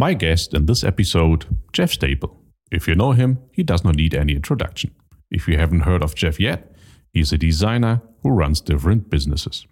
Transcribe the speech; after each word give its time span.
My 0.00 0.14
guest 0.14 0.54
in 0.54 0.66
this 0.66 0.84
episode, 0.84 1.46
Jeff 1.72 1.90
Staple. 1.90 2.40
If 2.70 2.86
you 2.86 2.94
know 2.94 3.10
him, 3.10 3.38
he 3.50 3.64
does 3.64 3.82
not 3.82 3.96
need 3.96 4.14
any 4.14 4.36
introduction. 4.36 4.92
If 5.28 5.48
you 5.48 5.58
haven't 5.58 5.80
heard 5.80 6.04
of 6.04 6.14
Jeff 6.14 6.38
yet, 6.38 6.72
he's 7.12 7.32
a 7.32 7.38
designer 7.38 8.00
who 8.22 8.30
runs 8.30 8.60
different 8.60 9.10
businesses. 9.10 9.66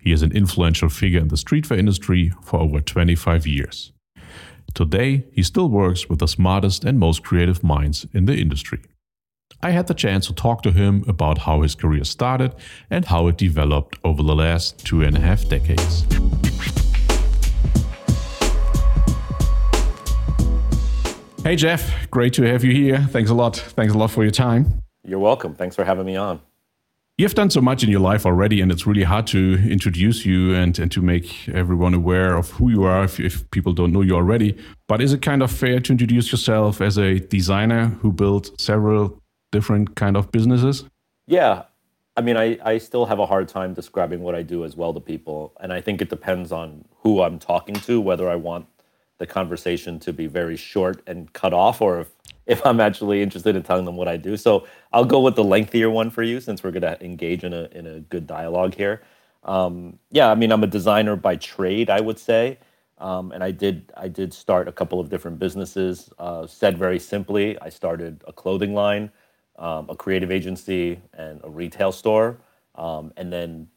He 0.00 0.12
is 0.12 0.22
an 0.22 0.30
influential 0.30 0.88
figure 0.88 1.18
in 1.18 1.28
the 1.28 1.34
streetwear 1.34 1.80
industry 1.80 2.32
for 2.44 2.60
over 2.60 2.80
25 2.80 3.44
years. 3.44 3.90
Today, 4.72 5.26
he 5.32 5.42
still 5.42 5.68
works 5.68 6.08
with 6.08 6.20
the 6.20 6.28
smartest 6.28 6.84
and 6.84 7.00
most 7.00 7.24
creative 7.24 7.64
minds 7.64 8.06
in 8.14 8.26
the 8.26 8.36
industry. 8.36 8.82
I 9.62 9.70
had 9.70 9.88
the 9.88 9.94
chance 9.94 10.28
to 10.28 10.32
talk 10.32 10.62
to 10.62 10.70
him 10.70 11.04
about 11.08 11.38
how 11.38 11.62
his 11.62 11.74
career 11.74 12.04
started 12.04 12.54
and 12.88 13.06
how 13.06 13.26
it 13.26 13.36
developed 13.36 13.98
over 14.04 14.22
the 14.22 14.36
last 14.36 14.86
two 14.86 15.02
and 15.02 15.16
a 15.16 15.20
half 15.20 15.48
decades. 15.48 16.06
Hey, 21.46 21.54
Jeff, 21.54 22.10
great 22.10 22.32
to 22.32 22.42
have 22.42 22.64
you 22.64 22.72
here. 22.72 22.98
Thanks 22.98 23.30
a 23.30 23.34
lot. 23.34 23.54
Thanks 23.54 23.94
a 23.94 23.96
lot 23.96 24.10
for 24.10 24.24
your 24.24 24.32
time. 24.32 24.82
You're 25.04 25.20
welcome. 25.20 25.54
Thanks 25.54 25.76
for 25.76 25.84
having 25.84 26.04
me 26.04 26.16
on. 26.16 26.40
You've 27.18 27.36
done 27.36 27.50
so 27.50 27.60
much 27.60 27.84
in 27.84 27.88
your 27.88 28.00
life 28.00 28.26
already, 28.26 28.60
and 28.60 28.72
it's 28.72 28.84
really 28.84 29.04
hard 29.04 29.28
to 29.28 29.54
introduce 29.70 30.26
you 30.26 30.56
and, 30.56 30.76
and 30.76 30.90
to 30.90 31.00
make 31.00 31.48
everyone 31.50 31.94
aware 31.94 32.36
of 32.36 32.50
who 32.50 32.68
you 32.68 32.82
are 32.82 33.04
if, 33.04 33.20
if 33.20 33.48
people 33.52 33.72
don't 33.72 33.92
know 33.92 34.00
you 34.00 34.16
already. 34.16 34.58
But 34.88 35.00
is 35.00 35.12
it 35.12 35.22
kind 35.22 35.40
of 35.40 35.52
fair 35.52 35.78
to 35.78 35.92
introduce 35.92 36.32
yourself 36.32 36.80
as 36.80 36.98
a 36.98 37.20
designer 37.20 37.90
who 38.02 38.10
built 38.10 38.60
several 38.60 39.22
different 39.52 39.94
kind 39.94 40.16
of 40.16 40.32
businesses? 40.32 40.82
Yeah. 41.28 41.62
I 42.16 42.22
mean, 42.22 42.36
I, 42.36 42.58
I 42.64 42.78
still 42.78 43.06
have 43.06 43.20
a 43.20 43.26
hard 43.26 43.46
time 43.46 43.72
describing 43.72 44.22
what 44.22 44.34
I 44.34 44.42
do 44.42 44.64
as 44.64 44.74
well 44.74 44.92
to 44.94 45.00
people. 45.00 45.52
And 45.60 45.72
I 45.72 45.80
think 45.80 46.02
it 46.02 46.10
depends 46.10 46.50
on 46.50 46.86
who 47.02 47.22
I'm 47.22 47.38
talking 47.38 47.76
to, 47.76 48.00
whether 48.00 48.28
I 48.28 48.34
want 48.34 48.66
the 49.18 49.26
conversation 49.26 49.98
to 50.00 50.12
be 50.12 50.26
very 50.26 50.56
short 50.56 51.02
and 51.06 51.32
cut 51.32 51.52
off 51.52 51.80
or 51.80 52.00
if, 52.00 52.10
if 52.46 52.64
I'm 52.66 52.80
actually 52.80 53.22
interested 53.22 53.56
in 53.56 53.62
telling 53.62 53.84
them 53.84 53.96
what 53.96 54.08
I 54.08 54.16
do. 54.16 54.36
So 54.36 54.66
I'll 54.92 55.04
go 55.04 55.20
with 55.20 55.36
the 55.36 55.44
lengthier 55.44 55.90
one 55.90 56.10
for 56.10 56.22
you 56.22 56.40
since 56.40 56.62
we're 56.62 56.70
going 56.70 56.82
to 56.82 57.02
engage 57.04 57.44
in 57.44 57.52
a, 57.52 57.68
in 57.72 57.86
a 57.86 58.00
good 58.00 58.26
dialogue 58.26 58.74
here. 58.74 59.02
Um, 59.42 59.98
yeah, 60.10 60.30
I 60.30 60.34
mean, 60.34 60.52
I'm 60.52 60.62
a 60.62 60.66
designer 60.66 61.16
by 61.16 61.36
trade, 61.36 61.88
I 61.88 62.00
would 62.00 62.18
say. 62.18 62.58
Um, 62.98 63.30
and 63.32 63.44
I 63.44 63.50
did 63.50 63.92
I 63.96 64.08
did 64.08 64.32
start 64.32 64.68
a 64.68 64.72
couple 64.72 65.00
of 65.00 65.10
different 65.10 65.38
businesses. 65.38 66.10
Uh, 66.18 66.46
said 66.46 66.78
very 66.78 66.98
simply, 66.98 67.58
I 67.60 67.68
started 67.68 68.24
a 68.26 68.32
clothing 68.32 68.74
line, 68.74 69.10
um, 69.58 69.90
a 69.90 69.96
creative 69.96 70.30
agency, 70.30 71.00
and 71.12 71.40
a 71.44 71.50
retail 71.50 71.92
store. 71.92 72.38
Um, 72.74 73.12
and 73.16 73.32
then 73.32 73.68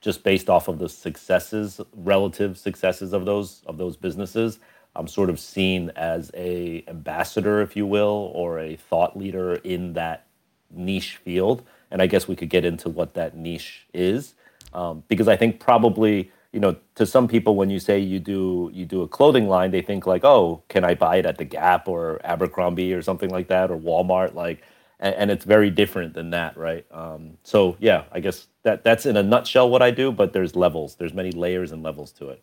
just 0.00 0.22
based 0.22 0.48
off 0.48 0.68
of 0.68 0.78
the 0.78 0.88
successes, 0.88 1.80
relative 1.94 2.56
successes 2.56 3.12
of 3.12 3.26
those 3.26 3.62
of 3.66 3.76
those 3.76 3.96
businesses, 3.96 4.58
I'm 4.96 5.08
sort 5.08 5.30
of 5.30 5.38
seen 5.38 5.90
as 5.94 6.30
a 6.34 6.84
ambassador, 6.88 7.60
if 7.60 7.76
you 7.76 7.86
will, 7.86 8.32
or 8.34 8.58
a 8.58 8.76
thought 8.76 9.16
leader 9.16 9.54
in 9.56 9.92
that 9.94 10.26
niche 10.70 11.16
field. 11.16 11.62
And 11.90 12.02
I 12.02 12.06
guess 12.06 12.26
we 12.26 12.36
could 12.36 12.50
get 12.50 12.64
into 12.64 12.88
what 12.88 13.14
that 13.14 13.36
niche 13.36 13.86
is, 13.94 14.34
um, 14.72 15.04
because 15.08 15.28
I 15.28 15.36
think 15.36 15.60
probably 15.60 16.30
you 16.52 16.60
know 16.60 16.76
to 16.94 17.06
some 17.06 17.28
people 17.28 17.54
when 17.56 17.70
you 17.70 17.78
say 17.78 17.98
you 17.98 18.18
do 18.18 18.70
you 18.72 18.84
do 18.84 19.02
a 19.02 19.08
clothing 19.08 19.48
line, 19.48 19.70
they 19.70 19.82
think 19.82 20.06
like, 20.06 20.24
oh, 20.24 20.62
can 20.68 20.84
I 20.84 20.94
buy 20.94 21.16
it 21.16 21.26
at 21.26 21.38
the 21.38 21.44
Gap 21.44 21.88
or 21.88 22.20
Abercrombie 22.24 22.92
or 22.92 23.02
something 23.02 23.30
like 23.30 23.48
that 23.48 23.70
or 23.70 23.76
Walmart, 23.76 24.34
like 24.34 24.62
and, 24.98 25.14
and 25.14 25.30
it's 25.30 25.44
very 25.44 25.70
different 25.70 26.14
than 26.14 26.30
that, 26.30 26.56
right? 26.56 26.86
Um, 26.90 27.38
so 27.42 27.76
yeah, 27.78 28.04
I 28.12 28.20
guess 28.20 28.46
that 28.62 28.84
that's 28.84 29.06
in 29.06 29.16
a 29.16 29.22
nutshell 29.22 29.68
what 29.70 29.82
I 29.82 29.90
do, 29.90 30.10
but 30.10 30.32
there's 30.32 30.56
levels, 30.56 30.96
there's 30.96 31.14
many 31.14 31.32
layers 31.32 31.72
and 31.72 31.82
levels 31.82 32.12
to 32.12 32.30
it. 32.30 32.42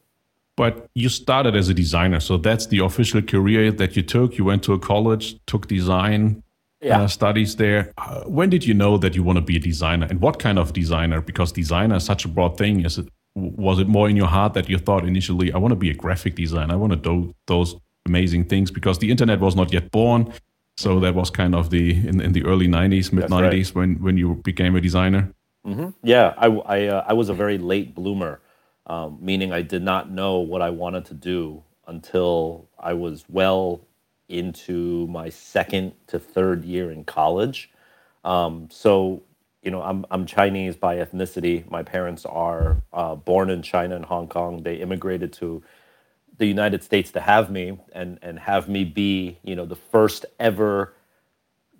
But 0.55 0.87
you 0.93 1.09
started 1.09 1.55
as 1.55 1.69
a 1.69 1.73
designer, 1.73 2.19
so 2.19 2.37
that's 2.37 2.67
the 2.67 2.79
official 2.79 3.21
career 3.21 3.71
that 3.71 3.95
you 3.95 4.03
took. 4.03 4.37
You 4.37 4.45
went 4.45 4.63
to 4.63 4.73
a 4.73 4.79
college, 4.79 5.35
took 5.47 5.67
design 5.67 6.43
uh, 6.83 6.87
yeah. 6.87 7.01
uh, 7.01 7.07
studies 7.07 7.55
there. 7.55 7.91
Uh, 7.97 8.21
when 8.25 8.49
did 8.49 8.63
you 8.65 8.73
know 8.73 8.97
that 8.97 9.15
you 9.15 9.23
want 9.23 9.37
to 9.37 9.41
be 9.41 9.57
a 9.57 9.59
designer, 9.59 10.05
and 10.09 10.21
what 10.21 10.37
kind 10.37 10.59
of 10.59 10.73
designer? 10.73 11.21
Because 11.21 11.51
designer 11.51 11.95
is 11.95 12.03
such 12.03 12.23
a 12.25 12.27
broad 12.27 12.57
thing. 12.57 12.85
Is 12.85 12.99
it 12.99 13.07
was 13.35 13.79
it 13.79 13.87
more 13.87 14.09
in 14.09 14.15
your 14.15 14.27
heart 14.27 14.53
that 14.53 14.69
you 14.69 14.77
thought 14.77 15.05
initially, 15.05 15.51
I 15.51 15.57
want 15.57 15.71
to 15.71 15.75
be 15.75 15.89
a 15.89 15.95
graphic 15.95 16.35
designer, 16.35 16.73
I 16.73 16.77
want 16.77 16.93
to 16.93 16.97
do 16.97 17.33
those 17.47 17.75
amazing 18.05 18.45
things? 18.45 18.69
Because 18.69 18.99
the 18.99 19.09
internet 19.09 19.39
was 19.39 19.55
not 19.55 19.73
yet 19.73 19.89
born, 19.91 20.31
so 20.77 20.99
that 20.99 21.15
was 21.15 21.29
kind 21.29 21.55
of 21.55 21.69
the 21.69 21.91
in, 22.07 22.21
in 22.21 22.33
the 22.33 22.43
early 22.45 22.67
'90s, 22.67 23.11
mid 23.11 23.25
'90s 23.25 23.51
right. 23.67 23.75
when 23.75 23.95
when 24.03 24.17
you 24.17 24.35
became 24.43 24.75
a 24.75 24.81
designer. 24.81 25.31
Mm-hmm. 25.65 25.89
Yeah, 26.03 26.33
I 26.37 26.47
I, 26.47 26.87
uh, 26.87 27.05
I 27.07 27.13
was 27.13 27.29
a 27.29 27.33
very 27.33 27.57
late 27.57 27.95
bloomer, 27.95 28.41
um, 28.87 29.17
meaning 29.21 29.51
I 29.51 29.61
did 29.61 29.83
not 29.83 30.11
know 30.11 30.39
what 30.39 30.61
I 30.61 30.69
wanted 30.71 31.05
to 31.05 31.13
do 31.13 31.63
until 31.87 32.69
I 32.79 32.93
was 32.93 33.25
well 33.29 33.81
into 34.29 35.07
my 35.07 35.29
second 35.29 35.93
to 36.07 36.19
third 36.19 36.65
year 36.65 36.91
in 36.91 37.03
college. 37.03 37.71
Um, 38.23 38.69
so 38.71 39.23
you 39.63 39.71
know, 39.71 39.81
I'm 39.81 40.05
I'm 40.11 40.25
Chinese 40.25 40.75
by 40.75 40.97
ethnicity. 40.97 41.69
My 41.71 41.83
parents 41.83 42.25
are 42.25 42.77
uh, 42.91 43.15
born 43.15 43.49
in 43.49 43.61
China 43.61 43.95
and 43.95 44.05
Hong 44.05 44.27
Kong. 44.27 44.63
They 44.63 44.75
immigrated 44.75 45.33
to 45.33 45.63
the 46.37 46.45
United 46.45 46.83
States 46.83 47.11
to 47.13 47.21
have 47.21 47.51
me 47.51 47.79
and 47.93 48.19
and 48.21 48.39
have 48.39 48.69
me 48.69 48.83
be 48.83 49.37
you 49.43 49.55
know 49.55 49.65
the 49.65 49.75
first 49.75 50.25
ever 50.39 50.93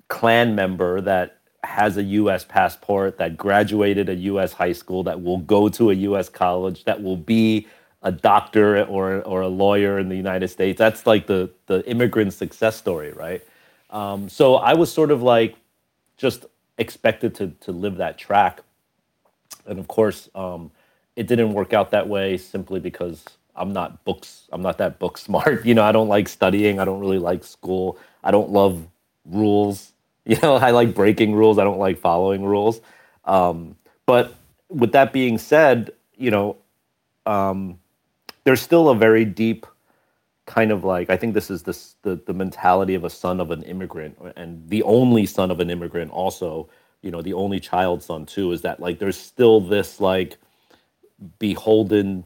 clan 0.08 0.56
member 0.56 1.02
that 1.02 1.40
has 1.64 1.98
a 1.98 2.04
U.S. 2.04 2.46
passport 2.46 3.18
that 3.18 3.38
graduated 3.38 4.10
a 4.10 4.16
U.S. 4.16 4.54
high 4.54 4.74
school 4.74 5.04
that 5.04 5.22
will 5.22 5.40
go 5.40 5.70
to 5.70 5.92
a 5.92 5.94
U.S. 5.94 6.30
college 6.30 6.84
that 6.86 7.02
will 7.02 7.18
be 7.18 7.68
a 8.04 8.12
doctor 8.12 8.84
or 8.86 9.22
or 9.22 9.42
a 9.42 9.48
lawyer 9.48 9.98
in 10.00 10.10
the 10.10 10.16
United 10.16 10.50
States. 10.50 10.78
That's 10.78 11.08
like 11.08 11.28
the 11.28 11.50
the 11.68 11.88
immigrant 11.90 12.34
success 12.34 12.76
story, 12.76 13.14
right? 13.14 13.42
Um, 13.90 14.30
so 14.30 14.56
I 14.56 14.74
was 14.74 14.92
sort 14.92 15.12
of 15.12 15.24
like 15.24 15.56
just 16.18 16.46
expected 16.78 17.36
to 17.36 17.48
to 17.62 17.72
live 17.72 17.98
that 17.98 18.18
track, 18.18 18.62
and 19.66 19.80
of 19.80 19.88
course, 19.88 20.30
um, 20.36 20.72
it 21.16 21.28
didn't 21.28 21.54
work 21.54 21.74
out 21.74 21.92
that 21.92 22.10
way 22.10 22.38
simply 22.38 22.80
because 22.82 23.24
I'm 23.56 23.72
not 23.72 24.04
books. 24.04 24.48
I'm 24.52 24.62
not 24.62 24.78
that 24.80 25.00
book 25.00 25.18
smart. 25.28 25.66
You 25.66 25.74
know, 25.76 25.84
I 25.84 25.94
don't 25.94 26.10
like 26.10 26.28
studying. 26.28 26.80
I 26.80 26.86
don't 26.86 27.00
really 27.00 27.20
like 27.20 27.44
school. 27.46 27.98
I 28.24 28.32
don't 28.32 28.52
love 28.52 28.86
rules. 29.26 29.93
You 30.28 30.38
know, 30.42 30.56
I 30.56 30.72
like 30.72 30.96
breaking 30.96 31.36
rules. 31.36 31.60
I 31.60 31.66
don't 31.66 31.80
like 31.80 32.00
following 32.00 32.46
rules. 32.46 32.80
Um, 33.26 33.76
but 34.06 34.34
with 34.70 34.94
that 34.94 35.12
being 35.12 35.38
said, 35.38 35.92
you 36.18 36.32
know, 36.32 36.58
um, 37.26 37.80
there's 38.46 38.62
still 38.62 38.90
a 38.90 38.96
very 38.96 39.26
deep 39.26 39.66
kind 40.46 40.72
of 40.72 40.84
like 40.84 41.10
I 41.10 41.18
think 41.18 41.34
this 41.34 41.50
is 41.50 41.64
this, 41.64 41.96
the 42.04 42.16
the 42.16 42.34
mentality 42.34 42.96
of 42.96 43.04
a 43.04 43.10
son 43.10 43.40
of 43.42 43.52
an 43.52 43.64
immigrant 43.64 44.18
and 44.38 44.70
the 44.70 44.84
only 44.84 45.26
son 45.26 45.52
of 45.52 45.60
an 45.60 45.70
immigrant. 45.70 46.12
Also, 46.12 46.70
you 47.02 47.12
know, 47.12 47.22
the 47.22 47.34
only 47.34 47.60
child 47.60 48.04
son 48.04 48.26
too. 48.26 48.52
Is 48.54 48.62
that 48.62 48.80
like 48.80 49.00
there's 49.00 49.18
still 49.20 49.60
this 49.62 50.00
like 50.00 50.38
beholden 51.40 52.26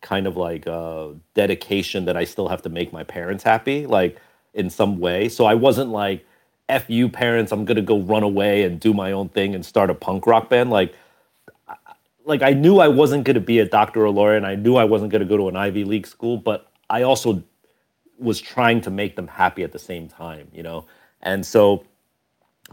kind 0.00 0.26
of 0.26 0.36
like 0.36 0.66
uh, 0.66 1.08
dedication 1.34 2.04
that 2.06 2.16
I 2.16 2.24
still 2.24 2.48
have 2.48 2.62
to 2.62 2.68
make 2.68 2.92
my 2.92 3.04
parents 3.04 3.44
happy, 3.44 3.86
like 3.86 4.18
in 4.54 4.70
some 4.70 4.98
way. 5.00 5.28
So 5.28 5.44
I 5.46 5.54
wasn't 5.54 5.90
like, 5.90 6.26
F 6.72 6.88
you 6.88 7.08
parents, 7.08 7.52
I'm 7.52 7.64
gonna 7.64 7.82
go 7.82 8.00
run 8.00 8.22
away 8.22 8.64
and 8.64 8.80
do 8.80 8.92
my 8.94 9.12
own 9.12 9.28
thing 9.28 9.54
and 9.54 9.64
start 9.64 9.90
a 9.90 9.94
punk 9.94 10.26
rock 10.26 10.48
band. 10.48 10.70
Like, 10.70 10.94
like 12.24 12.42
I 12.42 12.52
knew 12.52 12.78
I 12.78 12.88
wasn't 12.88 13.24
gonna 13.24 13.40
be 13.40 13.58
a 13.58 13.66
doctor 13.66 14.04
or 14.04 14.10
lawyer, 14.10 14.36
and 14.36 14.46
I 14.46 14.54
knew 14.54 14.76
I 14.76 14.84
wasn't 14.84 15.12
gonna 15.12 15.24
go 15.24 15.36
to 15.36 15.48
an 15.48 15.56
Ivy 15.56 15.84
League 15.84 16.06
school, 16.06 16.36
but 16.36 16.70
I 16.88 17.02
also 17.02 17.42
was 18.18 18.40
trying 18.40 18.80
to 18.82 18.90
make 18.90 19.16
them 19.16 19.28
happy 19.28 19.62
at 19.62 19.72
the 19.72 19.78
same 19.78 20.08
time, 20.08 20.48
you 20.52 20.62
know. 20.62 20.86
And 21.20 21.44
so, 21.44 21.84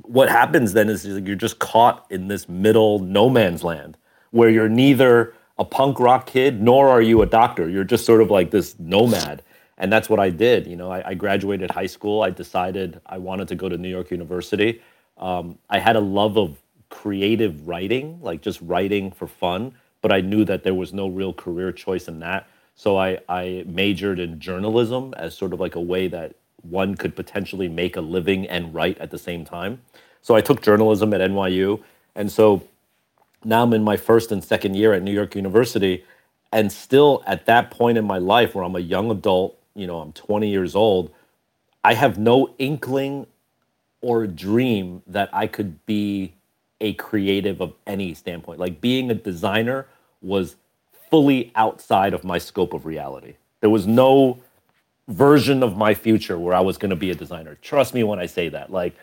what 0.04 0.30
happens 0.30 0.74
then 0.74 0.90
is 0.90 1.06
you're 1.06 1.36
just 1.36 1.59
caught 1.59 2.06
in 2.09 2.28
this 2.28 2.48
middle 2.48 3.00
no 3.00 3.30
man's 3.30 3.64
land 3.64 3.98
where 4.32 4.50
you're 4.50 4.70
neither 4.70 5.34
a 5.58 5.66
punk 5.66 6.00
rock 6.00 6.26
kid, 6.26 6.62
nor 6.62 6.88
are 6.88 7.02
you 7.02 7.22
a 7.22 7.26
doctor. 7.26 7.68
You're 7.70 7.84
just 7.84 8.06
sort 8.06 8.22
of 8.22 8.32
like 8.32 8.52
this 8.52 8.80
nomad. 8.80 9.44
And 9.79 9.91
that's 9.91 10.09
what 10.09 10.19
I 10.19 10.29
did. 10.29 10.67
You 10.67 10.75
know, 10.75 10.91
I, 10.91 11.09
I 11.09 11.14
graduated 11.14 11.72
high 11.72 11.87
school. 11.87 12.22
I 12.22 12.29
decided 12.29 13.02
I 13.05 13.17
wanted 13.17 13.47
to 13.49 13.55
go 13.55 13.70
to 13.70 13.78
New 13.78 13.90
York 13.90 14.11
University. 14.11 14.81
Um, 15.17 15.58
I 15.70 15.79
had 15.79 15.96
a 15.96 16.02
love 16.02 16.37
of 16.37 16.58
creative 16.90 17.67
writing, 17.67 18.20
like 18.22 18.41
just 18.41 18.59
writing 18.61 19.11
for 19.11 19.28
fun, 19.28 19.73
but 20.02 20.11
I 20.11 20.22
knew 20.22 20.43
that 20.46 20.64
there 20.64 20.73
was 20.73 20.93
no 20.93 21.08
real 21.08 21.34
career 21.34 21.72
choice 21.72 22.08
in 22.08 22.20
that. 22.20 22.47
So 22.76 22.97
I, 22.97 23.20
I 23.28 23.64
majored 23.67 24.20
in 24.20 24.40
journalism 24.40 25.14
as 25.17 25.35
sort 25.35 25.53
of 25.53 25.59
like 25.59 25.76
a 25.76 25.82
way 25.82 26.08
that 26.08 26.35
one 26.61 26.96
could 26.96 27.16
potentially 27.16 27.67
make 27.67 27.96
a 27.96 28.02
living 28.02 28.47
and 28.47 28.73
write 28.73 28.97
at 28.99 29.11
the 29.11 29.17
same 29.17 29.46
time. 29.46 29.82
So 30.22 30.35
I 30.35 30.41
took 30.41 30.61
journalism 30.61 31.14
at 31.14 31.22
NYU. 31.22 31.82
And 32.16 32.32
so 32.32 32.64
now 33.43 33.64
I'm 33.64 33.73
in 33.73 33.84
my 33.84 33.97
first 33.97 34.32
and 34.32 34.43
second 34.43 34.75
year 34.75 34.93
at 34.93 35.03
New 35.03 35.14
York 35.14 35.35
University, 35.35 36.03
and 36.52 36.72
still 36.72 37.23
at 37.28 37.46
that 37.46 37.72
point 37.72 37.97
in 37.97 38.05
my 38.05 38.17
life 38.17 38.55
where 38.55 38.64
I'm 38.64 38.75
a 38.75 38.79
young 38.79 39.11
adult, 39.11 39.59
you 39.76 39.88
know, 39.88 40.00
I'm 40.00 40.12
20 40.14 40.50
years 40.50 40.76
old, 40.76 41.12
I 41.84 41.94
have 41.94 42.18
no 42.18 42.54
inkling 42.58 43.28
or 44.02 44.28
dream 44.28 45.02
that 45.08 45.30
I 45.34 45.48
could 45.48 45.86
be 45.86 46.34
a 46.82 46.94
creative 46.94 47.62
of 47.62 47.74
any 47.86 48.14
standpoint. 48.14 48.60
Like 48.60 48.82
being 48.82 49.12
a 49.12 49.14
designer 49.14 49.88
was 50.22 50.56
fully 51.10 51.52
outside 51.56 52.14
of 52.14 52.24
my 52.24 52.38
scope 52.38 52.74
of 52.74 52.86
reality. 52.86 53.36
There 53.62 53.70
was 53.70 53.88
no 53.88 54.40
version 55.08 55.64
of 55.64 55.76
my 55.76 55.94
future 55.94 56.38
where 56.38 56.54
I 56.54 56.62
was 56.62 56.78
going 56.78 56.92
to 56.92 56.96
be 56.96 57.10
a 57.10 57.16
designer. 57.16 57.58
Trust 57.62 57.94
me 57.94 58.04
when 58.04 58.20
I 58.20 58.28
say 58.28 58.50
that. 58.50 58.72
Like, 58.72 58.96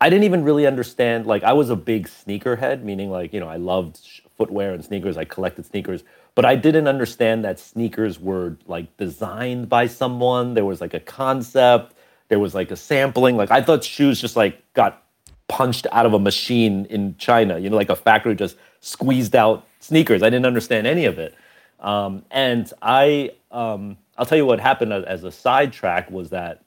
I 0.00 0.10
didn't 0.10 0.24
even 0.24 0.44
really 0.44 0.66
understand. 0.66 1.26
Like, 1.26 1.42
I 1.42 1.54
was 1.54 1.70
a 1.70 1.76
big 1.76 2.06
sneakerhead, 2.06 2.82
meaning 2.82 3.10
like 3.10 3.32
you 3.32 3.40
know 3.40 3.48
I 3.48 3.56
loved 3.56 3.98
footwear 4.36 4.74
and 4.74 4.84
sneakers. 4.84 5.16
I 5.16 5.24
collected 5.24 5.64
sneakers, 5.64 6.04
but 6.36 6.44
I 6.44 6.54
didn't 6.54 6.86
understand 6.86 7.44
that 7.44 7.58
sneakers 7.58 8.20
were 8.20 8.56
like 8.66 8.94
designed 8.98 9.70
by 9.70 9.86
someone. 9.86 10.52
There 10.52 10.66
was 10.66 10.82
like 10.82 10.92
a 10.92 11.00
concept. 11.00 11.96
There 12.28 12.38
was 12.38 12.54
like 12.54 12.70
a 12.70 12.76
sampling. 12.76 13.38
Like 13.38 13.50
I 13.50 13.62
thought 13.62 13.82
shoes 13.82 14.20
just 14.20 14.36
like 14.36 14.62
got 14.74 15.02
punched 15.48 15.86
out 15.92 16.04
of 16.04 16.12
a 16.12 16.18
machine 16.18 16.84
in 16.86 17.16
China. 17.16 17.58
You 17.58 17.70
know, 17.70 17.76
like 17.76 17.88
a 17.88 17.96
factory 17.96 18.34
just 18.34 18.58
squeezed 18.80 19.34
out 19.34 19.66
sneakers. 19.80 20.22
I 20.22 20.26
didn't 20.28 20.44
understand 20.44 20.86
any 20.86 21.06
of 21.06 21.18
it. 21.18 21.34
Um, 21.80 22.22
and 22.30 22.70
I, 22.82 23.32
um, 23.50 23.96
I'll 24.18 24.26
tell 24.26 24.38
you 24.38 24.44
what 24.44 24.60
happened 24.60 24.92
as 24.92 25.24
a 25.24 25.32
sidetrack 25.32 26.10
was 26.10 26.30
that 26.30 26.62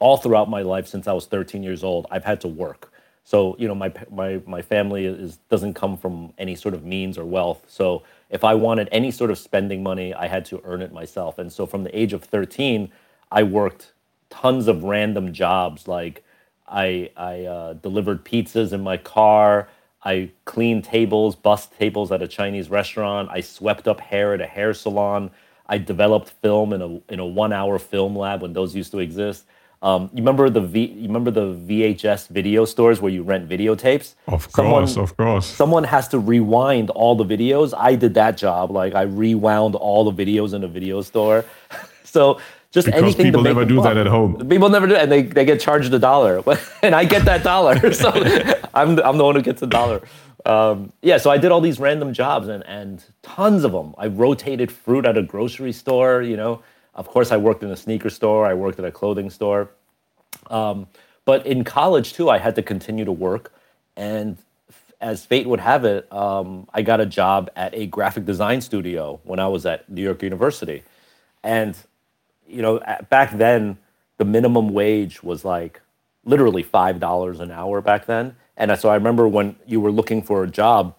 all 0.00 0.16
throughout 0.16 0.48
my 0.48 0.62
life 0.62 0.86
since 0.86 1.06
I 1.06 1.12
was 1.12 1.26
13 1.26 1.62
years 1.62 1.84
old, 1.84 2.06
I've 2.10 2.24
had 2.24 2.40
to 2.40 2.48
work. 2.48 2.90
So 3.24 3.54
you 3.58 3.68
know, 3.68 3.74
my 3.74 3.92
my 4.10 4.40
my 4.46 4.62
family 4.62 5.04
is 5.04 5.36
doesn't 5.50 5.74
come 5.74 5.98
from 5.98 6.32
any 6.38 6.54
sort 6.54 6.72
of 6.72 6.86
means 6.86 7.18
or 7.18 7.26
wealth. 7.26 7.62
So 7.68 8.02
if 8.30 8.44
I 8.44 8.54
wanted 8.54 8.88
any 8.92 9.10
sort 9.10 9.30
of 9.30 9.38
spending 9.38 9.82
money, 9.82 10.12
I 10.14 10.26
had 10.28 10.44
to 10.46 10.60
earn 10.64 10.82
it 10.82 10.92
myself. 10.92 11.38
And 11.38 11.52
so 11.52 11.66
from 11.66 11.84
the 11.84 11.98
age 11.98 12.12
of 12.12 12.24
13, 12.24 12.90
I 13.30 13.42
worked 13.42 13.92
tons 14.30 14.68
of 14.68 14.84
random 14.84 15.32
jobs. 15.32 15.88
Like 15.88 16.24
I 16.66 17.10
I 17.16 17.44
uh, 17.44 17.72
delivered 17.74 18.24
pizzas 18.24 18.72
in 18.72 18.82
my 18.82 18.96
car. 18.96 19.68
I 20.04 20.30
cleaned 20.44 20.84
tables, 20.84 21.34
bus 21.34 21.66
tables 21.66 22.12
at 22.12 22.22
a 22.22 22.28
Chinese 22.28 22.70
restaurant. 22.70 23.28
I 23.32 23.40
swept 23.40 23.88
up 23.88 24.00
hair 24.00 24.34
at 24.34 24.40
a 24.40 24.46
hair 24.46 24.72
salon. 24.74 25.30
I 25.66 25.78
developed 25.78 26.30
film 26.30 26.72
in 26.72 26.82
a 26.82 27.12
in 27.12 27.20
a 27.20 27.26
one 27.26 27.52
hour 27.52 27.78
film 27.78 28.16
lab 28.16 28.42
when 28.42 28.52
those 28.52 28.74
used 28.74 28.92
to 28.92 28.98
exist. 28.98 29.46
Um, 29.80 30.10
you 30.12 30.18
remember 30.18 30.50
the 30.50 30.60
v, 30.60 30.86
you 30.86 31.06
remember 31.06 31.30
the 31.30 31.54
VHS 31.54 32.28
video 32.28 32.64
stores 32.64 33.00
where 33.00 33.12
you 33.12 33.22
rent 33.22 33.48
videotapes? 33.48 34.14
Of 34.26 34.50
course, 34.50 34.94
someone, 34.94 35.04
of 35.04 35.16
course. 35.16 35.46
Someone 35.46 35.84
has 35.84 36.08
to 36.08 36.18
rewind 36.18 36.90
all 36.90 37.14
the 37.14 37.24
videos. 37.24 37.72
I 37.76 37.94
did 37.94 38.14
that 38.14 38.36
job. 38.36 38.70
Like 38.70 38.94
I 38.94 39.02
rewound 39.02 39.76
all 39.76 40.10
the 40.10 40.24
videos 40.24 40.52
in 40.52 40.64
a 40.64 40.68
video 40.68 41.02
store. 41.02 41.44
so 42.04 42.40
just 42.70 42.86
because 42.86 43.02
anything 43.02 43.26
people 43.26 43.42
never 43.42 43.64
do 43.64 43.80
that 43.82 43.96
at 43.96 44.06
home. 44.06 44.46
People 44.48 44.68
never 44.68 44.86
do, 44.86 44.94
and 44.94 45.10
they, 45.10 45.22
they 45.22 45.44
get 45.44 45.60
charged 45.60 45.92
a 45.94 45.98
dollar, 45.98 46.42
and 46.82 46.94
I 46.94 47.04
get 47.04 47.24
that 47.24 47.42
dollar. 47.42 47.92
so 47.92 48.10
I'm 48.74 48.96
the, 48.96 49.06
I'm 49.06 49.16
the 49.16 49.24
one 49.24 49.36
who 49.36 49.42
gets 49.42 49.60
the 49.60 49.66
dollar. 49.66 50.02
Um, 50.44 50.92
yeah, 51.02 51.18
so 51.18 51.30
I 51.30 51.38
did 51.38 51.50
all 51.50 51.60
these 51.60 51.80
random 51.80 52.12
jobs 52.12 52.48
and 52.48 52.64
and 52.66 53.02
tons 53.22 53.64
of 53.64 53.72
them. 53.72 53.94
I 53.96 54.08
rotated 54.08 54.70
fruit 54.70 55.06
at 55.06 55.16
a 55.16 55.22
grocery 55.22 55.72
store. 55.72 56.22
You 56.22 56.36
know, 56.36 56.62
of 56.98 57.06
course, 57.06 57.30
I 57.30 57.36
worked 57.36 57.62
in 57.62 57.70
a 57.70 57.76
sneaker 57.76 58.10
store, 58.10 58.44
I 58.44 58.54
worked 58.54 58.80
at 58.80 58.84
a 58.84 58.90
clothing 58.90 59.30
store. 59.30 59.70
Um, 60.50 60.88
but 61.24 61.46
in 61.46 61.62
college, 61.62 62.12
too, 62.12 62.28
I 62.28 62.38
had 62.38 62.56
to 62.56 62.62
continue 62.62 63.04
to 63.04 63.12
work. 63.12 63.52
And 63.96 64.36
as 65.00 65.24
fate 65.24 65.46
would 65.46 65.60
have 65.60 65.84
it, 65.84 66.12
um, 66.12 66.66
I 66.74 66.82
got 66.82 67.00
a 67.00 67.06
job 67.06 67.50
at 67.54 67.72
a 67.72 67.86
graphic 67.86 68.24
design 68.24 68.60
studio 68.60 69.20
when 69.22 69.38
I 69.38 69.46
was 69.46 69.64
at 69.64 69.88
New 69.88 70.02
York 70.02 70.22
University. 70.24 70.82
And, 71.44 71.76
you 72.48 72.62
know, 72.62 72.80
back 73.08 73.38
then, 73.38 73.78
the 74.16 74.24
minimum 74.24 74.70
wage 74.70 75.22
was 75.22 75.44
like 75.44 75.80
literally 76.24 76.64
$5 76.64 77.40
an 77.40 77.52
hour 77.52 77.80
back 77.80 78.06
then. 78.06 78.34
And 78.56 78.76
so 78.76 78.88
I 78.88 78.94
remember 78.94 79.28
when 79.28 79.54
you 79.66 79.80
were 79.80 79.92
looking 79.92 80.20
for 80.20 80.42
a 80.42 80.48
job, 80.48 80.96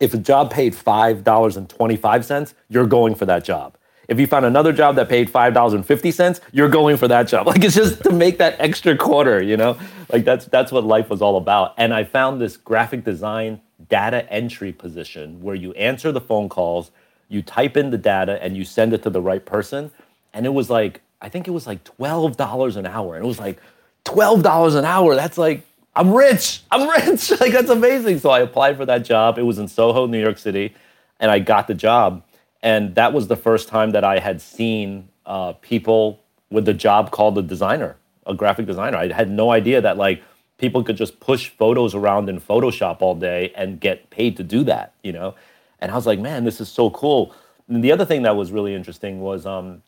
if 0.00 0.14
a 0.14 0.18
job 0.18 0.50
paid 0.50 0.74
$5.25, 0.74 2.54
you're 2.68 2.86
going 2.86 3.14
for 3.14 3.24
that 3.26 3.44
job. 3.44 3.76
If 4.08 4.20
you 4.20 4.26
found 4.26 4.44
another 4.44 4.72
job 4.72 4.96
that 4.96 5.08
paid 5.08 5.28
five 5.30 5.54
dollars 5.54 5.72
and 5.72 5.84
fifty 5.84 6.10
cents, 6.10 6.40
you're 6.52 6.68
going 6.68 6.96
for 6.96 7.08
that 7.08 7.28
job. 7.28 7.46
Like 7.56 7.64
it's 7.64 7.74
just 7.74 8.02
to 8.04 8.12
make 8.12 8.38
that 8.38 8.56
extra 8.60 8.96
quarter, 8.96 9.42
you 9.42 9.56
know. 9.56 9.78
Like 10.12 10.24
that's 10.24 10.46
that's 10.46 10.70
what 10.72 10.84
life 10.84 11.10
was 11.10 11.22
all 11.22 11.36
about. 11.36 11.74
And 11.76 11.92
I 11.92 12.04
found 12.04 12.40
this 12.40 12.56
graphic 12.56 13.04
design 13.04 13.60
data 13.88 14.30
entry 14.32 14.72
position 14.72 15.40
where 15.42 15.54
you 15.54 15.72
answer 15.72 16.12
the 16.12 16.20
phone 16.20 16.48
calls, 16.48 16.90
you 17.28 17.42
type 17.42 17.76
in 17.76 17.90
the 17.90 17.98
data, 17.98 18.42
and 18.42 18.56
you 18.56 18.64
send 18.64 18.92
it 18.92 19.02
to 19.02 19.10
the 19.10 19.20
right 19.20 19.44
person. 19.44 19.90
And 20.32 20.46
it 20.46 20.50
was 20.50 20.70
like 20.70 21.00
I 21.20 21.28
think 21.28 21.48
it 21.48 21.52
was 21.52 21.66
like 21.66 21.82
twelve 21.84 22.36
dollars 22.36 22.76
an 22.76 22.86
hour, 22.86 23.16
and 23.16 23.24
it 23.24 23.28
was 23.28 23.40
like 23.40 23.58
twelve 24.04 24.42
dollars 24.42 24.74
an 24.74 24.84
hour. 24.84 25.14
That's 25.14 25.38
like 25.38 25.64
I'm 25.94 26.12
rich. 26.12 26.62
I'm 26.70 26.88
rich. 27.06 27.30
like 27.40 27.52
that's 27.52 27.70
amazing. 27.70 28.18
So 28.18 28.30
I 28.30 28.40
applied 28.40 28.76
for 28.76 28.86
that 28.86 29.04
job. 29.04 29.38
It 29.38 29.42
was 29.42 29.58
in 29.58 29.66
Soho, 29.68 30.06
New 30.06 30.20
York 30.20 30.38
City, 30.38 30.74
and 31.18 31.30
I 31.30 31.38
got 31.38 31.66
the 31.66 31.74
job 31.74 32.22
and 32.66 32.96
that 32.96 33.12
was 33.12 33.28
the 33.28 33.36
first 33.36 33.68
time 33.68 33.92
that 33.92 34.02
I 34.02 34.18
had 34.18 34.42
seen 34.42 35.08
uh, 35.24 35.52
people 35.52 36.18
with 36.50 36.66
a 36.66 36.74
job 36.74 37.12
called 37.12 37.38
a 37.38 37.42
designer, 37.42 37.94
a 38.26 38.34
graphic 38.34 38.66
designer. 38.66 38.96
I 38.96 39.12
had 39.12 39.30
no 39.30 39.52
idea 39.52 39.80
that 39.80 39.96
like 39.96 40.20
people 40.58 40.82
could 40.82 40.96
just 40.96 41.20
push 41.20 41.48
photos 41.48 41.94
around 41.94 42.28
in 42.28 42.40
Photoshop 42.40 43.02
all 43.02 43.14
day 43.14 43.52
and 43.54 43.78
get 43.78 44.10
paid 44.10 44.36
to 44.38 44.42
do 44.42 44.64
that, 44.64 44.94
you 45.04 45.12
know? 45.12 45.36
And 45.78 45.92
I 45.92 45.94
was 45.94 46.06
like, 46.06 46.18
man, 46.18 46.42
this 46.42 46.60
is 46.60 46.68
so 46.68 46.90
cool. 46.90 47.32
And 47.68 47.84
the 47.84 47.92
other 47.92 48.04
thing 48.04 48.22
that 48.22 48.34
was 48.34 48.50
really 48.50 48.74
interesting 48.74 49.20
was 49.20 49.46
um, 49.46 49.80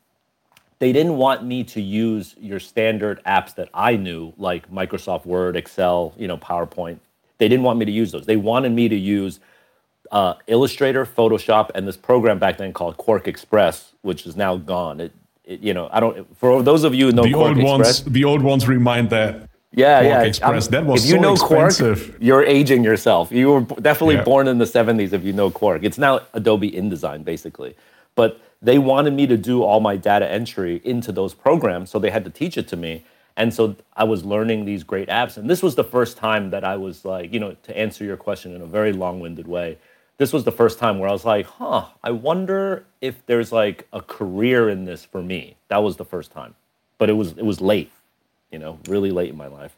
they 0.78 0.92
didn't 0.92 1.16
want 1.16 1.44
me 1.44 1.64
to 1.64 1.80
use 1.82 2.36
your 2.38 2.60
standard 2.60 3.20
apps 3.24 3.56
that 3.56 3.70
I 3.74 3.96
knew, 3.96 4.32
like 4.38 4.70
Microsoft 4.70 5.26
Word, 5.26 5.56
Excel, 5.56 6.14
you 6.16 6.28
know, 6.28 6.38
PowerPoint. 6.38 7.00
They 7.38 7.48
didn't 7.48 7.64
want 7.64 7.80
me 7.80 7.86
to 7.86 7.92
use 7.92 8.12
those. 8.12 8.26
They 8.26 8.36
wanted 8.36 8.70
me 8.70 8.88
to 8.88 8.96
use 8.96 9.40
uh, 10.10 10.34
Illustrator, 10.46 11.04
Photoshop, 11.04 11.70
and 11.74 11.86
this 11.86 11.96
program 11.96 12.38
back 12.38 12.58
then 12.58 12.72
called 12.72 12.96
QuarkXPress, 12.96 13.92
which 14.02 14.26
is 14.26 14.36
now 14.36 14.56
gone. 14.56 15.00
It, 15.00 15.12
it 15.44 15.60
you 15.60 15.74
know, 15.74 15.88
I 15.92 16.00
don't. 16.00 16.36
For 16.36 16.62
those 16.62 16.84
of 16.84 16.94
you 16.94 17.06
who 17.06 17.12
know 17.12 17.22
the 17.24 17.32
Quark 17.32 17.56
old 17.56 17.58
Express, 17.58 18.02
ones, 18.04 18.12
the 18.12 18.24
old 18.24 18.42
ones 18.42 18.68
remind 18.68 19.10
that. 19.10 19.48
Yeah, 19.72 20.00
Quark 20.00 20.12
yeah. 20.12 20.22
Express. 20.22 20.68
That 20.68 20.86
was 20.86 21.04
if 21.04 21.10
you 21.10 21.16
so 21.16 21.22
know 21.22 21.32
expensive. 21.34 22.08
Quark, 22.08 22.22
you're 22.22 22.44
aging 22.44 22.84
yourself. 22.84 23.30
You 23.30 23.50
were 23.50 23.60
definitely 23.60 24.16
Yeah. 24.16 24.24
born 24.24 24.48
in 24.48 24.58
the 24.58 24.64
'70s 24.64 25.12
if 25.12 25.22
you 25.24 25.32
know 25.32 25.50
Quark. 25.50 25.84
It's 25.84 25.98
now 25.98 26.20
Adobe 26.32 26.70
InDesign 26.70 27.24
basically, 27.24 27.76
but 28.14 28.40
they 28.62 28.78
wanted 28.78 29.12
me 29.12 29.26
to 29.26 29.36
do 29.36 29.62
all 29.62 29.80
my 29.80 29.96
data 29.96 30.28
entry 30.28 30.80
into 30.84 31.12
those 31.12 31.34
programs, 31.34 31.90
so 31.90 31.98
they 31.98 32.10
had 32.10 32.24
to 32.24 32.30
teach 32.30 32.56
it 32.56 32.66
to 32.68 32.76
me. 32.76 33.04
And 33.36 33.54
so 33.54 33.76
I 33.96 34.02
was 34.02 34.24
learning 34.24 34.64
these 34.64 34.82
great 34.82 35.08
apps. 35.08 35.36
And 35.36 35.48
this 35.48 35.62
was 35.62 35.76
the 35.76 35.84
first 35.84 36.16
time 36.16 36.50
that 36.50 36.64
I 36.64 36.74
was 36.76 37.04
like, 37.04 37.32
you 37.32 37.38
know, 37.38 37.54
to 37.62 37.78
answer 37.78 38.04
your 38.04 38.16
question 38.16 38.52
in 38.52 38.62
a 38.62 38.66
very 38.66 38.92
long 38.92 39.20
winded 39.20 39.46
way, 39.46 39.78
this 40.18 40.32
was 40.32 40.44
the 40.44 40.52
first 40.52 40.78
time 40.78 40.98
where 40.98 41.08
I 41.08 41.12
was 41.12 41.24
like, 41.24 41.46
huh, 41.46 41.86
I 42.02 42.10
wonder 42.10 42.84
if 43.00 43.24
there's 43.26 43.52
like 43.52 43.86
a 43.92 44.02
career 44.02 44.68
in 44.68 44.84
this 44.84 45.04
for 45.04 45.22
me. 45.22 45.56
That 45.68 45.78
was 45.78 45.96
the 45.96 46.04
first 46.04 46.32
time. 46.32 46.54
But 46.98 47.08
it 47.08 47.14
was 47.14 47.32
it 47.32 47.44
was 47.44 47.60
late, 47.60 47.90
you 48.50 48.58
know, 48.58 48.78
really 48.88 49.12
late 49.12 49.30
in 49.30 49.36
my 49.36 49.46
life. 49.46 49.76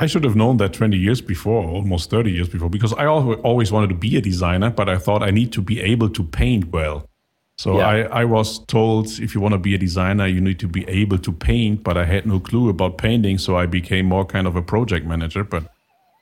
I 0.00 0.06
should 0.06 0.24
have 0.24 0.36
known 0.36 0.58
that 0.58 0.72
20 0.72 0.96
years 0.96 1.20
before, 1.20 1.64
almost 1.64 2.08
30 2.10 2.30
years 2.30 2.48
before, 2.48 2.70
because 2.70 2.92
I 2.92 3.06
always 3.06 3.72
wanted 3.72 3.88
to 3.88 3.96
be 3.96 4.16
a 4.16 4.20
designer, 4.20 4.70
but 4.70 4.88
I 4.88 4.96
thought 4.96 5.24
I 5.24 5.30
need 5.30 5.52
to 5.52 5.62
be 5.62 5.80
able 5.80 6.08
to 6.10 6.22
paint 6.22 6.70
well. 6.72 7.08
So 7.56 7.78
Yeah. 7.78 7.88
I, 7.88 8.20
I 8.20 8.24
was 8.24 8.60
told 8.66 9.08
if 9.18 9.34
you 9.34 9.40
want 9.40 9.54
to 9.54 9.58
be 9.58 9.74
a 9.74 9.78
designer, 9.78 10.26
you 10.28 10.40
need 10.40 10.60
to 10.60 10.68
be 10.68 10.88
able 10.88 11.18
to 11.18 11.32
paint, 11.32 11.82
but 11.82 11.96
I 11.96 12.04
had 12.04 12.26
no 12.26 12.38
clue 12.38 12.68
about 12.68 12.98
painting. 12.98 13.38
So 13.38 13.56
I 13.56 13.66
became 13.66 14.06
more 14.06 14.24
kind 14.24 14.46
of 14.46 14.54
a 14.54 14.62
project 14.62 15.04
manager, 15.04 15.42
but 15.42 15.64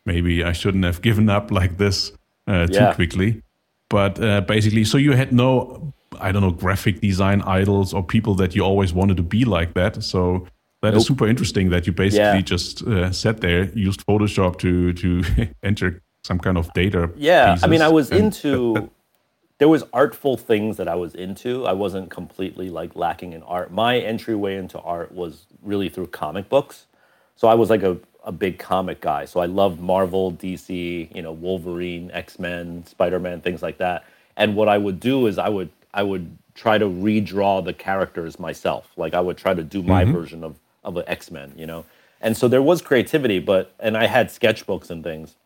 maybe 0.06 0.42
I 0.42 0.52
shouldn't 0.52 0.84
have 0.84 1.02
given 1.02 1.28
up 1.28 1.50
like 1.50 1.76
this 1.76 2.12
uh, 2.46 2.66
too 2.66 2.72
Yeah. 2.74 2.94
quickly. 2.94 3.42
But 3.88 4.20
uh, 4.20 4.40
basically, 4.40 4.84
so 4.84 4.98
you 4.98 5.12
had 5.12 5.32
no, 5.32 5.92
I 6.20 6.32
don't 6.32 6.42
know, 6.42 6.50
graphic 6.50 7.00
design 7.00 7.42
idols 7.42 7.94
or 7.94 8.02
people 8.02 8.34
that 8.36 8.54
you 8.56 8.62
always 8.64 8.92
wanted 8.92 9.16
to 9.18 9.22
be 9.22 9.44
like 9.44 9.74
that. 9.74 10.02
So 10.02 10.46
that 10.82 10.94
is 10.94 11.00
Nope. 11.02 11.06
super 11.06 11.26
interesting 11.28 11.70
that 11.70 11.86
you 11.86 11.92
basically 11.92 12.38
Yeah. 12.38 12.40
just 12.56 12.82
uh, 12.86 13.10
sat 13.12 13.40
there, 13.40 13.70
used 13.74 14.04
Photoshop 14.06 14.58
to 14.58 14.92
to 14.94 15.22
enter 15.62 16.02
some 16.24 16.38
kind 16.40 16.58
of 16.58 16.72
data. 16.74 17.10
Yeah, 17.16 17.56
I 17.62 17.66
mean, 17.68 17.82
I 17.82 17.88
was 17.88 18.10
into. 18.10 18.90
There 19.58 19.68
was 19.70 19.84
artful 19.94 20.36
things 20.36 20.76
that 20.76 20.86
I 20.86 20.96
was 20.96 21.14
into. 21.14 21.64
I 21.64 21.72
wasn't 21.72 22.10
completely 22.10 22.68
like 22.68 22.94
lacking 22.94 23.32
in 23.32 23.42
art. 23.44 23.72
My 23.72 23.98
entryway 23.98 24.56
into 24.56 24.78
art 24.80 25.12
was 25.12 25.46
really 25.62 25.88
through 25.88 26.08
comic 26.08 26.50
books. 26.50 26.86
So 27.36 27.48
I 27.48 27.54
was 27.54 27.70
like 27.70 27.82
a, 27.82 27.96
a 28.26 28.32
big 28.32 28.58
comic 28.58 29.00
guy. 29.00 29.24
So 29.26 29.40
I 29.40 29.46
loved 29.46 29.80
Marvel, 29.80 30.32
DC, 30.32 31.14
you 31.14 31.22
know, 31.22 31.32
Wolverine, 31.32 32.10
X 32.12 32.38
Men, 32.38 32.86
Spider 32.86 33.20
Man, 33.20 33.40
things 33.40 33.62
like 33.62 33.78
that. 33.78 34.04
And 34.36 34.56
what 34.56 34.68
I 34.68 34.78
would 34.78 35.00
do 35.00 35.26
is 35.28 35.38
I 35.38 35.48
would 35.50 35.70
I 35.94 36.04
would 36.04 36.36
try 36.54 36.78
to 36.78 36.86
redraw 36.86 37.64
the 37.64 37.74
characters 37.74 38.38
myself. 38.40 38.90
Like 38.96 39.14
I 39.14 39.20
would 39.20 39.38
try 39.38 39.54
to 39.54 39.64
do 39.64 39.82
my 39.82 40.04
version 40.04 40.44
of 40.44 40.56
of 40.84 40.98
an 40.98 41.04
X 41.08 41.30
Men, 41.30 41.54
you 41.56 41.66
know. 41.66 41.86
And 42.20 42.36
so 42.36 42.48
there 42.48 42.62
was 42.62 42.82
creativity, 42.82 43.40
but 43.40 43.74
and 43.80 43.96
I 43.96 44.06
had 44.06 44.28
sketchbooks 44.28 44.90
and 44.90 45.04
things 45.04 45.36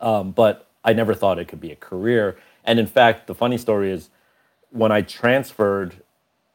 um, 0.00 0.32
but 0.32 0.68
I 0.84 0.92
never 0.92 1.14
thought 1.14 1.38
it 1.38 1.48
could 1.48 1.60
be 1.60 1.72
a 1.72 1.76
career. 1.76 2.36
And 2.64 2.78
in 2.78 2.86
fact, 2.86 3.26
the 3.26 3.34
funny 3.34 3.58
story 3.58 3.90
is 3.90 4.10
when 4.70 4.92
I 4.92 5.02
transferred, 5.02 5.96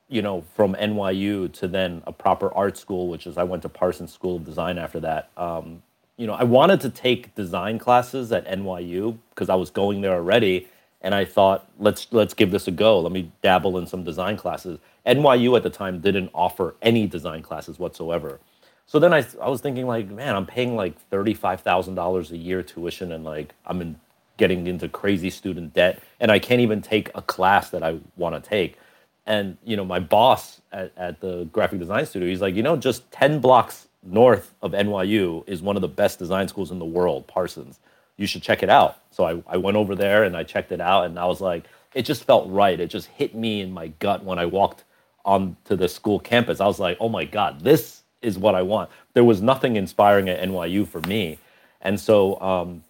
you 0.09 0.21
know, 0.21 0.43
from 0.55 0.75
NYU 0.75 1.51
to 1.53 1.67
then 1.67 2.03
a 2.05 2.11
proper 2.11 2.53
art 2.53 2.77
school, 2.77 3.07
which 3.07 3.27
is 3.27 3.37
I 3.37 3.43
went 3.43 3.61
to 3.61 3.69
Parsons 3.69 4.11
School 4.11 4.37
of 4.37 4.45
Design 4.45 4.77
after 4.77 4.99
that. 5.01 5.29
Um, 5.37 5.83
you 6.17 6.27
know, 6.27 6.33
I 6.33 6.43
wanted 6.43 6.81
to 6.81 6.89
take 6.89 7.33
design 7.35 7.79
classes 7.79 8.31
at 8.31 8.45
NYU 8.45 9.17
because 9.29 9.49
I 9.49 9.55
was 9.55 9.69
going 9.69 10.01
there 10.01 10.13
already, 10.13 10.67
and 11.01 11.15
I 11.15 11.23
thought, 11.23 11.69
let's 11.79 12.07
let's 12.11 12.33
give 12.33 12.51
this 12.51 12.67
a 12.67 12.71
go. 12.71 12.99
Let 12.99 13.13
me 13.13 13.31
dabble 13.41 13.77
in 13.77 13.87
some 13.87 14.03
design 14.03 14.35
classes. 14.35 14.79
NYU 15.05 15.55
at 15.55 15.63
the 15.63 15.69
time 15.69 16.01
didn't 16.01 16.31
offer 16.33 16.75
any 16.81 17.07
design 17.07 17.41
classes 17.41 17.79
whatsoever. 17.79 18.39
So 18.85 18.97
then 18.97 19.13
I, 19.13 19.23
I 19.39 19.49
was 19.49 19.61
thinking 19.61 19.85
like, 19.85 20.09
man, 20.09 20.35
I'm 20.35 20.47
paying 20.47 20.75
like 20.75 20.95
$35,000 21.11 22.31
a 22.31 22.37
year 22.37 22.63
tuition 22.63 23.11
and 23.11 23.23
like 23.23 23.53
I'm 23.67 23.81
in, 23.81 23.99
getting 24.37 24.65
into 24.65 24.89
crazy 24.89 25.29
student 25.29 25.75
debt 25.75 26.01
and 26.19 26.31
I 26.31 26.39
can't 26.39 26.59
even 26.61 26.81
take 26.81 27.11
a 27.13 27.21
class 27.21 27.69
that 27.69 27.83
I 27.83 27.99
want 28.17 28.41
to 28.41 28.49
take. 28.49 28.79
And, 29.29 29.57
you 29.63 29.77
know, 29.77 29.85
my 29.85 29.99
boss 29.99 30.59
at, 30.71 30.91
at 30.97 31.21
the 31.21 31.45
graphic 31.53 31.77
design 31.79 32.05
studio, 32.07 32.27
he's 32.27 32.41
like, 32.41 32.55
you 32.55 32.63
know, 32.63 32.75
just 32.75 33.09
10 33.11 33.39
blocks 33.39 33.87
north 34.01 34.55
of 34.63 34.71
NYU 34.71 35.47
is 35.47 35.61
one 35.61 35.75
of 35.75 35.83
the 35.83 35.87
best 35.87 36.17
design 36.17 36.47
schools 36.47 36.71
in 36.71 36.79
the 36.79 36.85
world, 36.85 37.27
Parsons. 37.27 37.79
You 38.17 38.25
should 38.25 38.41
check 38.41 38.63
it 38.63 38.71
out. 38.71 38.97
So 39.11 39.25
I, 39.25 39.53
I 39.53 39.57
went 39.57 39.77
over 39.77 39.93
there 39.93 40.23
and 40.23 40.35
I 40.35 40.43
checked 40.43 40.71
it 40.71 40.81
out 40.81 41.05
and 41.05 41.19
I 41.19 41.25
was 41.25 41.41
like, 41.41 41.65
it 41.93 42.03
just 42.03 42.23
felt 42.23 42.49
right. 42.49 42.79
It 42.79 42.87
just 42.89 43.05
hit 43.05 43.35
me 43.35 43.61
in 43.61 43.71
my 43.71 43.89
gut 43.99 44.23
when 44.23 44.39
I 44.39 44.47
walked 44.47 44.83
onto 45.23 45.75
the 45.75 45.87
school 45.87 46.19
campus. 46.19 46.59
I 46.59 46.65
was 46.65 46.79
like, 46.79 46.97
oh 46.99 47.09
my 47.09 47.23
God, 47.23 47.61
this 47.61 48.01
is 48.23 48.39
what 48.39 48.55
I 48.55 48.63
want. 48.63 48.89
There 49.13 49.23
was 49.23 49.43
nothing 49.43 49.75
inspiring 49.75 50.27
at 50.27 50.41
NYU 50.41 50.87
for 50.87 51.01
me. 51.01 51.37
And 51.81 51.99
so, 51.99 52.41
um, 52.41 52.83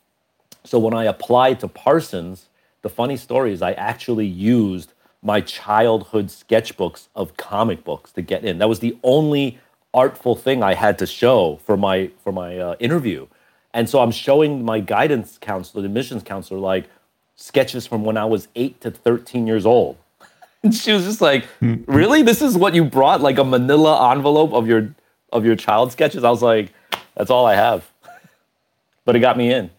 so 0.63 0.79
when 0.79 0.93
I 0.93 1.03
applied 1.03 1.59
to 1.59 1.67
Parsons, 1.67 2.47
the 2.81 2.89
funny 2.89 3.17
story 3.17 3.51
is 3.51 3.61
I 3.61 3.73
actually 3.73 4.25
used 4.25 4.93
my 5.21 5.41
childhood 5.41 6.27
sketchbooks 6.27 7.07
of 7.15 7.35
comic 7.37 7.83
books 7.83 8.11
to 8.13 8.21
get 8.21 8.45
in. 8.45 8.59
That 8.59 8.69
was 8.69 8.79
the 8.79 8.97
only 9.03 9.59
artful 9.93 10.35
thing 10.35 10.63
I 10.63 10.73
had 10.75 10.97
to 10.99 11.05
show 11.05 11.59
for 11.65 11.75
my 11.75 12.11
for 12.23 12.31
my 12.31 12.57
uh, 12.57 12.75
interview. 12.79 13.27
And 13.73 13.89
so 13.89 13.99
I'm 13.99 14.11
showing 14.11 14.65
my 14.65 14.79
guidance 14.79 15.37
counselor, 15.39 15.81
the 15.81 15.87
admissions 15.87 16.23
counselor, 16.23 16.59
like 16.59 16.89
sketches 17.35 17.85
from 17.85 18.03
when 18.03 18.17
I 18.17 18.25
was 18.25 18.47
eight 18.55 18.81
to 18.81 18.91
13 18.91 19.47
years 19.47 19.65
old. 19.65 19.97
And 20.61 20.75
she 20.75 20.91
was 20.91 21.05
just 21.05 21.21
like, 21.21 21.47
"Really? 21.61 22.21
This 22.21 22.41
is 22.41 22.57
what 22.57 22.75
you 22.75 22.83
brought? 22.83 23.21
Like 23.21 23.37
a 23.37 23.45
Manila 23.45 24.11
envelope 24.11 24.51
of 24.51 24.67
your 24.67 24.93
of 25.31 25.45
your 25.45 25.55
child 25.55 25.93
sketches?" 25.93 26.25
I 26.25 26.29
was 26.29 26.41
like, 26.41 26.73
"That's 27.15 27.29
all 27.29 27.45
I 27.45 27.55
have," 27.55 27.89
but 29.05 29.15
it 29.15 29.19
got 29.19 29.37
me 29.37 29.53
in. 29.53 29.69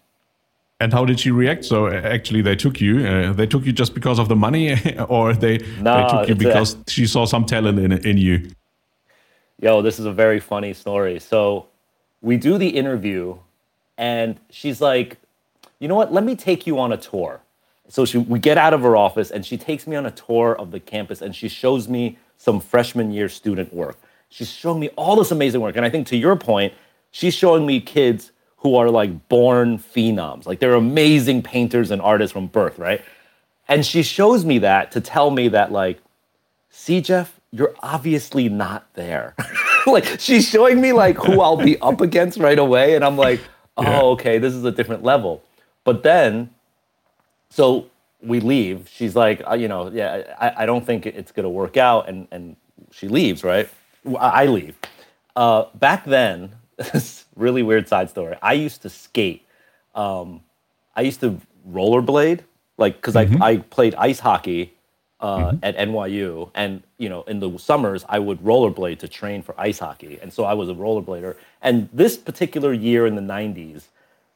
And 0.80 0.94
how 0.94 1.04
did 1.04 1.20
she 1.20 1.30
react? 1.30 1.64
So 1.66 1.88
actually, 1.88 2.40
they 2.40 2.56
took 2.56 2.80
you. 2.80 3.06
Uh, 3.06 3.32
they 3.34 3.46
took 3.46 3.66
you 3.66 3.72
just 3.72 3.94
because 3.94 4.18
of 4.18 4.28
the 4.28 4.36
money, 4.36 4.76
or 5.08 5.34
they 5.34 5.58
No, 5.78 5.96
they 5.96 6.08
took 6.10 6.28
you 6.28 6.34
it's 6.34 6.42
a- 6.42 6.44
because 6.44 6.76
she 6.88 7.06
saw 7.06 7.26
some 7.26 7.44
talent 7.44 7.78
in 7.78 7.92
in 7.92 8.16
you. 8.16 8.50
Yo, 9.60 9.82
this 9.82 9.98
is 9.98 10.06
a 10.06 10.12
very 10.12 10.40
funny 10.40 10.72
story. 10.72 11.20
So 11.20 11.66
we 12.22 12.38
do 12.38 12.56
the 12.56 12.68
interview, 12.68 13.36
and 13.98 14.40
she's 14.48 14.80
like, 14.80 15.18
you 15.80 15.86
know 15.86 15.94
what? 15.94 16.14
Let 16.14 16.24
me 16.24 16.34
take 16.34 16.66
you 16.66 16.78
on 16.78 16.92
a 16.92 16.96
tour. 16.96 17.42
So 17.88 18.06
she, 18.06 18.18
we 18.18 18.38
get 18.38 18.56
out 18.56 18.72
of 18.72 18.80
her 18.82 18.96
office, 18.96 19.30
and 19.30 19.44
she 19.44 19.58
takes 19.58 19.86
me 19.86 19.96
on 19.96 20.06
a 20.06 20.10
tour 20.10 20.56
of 20.56 20.70
the 20.70 20.80
campus, 20.80 21.20
and 21.20 21.36
she 21.36 21.48
shows 21.48 21.88
me 21.88 22.16
some 22.38 22.58
freshman 22.58 23.10
year 23.12 23.28
student 23.28 23.74
work. 23.74 23.98
She's 24.30 24.50
showing 24.50 24.80
me 24.80 24.88
all 24.96 25.16
this 25.16 25.30
amazing 25.30 25.60
work. 25.60 25.76
And 25.76 25.84
I 25.84 25.90
think 25.90 26.06
to 26.06 26.16
your 26.16 26.36
point, 26.36 26.72
she's 27.10 27.34
showing 27.34 27.66
me 27.66 27.80
kids 27.80 28.32
who 28.60 28.76
are 28.76 28.90
like 28.90 29.28
born 29.28 29.78
phenoms. 29.78 30.46
Like 30.46 30.60
they're 30.60 30.74
amazing 30.74 31.42
painters 31.42 31.90
and 31.90 32.00
artists 32.00 32.32
from 32.32 32.46
birth, 32.46 32.78
right? 32.78 33.02
And 33.68 33.84
she 33.86 34.02
shows 34.02 34.44
me 34.44 34.58
that 34.58 34.90
to 34.92 35.00
tell 35.00 35.30
me 35.30 35.48
that, 35.48 35.70
like, 35.72 36.00
see, 36.70 37.00
Jeff, 37.00 37.40
you're 37.52 37.74
obviously 37.82 38.48
not 38.48 38.86
there. 38.94 39.34
like 39.86 40.18
she's 40.20 40.48
showing 40.48 40.80
me 40.80 40.92
like 40.92 41.16
who 41.16 41.40
I'll 41.40 41.56
be 41.56 41.78
up 41.80 42.00
against 42.00 42.38
right 42.38 42.58
away, 42.58 42.94
and 42.94 43.04
I'm 43.04 43.16
like, 43.16 43.40
oh, 43.76 43.82
Yeah. 43.82 44.00
okay, 44.02 44.38
this 44.38 44.54
is 44.54 44.64
a 44.64 44.70
different 44.72 45.02
level. 45.02 45.42
But 45.84 46.02
then, 46.02 46.50
so 47.48 47.86
we 48.22 48.40
leave. 48.40 48.88
She's 48.92 49.16
like, 49.16 49.42
uh, 49.48 49.54
you 49.54 49.68
know, 49.68 49.88
yeah, 49.90 50.34
I, 50.38 50.64
I 50.64 50.66
don't 50.66 50.84
think 50.84 51.06
it's 51.06 51.32
gonna 51.32 51.48
work 51.50 51.76
out, 51.76 52.08
and 52.08 52.28
and 52.30 52.56
she 52.90 53.08
leaves, 53.08 53.42
right? 53.44 53.68
I 54.18 54.42
I 54.42 54.46
leave. 54.46 54.76
Uh, 55.36 55.64
back 55.74 56.04
then, 56.04 56.52
really 57.36 57.62
weird 57.62 57.88
side 57.88 58.10
story. 58.10 58.36
I 58.42 58.54
used 58.54 58.82
to 58.82 58.90
skate. 58.90 59.44
Um, 59.94 60.42
I 60.96 61.02
used 61.02 61.20
to 61.20 61.40
rollerblade, 61.68 62.40
like 62.78 62.96
because 62.96 63.16
I 63.16 63.28
I 63.40 63.58
played 63.58 63.94
ice 63.94 64.20
hockey 64.20 64.74
uh, 65.20 65.54
at 65.62 65.76
NYU, 65.76 66.50
and 66.54 66.82
you 66.98 67.08
know, 67.08 67.22
in 67.22 67.40
the 67.40 67.56
summers 67.58 68.04
I 68.08 68.18
would 68.18 68.40
rollerblade 68.40 68.98
to 69.00 69.08
train 69.08 69.42
for 69.42 69.54
ice 69.58 69.78
hockey, 69.78 70.18
and 70.20 70.32
so 70.32 70.44
I 70.44 70.54
was 70.54 70.68
a 70.68 70.74
rollerblader. 70.74 71.36
And 71.62 71.88
this 71.92 72.16
particular 72.16 72.72
year 72.72 73.06
in 73.06 73.14
the 73.14 73.22
'90s 73.22 73.84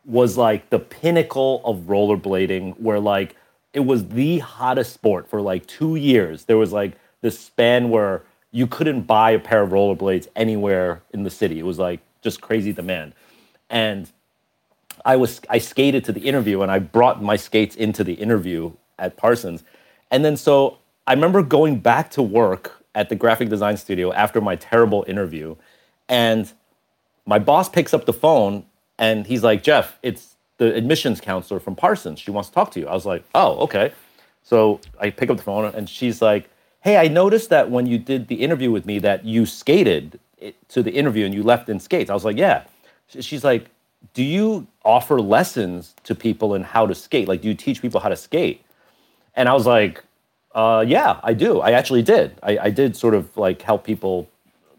was 0.04 0.36
like 0.36 0.70
the 0.70 0.78
pinnacle 0.78 1.62
of 1.64 1.86
rollerblading, 1.86 2.78
where 2.80 3.00
like 3.00 3.36
it 3.72 3.80
was 3.80 4.08
the 4.08 4.38
hottest 4.38 4.92
sport 4.92 5.28
for 5.28 5.40
like 5.40 5.66
two 5.66 5.96
years. 5.96 6.44
There 6.44 6.58
was 6.58 6.72
like 6.72 6.92
this 7.22 7.38
span 7.38 7.90
where 7.90 8.22
you 8.52 8.66
couldn't 8.66 9.02
buy 9.02 9.32
a 9.32 9.38
pair 9.38 9.62
of 9.62 9.70
rollerblades 9.70 10.28
anywhere 10.36 11.02
in 11.12 11.24
the 11.24 11.30
city. 11.30 11.58
It 11.58 11.64
was 11.64 11.78
like 11.78 12.00
just 12.24 12.40
crazy 12.40 12.72
demand, 12.72 13.14
and 13.70 14.10
I 15.04 15.16
was 15.16 15.40
I 15.48 15.58
skated 15.58 16.04
to 16.04 16.12
the 16.12 16.20
interview 16.20 16.62
and 16.62 16.70
I 16.70 16.78
brought 16.78 17.22
my 17.22 17.36
skates 17.36 17.76
into 17.76 18.04
the 18.04 18.14
interview 18.14 18.72
at 18.98 19.16
Parsons. 19.16 19.64
And 20.10 20.24
then 20.24 20.36
so 20.36 20.78
I 21.06 21.12
remember 21.12 21.42
going 21.42 21.80
back 21.80 22.10
to 22.12 22.22
work 22.22 22.82
at 22.94 23.08
the 23.08 23.14
graphic 23.16 23.48
design 23.48 23.76
studio 23.76 24.12
after 24.12 24.40
my 24.40 24.56
terrible 24.56 25.04
interview 25.06 25.56
and 26.08 26.52
my 27.26 27.38
boss 27.38 27.68
picks 27.68 27.92
up 27.92 28.06
the 28.06 28.12
phone 28.12 28.64
and 28.98 29.26
he's 29.26 29.42
like, 29.42 29.62
"Jeff, 29.62 29.98
it's 30.02 30.36
the 30.58 30.74
admissions 30.74 31.20
counselor 31.20 31.60
from 31.60 31.74
Parsons. 31.74 32.20
She 32.20 32.30
wants 32.30 32.48
to 32.48 32.54
talk 32.54 32.70
to 32.72 32.80
you." 32.80 32.86
I 32.86 32.94
was 32.94 33.06
like, 33.06 33.24
"Oh, 33.34 33.56
okay." 33.64 33.92
So 34.42 34.80
I 35.00 35.10
pick 35.10 35.30
up 35.30 35.36
the 35.36 35.42
phone 35.42 35.74
and 35.74 35.88
she's 35.88 36.22
like, 36.22 36.48
"Hey, 36.80 36.96
I 36.96 37.08
noticed 37.08 37.50
that 37.50 37.70
when 37.70 37.86
you 37.86 37.98
did 37.98 38.28
the 38.28 38.36
interview 38.36 38.70
with 38.70 38.86
me 38.86 38.98
that 39.00 39.24
you 39.24 39.46
skated 39.46 40.20
it, 40.48 40.68
to 40.70 40.82
the 40.82 40.92
interview 40.92 41.24
and 41.24 41.34
you 41.34 41.42
left 41.42 41.68
in 41.68 41.80
skates." 41.80 42.10
I 42.10 42.14
was 42.14 42.24
like, 42.24 42.36
"Yeah." 42.36 42.62
She's 43.08 43.44
like, 43.44 43.66
"Do 44.14 44.22
you 44.22 44.66
offer 44.84 45.20
lessons 45.20 45.94
to 46.04 46.14
people 46.14 46.54
in 46.54 46.62
how 46.62 46.86
to 46.86 46.94
skate? 46.94 47.28
Like, 47.28 47.42
do 47.42 47.48
you 47.48 47.54
teach 47.54 47.82
people 47.82 48.00
how 48.00 48.08
to 48.08 48.16
skate?" 48.16 48.64
And 49.36 49.48
I 49.48 49.54
was 49.54 49.66
like, 49.66 50.02
uh, 50.54 50.84
"Yeah, 50.86 51.20
I 51.22 51.34
do. 51.34 51.60
I 51.60 51.72
actually 51.72 52.02
did. 52.02 52.38
I, 52.42 52.58
I 52.58 52.70
did 52.70 52.96
sort 52.96 53.14
of 53.14 53.36
like 53.36 53.62
help 53.62 53.84
people 53.84 54.28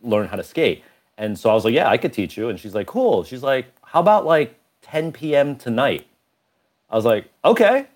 learn 0.03 0.27
how 0.27 0.37
to 0.37 0.43
skate." 0.43 0.83
And 1.17 1.37
so 1.39 1.49
I 1.49 1.53
was 1.53 1.65
like, 1.65 1.73
"Yeah, 1.73 1.89
I 1.89 1.97
could 1.97 2.13
teach 2.13 2.37
you." 2.37 2.49
And 2.49 2.59
she's 2.59 2.75
like, 2.75 2.87
"Cool." 2.87 3.23
She's 3.23 3.43
like, 3.43 3.65
"How 3.83 3.99
about 3.99 4.25
like 4.25 4.57
10 4.83 5.11
p.m. 5.11 5.55
tonight?" 5.55 6.07
I 6.89 6.95
was 6.95 7.05
like, 7.05 7.25
"Okay." 7.43 7.87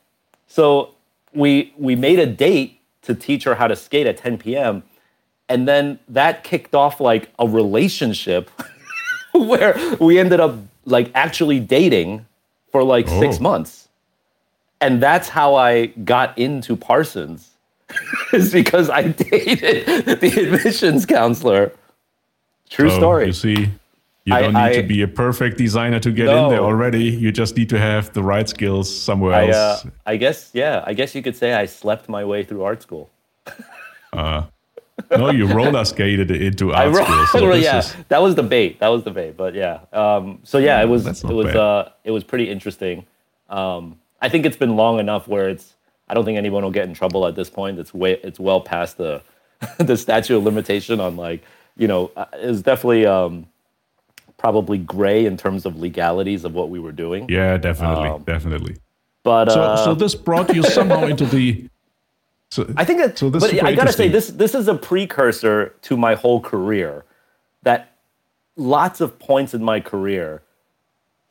So 0.48 0.96
we 1.34 1.74
we 1.78 1.96
made 1.96 2.20
a 2.20 2.26
date 2.26 2.80
to 3.04 3.16
teach 3.16 3.44
her 3.44 3.56
how 3.56 3.68
to 3.68 3.76
skate 3.76 4.08
at 4.08 4.18
10 4.18 4.38
p.m. 4.38 4.84
And 5.50 5.68
then 5.68 6.00
that 6.10 6.44
kicked 6.44 6.76
off 6.76 7.02
like 7.02 7.30
a 7.40 7.48
relationship 7.48 8.50
where 9.34 9.76
we 10.00 10.20
ended 10.20 10.40
up 10.40 10.56
like 10.86 11.12
actually 11.16 11.60
dating 11.60 12.26
for 12.72 12.84
like 12.84 13.08
six 13.08 13.40
months. 13.40 13.88
And 14.82 15.02
that's 15.04 15.28
how 15.30 15.56
I 15.56 15.88
got 15.88 16.38
into 16.38 16.76
Parsons. 16.78 17.48
is 18.34 18.54
because 18.54 18.88
I 18.90 19.08
dated 19.08 20.22
the 20.22 20.28
admissions 20.28 21.08
counselor. 21.08 21.72
True 22.70 22.90
So 22.92 22.98
story. 22.98 23.26
You 23.26 23.34
see, 23.34 23.70
you 24.26 24.34
I- 24.36 24.42
don't 24.42 24.54
need 24.54 24.60
I- 24.60 24.76
to 24.76 24.84
be 24.84 25.02
a 25.02 25.08
perfect 25.08 25.58
designer 25.58 26.00
to 26.02 26.12
get 26.12 26.26
No. 26.26 26.44
in 26.46 26.50
there 26.52 26.60
already. 26.62 27.06
You 27.06 27.32
just 27.32 27.58
need 27.58 27.68
to 27.70 27.80
have 27.80 28.14
the 28.14 28.22
right 28.22 28.48
skills 28.48 28.86
somewhere 28.96 29.34
I, 29.34 29.50
uh. 29.50 29.78
I 30.06 30.18
guess, 30.18 30.52
yeah, 30.54 30.84
I 30.86 30.94
guess 30.94 31.16
you 31.16 31.24
could 31.24 31.36
say 31.36 31.54
I 31.54 31.66
slept 31.66 32.08
my 32.08 32.24
way 32.24 32.44
through 32.44 32.62
art 32.64 32.84
school. 32.84 33.10
No, 35.12 35.30
you 35.32 35.48
roller 35.48 35.84
skated 35.86 36.32
into 36.32 36.74
I 36.74 36.86
art 36.86 36.96
wrote, 36.96 37.06
school. 37.06 37.26
So 37.28 37.54
yeah, 37.54 37.80
is- 37.80 37.96
that 38.10 38.22
was 38.22 38.36
the 38.36 38.44
bait. 38.44 38.80
That 38.80 38.90
was 38.90 39.04
the 39.04 39.12
bait. 39.12 39.38
But 39.38 39.54
yeah, 39.56 39.80
um, 39.94 40.40
so 40.44 40.58
yeah, 40.58 40.82
it 40.82 40.88
was 40.90 41.06
it 41.08 41.24
was 41.24 41.48
bad. 41.48 41.56
uh, 41.56 41.90
it 42.04 42.12
was 42.12 42.24
pretty 42.24 42.50
interesting. 42.50 43.06
Um, 43.50 44.00
I 44.22 44.30
think 44.30 44.46
it's 44.46 44.58
been 44.58 44.76
long 44.76 45.00
enough 45.00 45.28
where 45.28 45.50
it's. 45.50 45.74
I 46.08 46.14
don't 46.16 46.26
think 46.26 46.38
anyone 46.38 46.64
will 46.64 46.72
get 46.72 46.88
in 46.88 46.94
trouble 46.96 47.28
at 47.28 47.36
this 47.36 47.50
point. 47.52 47.78
It's 47.80 47.94
way 47.94 48.14
it's 48.24 48.40
well 48.40 48.62
past 48.62 48.98
the 48.98 49.22
the 49.78 49.96
statute 49.96 50.36
of 50.38 50.44
limitation 50.44 51.00
on 51.00 51.16
like 51.18 51.44
you 51.78 51.88
know 51.88 52.12
uh, 52.18 52.26
it's 52.34 52.62
definitely 52.62 53.06
um, 53.06 53.46
probably 54.38 54.78
gray 54.80 55.26
in 55.26 55.38
terms 55.38 55.66
of 55.66 55.78
legalities 55.78 56.46
of 56.46 56.54
what 56.54 56.70
we 56.70 56.80
were 56.80 56.92
doing. 56.92 57.28
yeah, 57.30 57.58
definitely, 57.58 58.10
Um, 58.10 58.24
definitely. 58.24 58.78
But 59.24 59.52
So, 59.52 59.62
uh, 59.62 59.78
so 59.78 59.94
this 59.94 60.16
brought 60.16 60.54
you 60.56 60.64
somehow 60.64 61.04
into 61.14 61.26
the. 61.26 61.69
So, 62.52 62.72
I 62.78 62.84
think 62.84 63.00
that, 63.00 63.18
So 63.18 63.30
this 63.30 63.44
but 63.44 63.64
I 63.64 63.74
gotta 63.76 63.94
say 63.94 64.08
this 64.08 64.28
this 64.30 64.56
is 64.56 64.68
a 64.68 64.76
precursor 64.76 65.74
to 65.84 65.96
my 65.98 66.16
whole 66.16 66.40
career. 66.42 67.06
That 67.64 67.92
lots 68.56 69.02
of 69.02 69.20
points 69.20 69.54
in 69.54 69.64
my 69.64 69.80
career, 69.80 70.42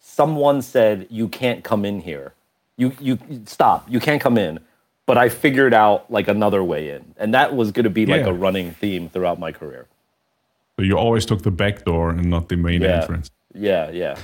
someone 0.01 0.63
said 0.63 1.07
you 1.11 1.29
can't 1.29 1.65
come 1.65 1.85
in 1.85 2.01
here. 2.01 2.35
You 2.77 2.93
you 3.01 3.19
stop. 3.47 3.87
You 3.91 3.99
can't 4.01 4.21
come 4.23 4.39
in. 4.39 4.61
But 5.07 5.17
I 5.17 5.29
figured 5.31 5.73
out 5.75 6.11
like 6.11 6.29
another 6.29 6.63
way 6.63 6.91
in, 6.91 7.15
and 7.17 7.33
that 7.35 7.57
was 7.57 7.73
going 7.73 7.85
to 7.85 7.91
be 7.91 8.05
like 8.07 8.21
Yeah. 8.25 8.29
a 8.29 8.33
running 8.33 8.73
theme 8.73 9.09
throughout 9.09 9.39
my 9.41 9.53
career. 9.53 9.87
so 10.77 10.83
you 10.85 10.97
always 10.97 11.27
took 11.27 11.43
the 11.43 11.51
back 11.51 11.85
door 11.85 12.11
and 12.11 12.31
not 12.31 12.49
the 12.49 12.57
main 12.57 12.83
Yeah. 12.83 13.01
entrance. 13.01 13.31
Yeah, 13.55 13.91
yeah. 13.91 14.17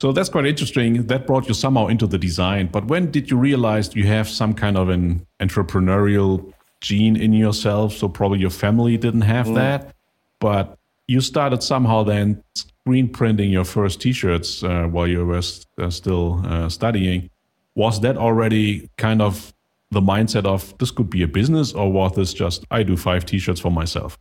So 0.00 0.12
that's 0.12 0.28
quite 0.28 0.46
interesting. 0.46 1.06
That 1.08 1.26
brought 1.26 1.48
you 1.48 1.54
somehow 1.54 1.88
into 1.88 2.06
the 2.06 2.18
design. 2.18 2.68
But 2.68 2.86
when 2.86 3.10
did 3.10 3.30
you 3.30 3.36
realize 3.36 3.94
you 3.96 4.06
have 4.06 4.28
some 4.28 4.54
kind 4.54 4.76
of 4.76 4.88
an 4.88 5.26
entrepreneurial 5.40 6.52
gene 6.80 7.16
in 7.16 7.32
yourself? 7.32 7.94
So 7.94 8.08
probably 8.08 8.38
your 8.38 8.50
family 8.50 8.96
didn't 8.96 9.22
have 9.22 9.46
mm. 9.46 9.56
that, 9.56 9.94
but 10.38 10.78
you 11.08 11.20
started 11.20 11.62
somehow 11.62 12.04
then 12.04 12.44
screen 12.54 13.08
printing 13.08 13.50
your 13.50 13.64
first 13.64 14.00
T-shirts 14.00 14.62
uh, 14.62 14.84
while 14.84 15.08
you 15.08 15.26
were 15.26 15.42
st 15.42 15.66
uh, 15.78 15.90
still 15.90 16.42
uh, 16.46 16.68
studying. 16.68 17.30
Was 17.74 18.00
that 18.00 18.16
already 18.16 18.88
kind 18.98 19.20
of 19.20 19.52
the 19.90 20.00
mindset 20.00 20.44
of 20.44 20.76
this 20.78 20.90
could 20.90 21.10
be 21.10 21.22
a 21.22 21.28
business, 21.28 21.72
or 21.72 21.90
was 21.90 22.12
this 22.14 22.32
just 22.34 22.64
I 22.70 22.82
do 22.84 22.96
five 22.96 23.24
T-shirts 23.26 23.60
for 23.60 23.70
myself? 23.70 24.18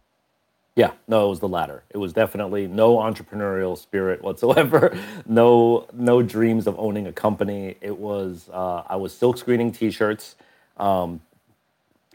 Yeah, 0.78 0.94
no, 1.08 1.28
it 1.28 1.30
was 1.30 1.42
the 1.42 1.50
latter. 1.50 1.84
It 1.92 2.00
was 2.00 2.14
definitely 2.14 2.68
no 2.68 2.98
entrepreneurial 2.98 3.78
spirit 3.78 4.24
whatsoever. 4.24 4.98
no, 5.28 5.88
no 5.94 6.24
dreams 6.24 6.68
of 6.68 6.80
owning 6.80 7.08
a 7.08 7.14
company. 7.14 7.78
It 7.82 8.00
was 8.00 8.50
uh, 8.54 8.84
I 8.90 8.98
was 8.98 9.14
silk 9.16 9.38
screening 9.38 9.72
T-shirts, 9.74 10.38
um, 10.80 11.22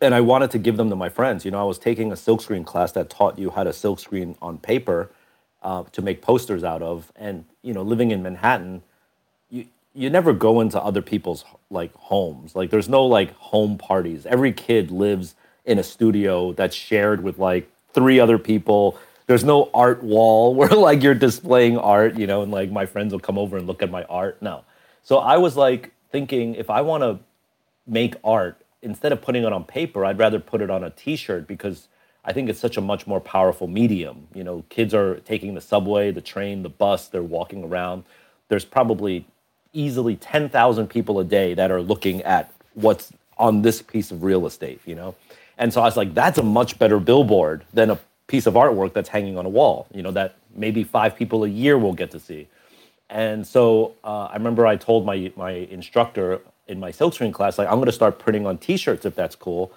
and 0.02 0.14
I 0.14 0.20
wanted 0.22 0.50
to 0.52 0.58
give 0.58 0.76
them 0.78 0.90
to 0.90 0.96
my 0.96 1.08
friends. 1.10 1.44
You 1.44 1.52
know, 1.52 1.60
I 1.60 1.64
was 1.64 1.78
taking 1.78 2.12
a 2.12 2.16
silkscreen 2.16 2.66
class 2.66 2.92
that 2.92 3.10
taught 3.10 3.38
you 3.38 3.50
how 3.50 3.64
to 3.64 3.70
silkscreen 3.70 4.36
on 4.42 4.58
paper 4.58 5.10
uh, 5.62 5.84
to 5.92 6.02
make 6.02 6.22
posters 6.22 6.64
out 6.64 6.82
of, 6.82 7.12
and 7.16 7.46
you 7.62 7.74
know, 7.74 7.82
living 7.82 8.12
in 8.12 8.22
Manhattan, 8.22 8.82
you 9.50 9.66
you 9.94 10.10
never 10.10 10.32
go 10.34 10.60
into 10.60 10.80
other 10.82 11.02
people's 11.02 11.44
like 11.70 11.94
homes. 11.96 12.56
Like, 12.56 12.70
there's 12.70 12.88
no 12.90 13.06
like 13.06 13.34
home 13.36 13.78
parties. 13.78 14.26
Every 14.26 14.52
kid 14.52 14.90
lives 14.92 15.36
in 15.66 15.78
a 15.80 15.84
studio 15.84 16.52
that's 16.54 16.76
shared 16.76 17.22
with 17.24 17.38
like 17.38 17.71
three 17.94 18.20
other 18.20 18.38
people. 18.38 18.98
There's 19.26 19.44
no 19.44 19.70
art 19.72 20.02
wall 20.02 20.54
where 20.56 20.68
like 20.68 21.02
you're 21.02 21.14
displaying 21.14 21.78
art, 21.78 22.16
you 22.16 22.26
know, 22.26 22.42
and 22.42 22.52
like 22.52 22.70
my 22.70 22.86
friends 22.86 23.12
will 23.12 23.20
come 23.20 23.38
over 23.38 23.56
and 23.56 23.66
look 23.66 23.82
at 23.82 23.90
my 23.90 24.04
art. 24.04 24.40
No. 24.42 24.64
So 25.02 25.18
I 25.18 25.36
was 25.38 25.56
like 25.56 25.92
thinking 26.10 26.54
if 26.54 26.70
I 26.70 26.80
want 26.82 27.02
to 27.02 27.18
make 27.86 28.14
art, 28.22 28.60
instead 28.82 29.12
of 29.12 29.22
putting 29.22 29.44
it 29.44 29.52
on 29.52 29.64
paper, 29.64 30.04
I'd 30.04 30.18
rather 30.18 30.38
put 30.38 30.60
it 30.60 30.70
on 30.70 30.84
a 30.84 30.90
t-shirt 30.90 31.46
because 31.46 31.88
I 32.24 32.32
think 32.32 32.48
it's 32.48 32.60
such 32.60 32.76
a 32.76 32.80
much 32.80 33.06
more 33.06 33.20
powerful 33.20 33.66
medium. 33.66 34.28
You 34.34 34.44
know, 34.44 34.64
kids 34.68 34.94
are 34.94 35.16
taking 35.20 35.54
the 35.54 35.60
subway, 35.60 36.10
the 36.10 36.20
train, 36.20 36.62
the 36.62 36.68
bus, 36.68 37.08
they're 37.08 37.22
walking 37.22 37.64
around. 37.64 38.04
There's 38.48 38.64
probably 38.64 39.26
easily 39.72 40.16
10,000 40.16 40.88
people 40.88 41.18
a 41.18 41.24
day 41.24 41.54
that 41.54 41.70
are 41.70 41.80
looking 41.80 42.22
at 42.22 42.52
what's 42.74 43.12
on 43.38 43.62
this 43.62 43.82
piece 43.82 44.10
of 44.10 44.22
real 44.22 44.46
estate, 44.46 44.80
you 44.84 44.94
know? 44.94 45.14
And 45.58 45.72
so 45.72 45.80
I 45.80 45.84
was 45.84 45.96
like, 45.96 46.14
that's 46.14 46.38
a 46.38 46.42
much 46.42 46.78
better 46.78 46.98
billboard 46.98 47.64
than 47.72 47.90
a 47.90 47.98
piece 48.26 48.46
of 48.46 48.54
artwork 48.54 48.92
that's 48.94 49.08
hanging 49.08 49.36
on 49.36 49.46
a 49.46 49.48
wall, 49.48 49.86
you 49.92 50.02
know, 50.02 50.10
that 50.12 50.36
maybe 50.54 50.84
five 50.84 51.14
people 51.16 51.44
a 51.44 51.48
year 51.48 51.78
will 51.78 51.92
get 51.92 52.10
to 52.12 52.20
see. 52.20 52.48
And 53.10 53.46
so 53.46 53.94
uh, 54.04 54.24
I 54.24 54.34
remember 54.34 54.66
I 54.66 54.76
told 54.76 55.04
my, 55.04 55.32
my 55.36 55.50
instructor 55.50 56.40
in 56.66 56.80
my 56.80 56.90
silkscreen 56.90 57.32
class, 57.32 57.58
like, 57.58 57.68
I'm 57.68 57.74
going 57.74 57.86
to 57.86 57.92
start 57.92 58.18
printing 58.18 58.46
on 58.46 58.58
t 58.58 58.76
shirts 58.76 59.04
if 59.04 59.14
that's 59.14 59.36
cool. 59.36 59.72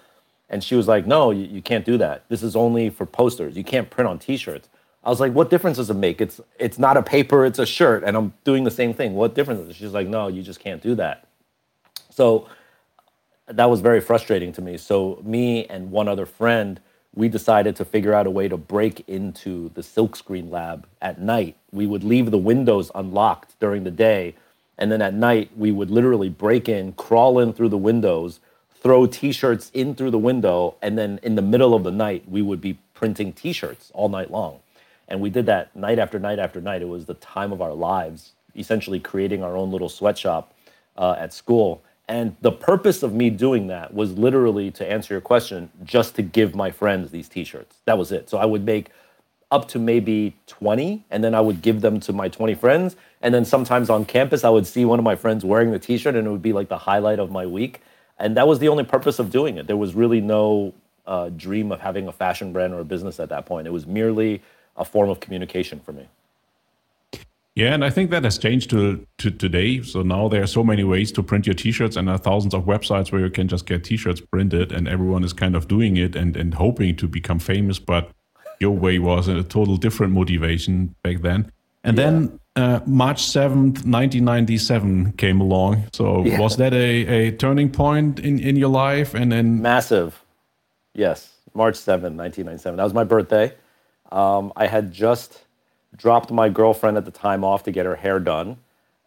And 0.48 0.62
she 0.62 0.74
was 0.74 0.88
like, 0.88 1.06
no, 1.06 1.30
you, 1.32 1.44
you 1.44 1.60
can't 1.60 1.84
do 1.84 1.98
that. 1.98 2.24
This 2.28 2.42
is 2.42 2.56
only 2.56 2.88
for 2.88 3.04
posters. 3.04 3.56
You 3.56 3.64
can't 3.64 3.90
print 3.90 4.08
on 4.08 4.18
t 4.18 4.36
shirts. 4.36 4.68
I 5.04 5.10
was 5.10 5.20
like, 5.20 5.32
what 5.32 5.50
difference 5.50 5.76
does 5.76 5.88
it 5.88 5.94
make? 5.94 6.20
It's 6.20 6.40
it's 6.58 6.80
not 6.80 6.96
a 6.96 7.02
paper, 7.02 7.46
it's 7.46 7.60
a 7.60 7.66
shirt, 7.66 8.02
and 8.02 8.16
I'm 8.16 8.32
doing 8.42 8.64
the 8.64 8.72
same 8.72 8.92
thing. 8.92 9.14
What 9.14 9.36
difference? 9.36 9.76
She's 9.76 9.92
like, 9.92 10.08
no, 10.08 10.26
you 10.26 10.42
just 10.42 10.58
can't 10.58 10.82
do 10.82 10.96
that. 10.96 11.28
So 12.10 12.48
that 13.48 13.70
was 13.70 13.80
very 13.80 14.00
frustrating 14.00 14.52
to 14.52 14.62
me. 14.62 14.76
So 14.76 15.20
me 15.24 15.66
and 15.66 15.90
one 15.90 16.08
other 16.08 16.26
friend, 16.26 16.80
we 17.14 17.28
decided 17.28 17.76
to 17.76 17.84
figure 17.84 18.12
out 18.12 18.26
a 18.26 18.30
way 18.30 18.48
to 18.48 18.56
break 18.56 19.08
into 19.08 19.70
the 19.74 19.80
silkscreen 19.80 20.50
lab 20.50 20.86
at 21.00 21.20
night. 21.20 21.56
We 21.72 21.86
would 21.86 22.04
leave 22.04 22.30
the 22.30 22.38
windows 22.38 22.90
unlocked 22.94 23.58
during 23.60 23.84
the 23.84 23.90
day, 23.90 24.34
and 24.76 24.90
then 24.92 25.00
at 25.00 25.14
night 25.14 25.50
we 25.56 25.72
would 25.72 25.90
literally 25.90 26.28
break 26.28 26.68
in, 26.68 26.92
crawl 26.92 27.38
in 27.38 27.52
through 27.52 27.70
the 27.70 27.78
windows, 27.78 28.40
throw 28.74 29.06
t-shirts 29.06 29.70
in 29.72 29.94
through 29.94 30.10
the 30.10 30.18
window, 30.18 30.74
and 30.82 30.98
then 30.98 31.18
in 31.22 31.36
the 31.36 31.42
middle 31.42 31.74
of 31.74 31.84
the 31.84 31.90
night 31.90 32.28
we 32.28 32.42
would 32.42 32.60
be 32.60 32.78
printing 32.94 33.32
t-shirts 33.32 33.90
all 33.94 34.08
night 34.08 34.30
long. 34.30 34.58
And 35.08 35.20
we 35.20 35.30
did 35.30 35.46
that 35.46 35.74
night 35.74 35.98
after 35.98 36.18
night 36.18 36.38
after 36.38 36.60
night. 36.60 36.82
It 36.82 36.88
was 36.88 37.06
the 37.06 37.14
time 37.14 37.52
of 37.52 37.62
our 37.62 37.72
lives, 37.72 38.32
essentially 38.56 38.98
creating 38.98 39.42
our 39.42 39.56
own 39.56 39.70
little 39.70 39.88
sweatshop 39.88 40.52
uh, 40.98 41.14
at 41.18 41.32
school 41.32 41.82
and 42.08 42.36
the 42.40 42.52
purpose 42.52 43.02
of 43.02 43.12
me 43.12 43.30
doing 43.30 43.66
that 43.66 43.92
was 43.92 44.12
literally 44.12 44.70
to 44.72 44.88
answer 44.88 45.14
your 45.14 45.20
question, 45.20 45.70
just 45.84 46.14
to 46.16 46.22
give 46.22 46.54
my 46.54 46.70
friends 46.70 47.10
these 47.10 47.28
t-shirts. 47.28 47.76
That 47.84 47.98
was 47.98 48.12
it. 48.12 48.30
So 48.30 48.38
I 48.38 48.44
would 48.44 48.64
make 48.64 48.90
up 49.50 49.68
to 49.68 49.78
maybe 49.78 50.36
20 50.46 51.04
and 51.10 51.22
then 51.22 51.34
I 51.34 51.40
would 51.40 51.62
give 51.62 51.80
them 51.80 51.98
to 52.00 52.12
my 52.12 52.28
20 52.28 52.54
friends. 52.54 52.96
And 53.22 53.34
then 53.34 53.44
sometimes 53.44 53.90
on 53.90 54.04
campus, 54.04 54.44
I 54.44 54.50
would 54.50 54.66
see 54.66 54.84
one 54.84 54.98
of 54.98 55.04
my 55.04 55.16
friends 55.16 55.44
wearing 55.44 55.72
the 55.72 55.78
t-shirt 55.78 56.14
and 56.14 56.26
it 56.26 56.30
would 56.30 56.42
be 56.42 56.52
like 56.52 56.68
the 56.68 56.78
highlight 56.78 57.18
of 57.18 57.30
my 57.30 57.46
week. 57.46 57.80
And 58.18 58.36
that 58.36 58.46
was 58.46 58.60
the 58.60 58.68
only 58.68 58.84
purpose 58.84 59.18
of 59.18 59.30
doing 59.30 59.56
it. 59.56 59.66
There 59.66 59.76
was 59.76 59.94
really 59.94 60.20
no 60.20 60.74
uh, 61.06 61.30
dream 61.30 61.72
of 61.72 61.80
having 61.80 62.06
a 62.08 62.12
fashion 62.12 62.52
brand 62.52 62.72
or 62.72 62.80
a 62.80 62.84
business 62.84 63.18
at 63.20 63.28
that 63.30 63.46
point. 63.46 63.66
It 63.66 63.72
was 63.72 63.86
merely 63.86 64.42
a 64.76 64.84
form 64.84 65.10
of 65.10 65.20
communication 65.20 65.80
for 65.80 65.92
me. 65.92 66.08
Yeah, 67.56 67.72
and 67.72 67.82
I 67.82 67.88
think 67.88 68.10
that 68.10 68.22
has 68.24 68.36
changed 68.36 68.68
to, 68.70 69.04
to 69.16 69.30
today. 69.30 69.80
So 69.80 70.02
now 70.02 70.28
there 70.28 70.42
are 70.42 70.46
so 70.46 70.62
many 70.62 70.84
ways 70.84 71.10
to 71.12 71.22
print 71.22 71.46
your 71.46 71.54
t-shirts 71.54 71.96
and 71.96 72.06
there 72.06 72.14
are 72.14 72.18
thousands 72.18 72.52
of 72.52 72.64
websites 72.64 73.10
where 73.10 73.22
you 73.22 73.30
can 73.30 73.48
just 73.48 73.64
get 73.64 73.82
t-shirts 73.82 74.20
printed 74.20 74.72
and 74.72 74.86
everyone 74.86 75.24
is 75.24 75.32
kind 75.32 75.56
of 75.56 75.66
doing 75.66 75.96
it 75.96 76.14
and, 76.14 76.36
and 76.36 76.52
hoping 76.52 76.94
to 76.96 77.08
become 77.08 77.38
famous. 77.38 77.78
But 77.78 78.10
your 78.60 78.72
way 78.72 78.98
was 78.98 79.26
a 79.26 79.42
total 79.42 79.78
different 79.78 80.12
motivation 80.12 80.94
back 81.02 81.22
then. 81.22 81.50
And 81.82 81.96
yeah. 81.96 82.04
then 82.04 82.40
uh, 82.56 82.80
March 82.84 83.22
7th, 83.22 83.86
1997 83.86 85.12
came 85.12 85.40
along. 85.40 85.86
So 85.94 86.26
yeah. 86.26 86.38
was 86.38 86.58
that 86.58 86.74
a, 86.74 87.06
a 87.06 87.32
turning 87.32 87.70
point 87.70 88.20
in, 88.20 88.38
in 88.38 88.56
your 88.56 88.68
life? 88.68 89.14
And 89.14 89.32
then 89.32 89.62
Massive. 89.62 90.22
Yes. 90.92 91.32
March 91.54 91.76
7th, 91.76 92.12
1997. 92.12 92.76
That 92.76 92.84
was 92.84 92.92
my 92.92 93.04
birthday. 93.04 93.54
Um, 94.12 94.52
I 94.56 94.66
had 94.66 94.92
just 94.92 95.45
dropped 95.96 96.30
my 96.30 96.48
girlfriend 96.48 96.96
at 96.96 97.04
the 97.04 97.10
time 97.10 97.44
off 97.44 97.62
to 97.64 97.72
get 97.72 97.86
her 97.86 97.96
hair 97.96 98.20
done, 98.20 98.58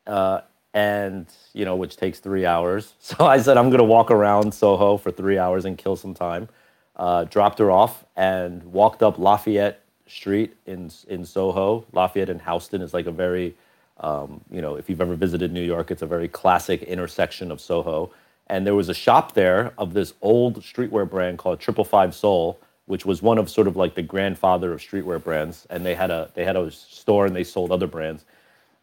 uh, 0.07 0.41
and 0.73 1.27
you 1.53 1.65
know, 1.65 1.75
which 1.75 1.97
takes 1.97 2.19
three 2.19 2.45
hours. 2.45 2.93
So 2.99 3.25
I 3.25 3.39
said 3.41 3.57
I'm 3.57 3.69
gonna 3.69 3.83
walk 3.83 4.11
around 4.11 4.53
Soho 4.53 4.97
for 4.97 5.11
three 5.11 5.37
hours 5.37 5.65
and 5.65 5.77
kill 5.77 5.95
some 5.95 6.13
time. 6.13 6.49
Uh, 6.95 7.23
dropped 7.25 7.59
her 7.59 7.71
off 7.71 8.03
and 8.15 8.63
walked 8.63 9.01
up 9.01 9.17
Lafayette 9.17 9.81
Street 10.07 10.55
in 10.65 10.91
in 11.07 11.25
Soho. 11.25 11.85
Lafayette 11.93 12.29
and 12.29 12.41
Houston 12.41 12.81
is 12.81 12.93
like 12.93 13.05
a 13.05 13.11
very, 13.11 13.55
um, 13.99 14.41
you 14.51 14.61
know, 14.61 14.75
if 14.75 14.89
you've 14.89 15.01
ever 15.01 15.15
visited 15.15 15.51
New 15.53 15.63
York, 15.63 15.91
it's 15.91 16.01
a 16.01 16.07
very 16.07 16.27
classic 16.27 16.83
intersection 16.83 17.51
of 17.51 17.61
Soho. 17.61 18.11
And 18.47 18.65
there 18.65 18.75
was 18.75 18.89
a 18.89 18.95
shop 18.95 19.33
there 19.33 19.73
of 19.77 19.93
this 19.93 20.13
old 20.21 20.61
streetwear 20.61 21.07
brand 21.09 21.37
called 21.37 21.59
Triple 21.59 21.85
Five 21.85 22.15
Soul 22.15 22.59
which 22.89 23.05
was 23.05 23.21
one 23.21 23.37
of 23.37 23.47
sort 23.51 23.67
of 23.67 23.75
like 23.75 23.93
the 23.93 24.01
grandfather 24.01 24.73
of 24.73 24.79
streetwear 24.79 25.23
brands. 25.23 25.67
And 25.69 25.85
they 25.85 25.93
had 25.93 26.09
a 26.09 26.31
they 26.33 26.43
had 26.43 26.55
a 26.55 26.71
store 26.71 27.27
and 27.27 27.35
they 27.35 27.43
sold 27.43 27.71
other 27.71 27.85
brands. 27.85 28.25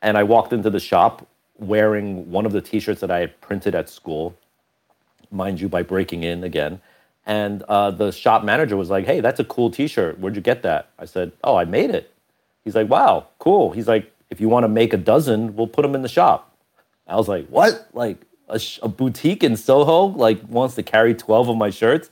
And 0.01 0.16
I 0.16 0.23
walked 0.23 0.53
into 0.53 0.71
the 0.71 0.79
shop 0.79 1.27
wearing 1.59 2.31
one 2.31 2.47
of 2.47 2.53
the 2.53 2.61
T-shirts 2.61 3.01
that 3.01 3.11
I 3.11 3.19
had 3.19 3.40
printed 3.40 3.75
at 3.75 3.88
school, 3.88 4.37
mind 5.33 5.61
you, 5.61 5.69
by 5.69 5.83
breaking 5.83 6.23
in 6.23 6.45
again. 6.45 6.81
And 7.27 7.64
uh, 7.64 7.90
the 7.90 8.12
shop 8.12 8.45
manager 8.45 8.77
was 8.77 8.90
like, 8.90 9.07
"Hey, 9.07 9.19
that's 9.19 9.40
a 9.40 9.45
cool 9.45 9.73
T-shirt. 9.73 10.21
Where'd 10.21 10.37
you 10.37 10.42
get 10.42 10.62
that?" 10.62 10.88
I 11.01 11.05
said, 11.05 11.33
"Oh, 11.42 11.57
I 11.57 11.64
made 11.64 11.90
it." 11.90 12.12
He's 12.62 12.77
like, 12.77 12.88
"Wow, 12.88 13.27
cool." 13.40 13.73
He's 13.73 13.88
like, 13.88 14.12
"If 14.31 14.40
you 14.40 14.49
want 14.49 14.62
to 14.62 14.69
make 14.69 14.92
a 14.92 14.99
dozen, 14.99 15.57
we'll 15.57 15.66
put 15.66 15.83
them 15.83 15.97
in 15.97 16.03
the 16.03 16.09
shop." 16.09 16.57
I 17.09 17.16
was 17.16 17.27
like, 17.27 17.49
"What? 17.49 17.88
Like 17.92 18.19
a, 18.49 18.61
a 18.83 18.88
boutique 18.88 19.42
in 19.42 19.57
Soho 19.57 20.05
like 20.05 20.40
wants 20.49 20.77
to 20.77 20.85
carry 20.85 21.12
twelve 21.12 21.49
of 21.49 21.57
my 21.57 21.71
shirts?" 21.71 22.09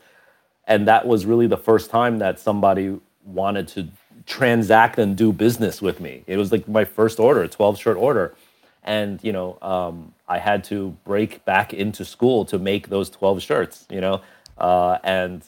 And 0.66 0.88
that 0.88 1.07
was 1.07 1.27
really 1.27 1.46
the 1.46 1.57
first 1.57 1.90
time 1.90 2.18
that 2.18 2.40
somebody 2.40 2.98
wanted 3.24 3.68
to 3.68 3.88
transact 4.27 4.98
and 4.98 5.16
do 5.16 5.33
business 5.33 5.83
with 5.83 6.00
me. 6.00 6.24
It 6.27 6.37
was 6.37 6.53
like 6.53 6.66
my 6.68 6.85
first 6.85 7.18
order, 7.20 7.42
a 7.42 7.48
12 7.48 7.79
shirt 7.79 7.96
order. 7.96 8.35
And, 8.83 9.22
you 9.22 9.33
know, 9.33 9.59
um, 9.62 10.14
I 10.29 10.38
had 10.38 10.64
to 10.64 10.96
break 11.05 11.44
back 11.44 11.72
into 11.72 12.05
school 12.05 12.44
to 12.46 12.59
make 12.59 12.88
those 12.88 13.11
12 13.11 13.42
shirts, 13.42 13.87
you 13.90 14.00
know, 14.00 14.20
uh, 14.59 14.98
and 15.03 15.42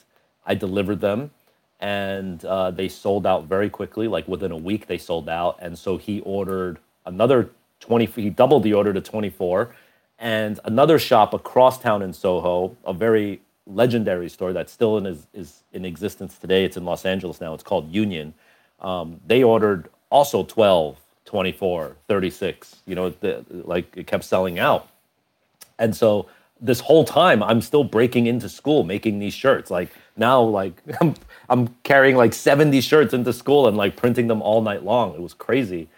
I 0.45 0.55
delivered 0.55 1.01
them 1.01 1.31
and 1.79 2.43
uh, 2.45 2.71
they 2.71 2.87
sold 2.87 3.27
out 3.27 3.45
very 3.45 3.69
quickly. 3.69 4.07
Like 4.07 4.27
within 4.27 4.51
a 4.51 4.57
week, 4.57 4.87
they 4.87 4.97
sold 4.97 5.29
out. 5.29 5.57
And 5.61 5.77
so 5.77 5.97
he 5.97 6.21
ordered 6.21 6.79
another 7.05 7.51
20, 7.81 8.05
he 8.05 8.29
doubled 8.29 8.63
the 8.63 8.73
order 8.73 8.93
to 8.93 9.01
24. 9.01 9.75
And 10.19 10.59
another 10.63 10.97
shop 10.97 11.33
across 11.33 11.79
town 11.79 12.01
in 12.01 12.13
Soho, 12.13 12.75
a 12.83 12.93
very 12.93 13.41
legendary 13.67 14.29
store 14.29 14.53
that's 14.53 14.71
still 14.71 14.97
in 14.97 15.05
is, 15.05 15.27
is 15.33 15.63
in 15.73 15.85
existence 15.85 16.37
today. 16.37 16.63
It's 16.63 16.77
in 16.77 16.85
Los 16.85 17.05
Angeles 17.05 17.41
now. 17.41 17.53
It's 17.53 17.63
called 17.63 17.91
Union. 17.91 18.33
Um, 18.79 19.19
they 19.25 19.43
ordered 19.43 19.89
also 20.09 20.43
12, 20.43 20.97
24, 21.25 21.95
36. 22.07 22.77
You 22.85 22.95
know, 22.95 23.09
the, 23.09 23.45
like 23.49 23.95
it 23.95 24.07
kept 24.07 24.23
selling 24.23 24.59
out. 24.59 24.89
And 25.79 25.95
so 25.95 26.27
this 26.59 26.79
whole 26.79 27.03
time 27.03 27.43
I'm 27.43 27.61
still 27.61 27.83
breaking 27.83 28.25
into 28.25 28.49
school 28.49 28.83
making 28.83 29.19
these 29.19 29.33
shirts. 29.33 29.69
Like 29.69 29.89
now, 30.15 30.41
like 30.41 30.81
I'm, 31.01 31.15
I'm 31.49 31.67
carrying 31.83 32.15
like 32.15 32.33
70 32.33 32.81
shirts 32.81 33.13
into 33.13 33.33
school 33.33 33.67
and 33.67 33.77
like 33.77 33.95
printing 33.95 34.27
them 34.27 34.41
all 34.41 34.61
night 34.61 34.83
long. 34.83 35.13
It 35.13 35.21
was 35.21 35.33
crazy. 35.33 35.89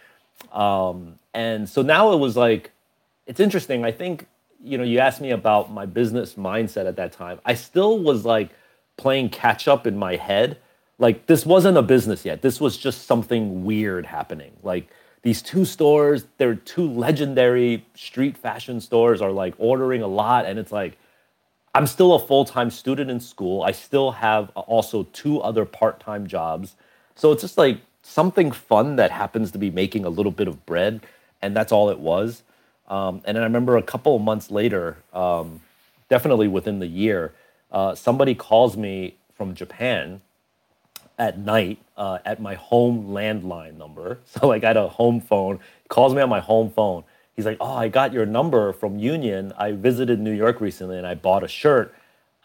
Um, 0.51 1.19
and 1.33 1.69
so 1.69 1.81
now 1.81 2.11
it 2.13 2.17
was 2.17 2.35
like, 2.35 2.71
it's 3.27 3.39
interesting. 3.39 3.85
I 3.85 3.91
think, 3.91 4.27
you 4.63 4.77
know, 4.77 4.83
you 4.83 4.99
asked 4.99 5.21
me 5.21 5.31
about 5.31 5.71
my 5.71 5.85
business 5.85 6.35
mindset 6.35 6.87
at 6.87 6.95
that 6.97 7.11
time. 7.11 7.39
I 7.45 7.53
still 7.53 7.99
was 7.99 8.25
like 8.25 8.49
playing 8.97 9.29
catch 9.29 9.67
up 9.67 9.87
in 9.87 9.97
my 9.97 10.15
head. 10.15 10.57
Like, 10.97 11.27
this 11.27 11.45
wasn't 11.45 11.77
a 11.77 11.81
business 11.81 12.25
yet. 12.25 12.41
This 12.41 12.59
was 12.59 12.77
just 12.77 13.07
something 13.07 13.63
weird 13.63 14.05
happening. 14.05 14.51
Like, 14.63 14.89
these 15.21 15.41
two 15.41 15.65
stores, 15.65 16.25
they're 16.37 16.55
two 16.55 16.89
legendary 16.89 17.85
street 17.95 18.37
fashion 18.37 18.79
stores, 18.79 19.21
are 19.21 19.31
like 19.31 19.53
ordering 19.57 20.01
a 20.01 20.07
lot. 20.07 20.45
And 20.45 20.57
it's 20.57 20.71
like, 20.71 20.97
I'm 21.75 21.87
still 21.87 22.13
a 22.13 22.19
full 22.19 22.45
time 22.45 22.69
student 22.69 23.11
in 23.11 23.19
school. 23.19 23.63
I 23.63 23.71
still 23.71 24.11
have 24.11 24.51
uh, 24.55 24.61
also 24.61 25.03
two 25.13 25.41
other 25.41 25.65
part 25.65 25.99
time 25.99 26.27
jobs. 26.27 26.75
So 27.15 27.31
it's 27.31 27.41
just 27.41 27.57
like 27.57 27.79
something 28.01 28.51
fun 28.51 28.95
that 28.95 29.11
happens 29.11 29.51
to 29.51 29.57
be 29.57 29.69
making 29.69 30.05
a 30.05 30.09
little 30.09 30.31
bit 30.31 30.47
of 30.47 30.65
bread. 30.65 31.01
And 31.41 31.55
that's 31.55 31.71
all 31.71 31.89
it 31.89 31.99
was. 31.99 32.43
Um, 32.89 33.21
and 33.25 33.35
then 33.35 33.43
I 33.43 33.45
remember 33.45 33.77
a 33.77 33.83
couple 33.83 34.15
of 34.15 34.21
months 34.21 34.49
later, 34.49 34.97
um, 35.13 35.61
definitely 36.09 36.47
within 36.47 36.79
the 36.79 36.87
year, 36.87 37.33
uh, 37.71 37.93
somebody 37.95 38.33
calls 38.33 38.75
me 38.75 39.15
from 39.35 39.53
Japan 39.53 40.21
at 41.19 41.37
night 41.37 41.77
uh, 41.97 42.19
at 42.25 42.41
my 42.41 42.55
home 42.55 43.09
landline 43.09 43.77
number. 43.77 44.19
So 44.25 44.47
like 44.47 44.63
I 44.63 44.67
had 44.67 44.77
a 44.77 44.87
home 44.87 45.21
phone. 45.21 45.59
Calls 45.89 46.13
me 46.13 46.21
on 46.21 46.29
my 46.29 46.39
home 46.39 46.71
phone. 46.71 47.03
He's 47.35 47.45
like, 47.45 47.57
"Oh, 47.59 47.73
I 47.73 47.87
got 47.87 48.13
your 48.13 48.25
number 48.25 48.73
from 48.73 48.99
Union. 48.99 49.53
I 49.57 49.71
visited 49.71 50.19
New 50.19 50.31
York 50.33 50.59
recently 50.61 50.97
and 50.97 51.07
I 51.07 51.15
bought 51.15 51.43
a 51.43 51.47
shirt, 51.47 51.93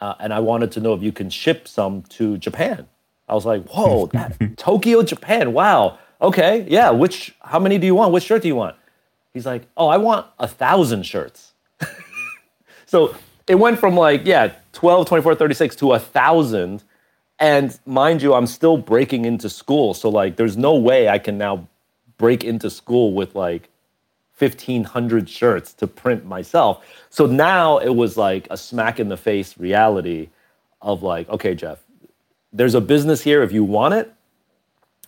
uh, 0.01 0.15
and 0.21 0.33
I 0.33 0.41
wanted 0.41 0.73
to 0.73 0.81
know 0.81 0.95
if 0.95 1.03
you 1.03 1.13
can 1.13 1.31
ship 1.31 1.67
some 1.69 2.03
to 2.11 2.37
Japan." 2.39 2.87
I 3.29 3.35
was 3.35 3.47
like, 3.47 3.67
"Whoa, 3.69 4.07
that, 4.09 4.39
Tokyo, 4.57 5.03
Japan! 5.03 5.53
Wow. 5.53 5.99
Okay, 6.21 6.67
yeah. 6.69 6.91
Which? 6.91 7.35
How 7.41 7.59
many 7.59 7.79
do 7.79 7.87
you 7.87 7.95
want? 7.95 8.13
Which 8.13 8.25
shirt 8.25 8.43
do 8.43 8.49
you 8.49 8.57
want?" 8.57 8.77
He's 9.35 9.45
like, 9.45 9.67
"Oh, 9.77 9.89
I 9.89 9.99
want 9.99 10.27
a 10.39 10.49
thousand 10.49 11.05
shirts." 11.05 11.53
so 12.87 13.15
it 13.47 13.57
went 13.57 13.79
from 13.79 13.95
like 13.95 14.23
yeah 14.25 14.53
12 14.73 15.07
24 15.07 15.35
36 15.35 15.77
to 15.77 15.93
a 15.93 15.99
thousand 15.99 16.83
and 17.39 17.79
mind 17.85 18.23
you, 18.23 18.35
I'm 18.35 18.47
still 18.47 18.77
breaking 18.77 19.25
into 19.25 19.51
school. 19.51 19.95
So 19.95 20.09
like 20.09 20.37
there's 20.37 20.57
no 20.57 20.77
way 20.77 21.09
I 21.09 21.19
can 21.19 21.37
now 21.37 21.69
break 22.17 22.45
into 22.45 22.71
school 22.71 23.13
with 23.13 23.35
like 23.35 23.69
1500 24.39 25.29
shirts 25.29 25.73
to 25.75 25.87
print 25.87 26.25
myself. 26.25 26.85
So 27.11 27.27
now 27.27 27.79
it 27.79 27.95
was 27.95 28.17
like 28.17 28.47
a 28.51 28.57
smack 28.57 29.01
in 29.01 29.09
the 29.09 29.17
face 29.17 29.59
reality 29.59 30.29
of 30.81 31.03
like, 31.03 31.29
okay, 31.29 31.55
Jeff, 31.55 31.83
there's 32.53 32.75
a 32.75 32.81
business 32.81 33.23
here 33.23 33.43
if 33.43 33.53
you 33.53 33.65
want 33.65 33.95
it. 33.95 34.13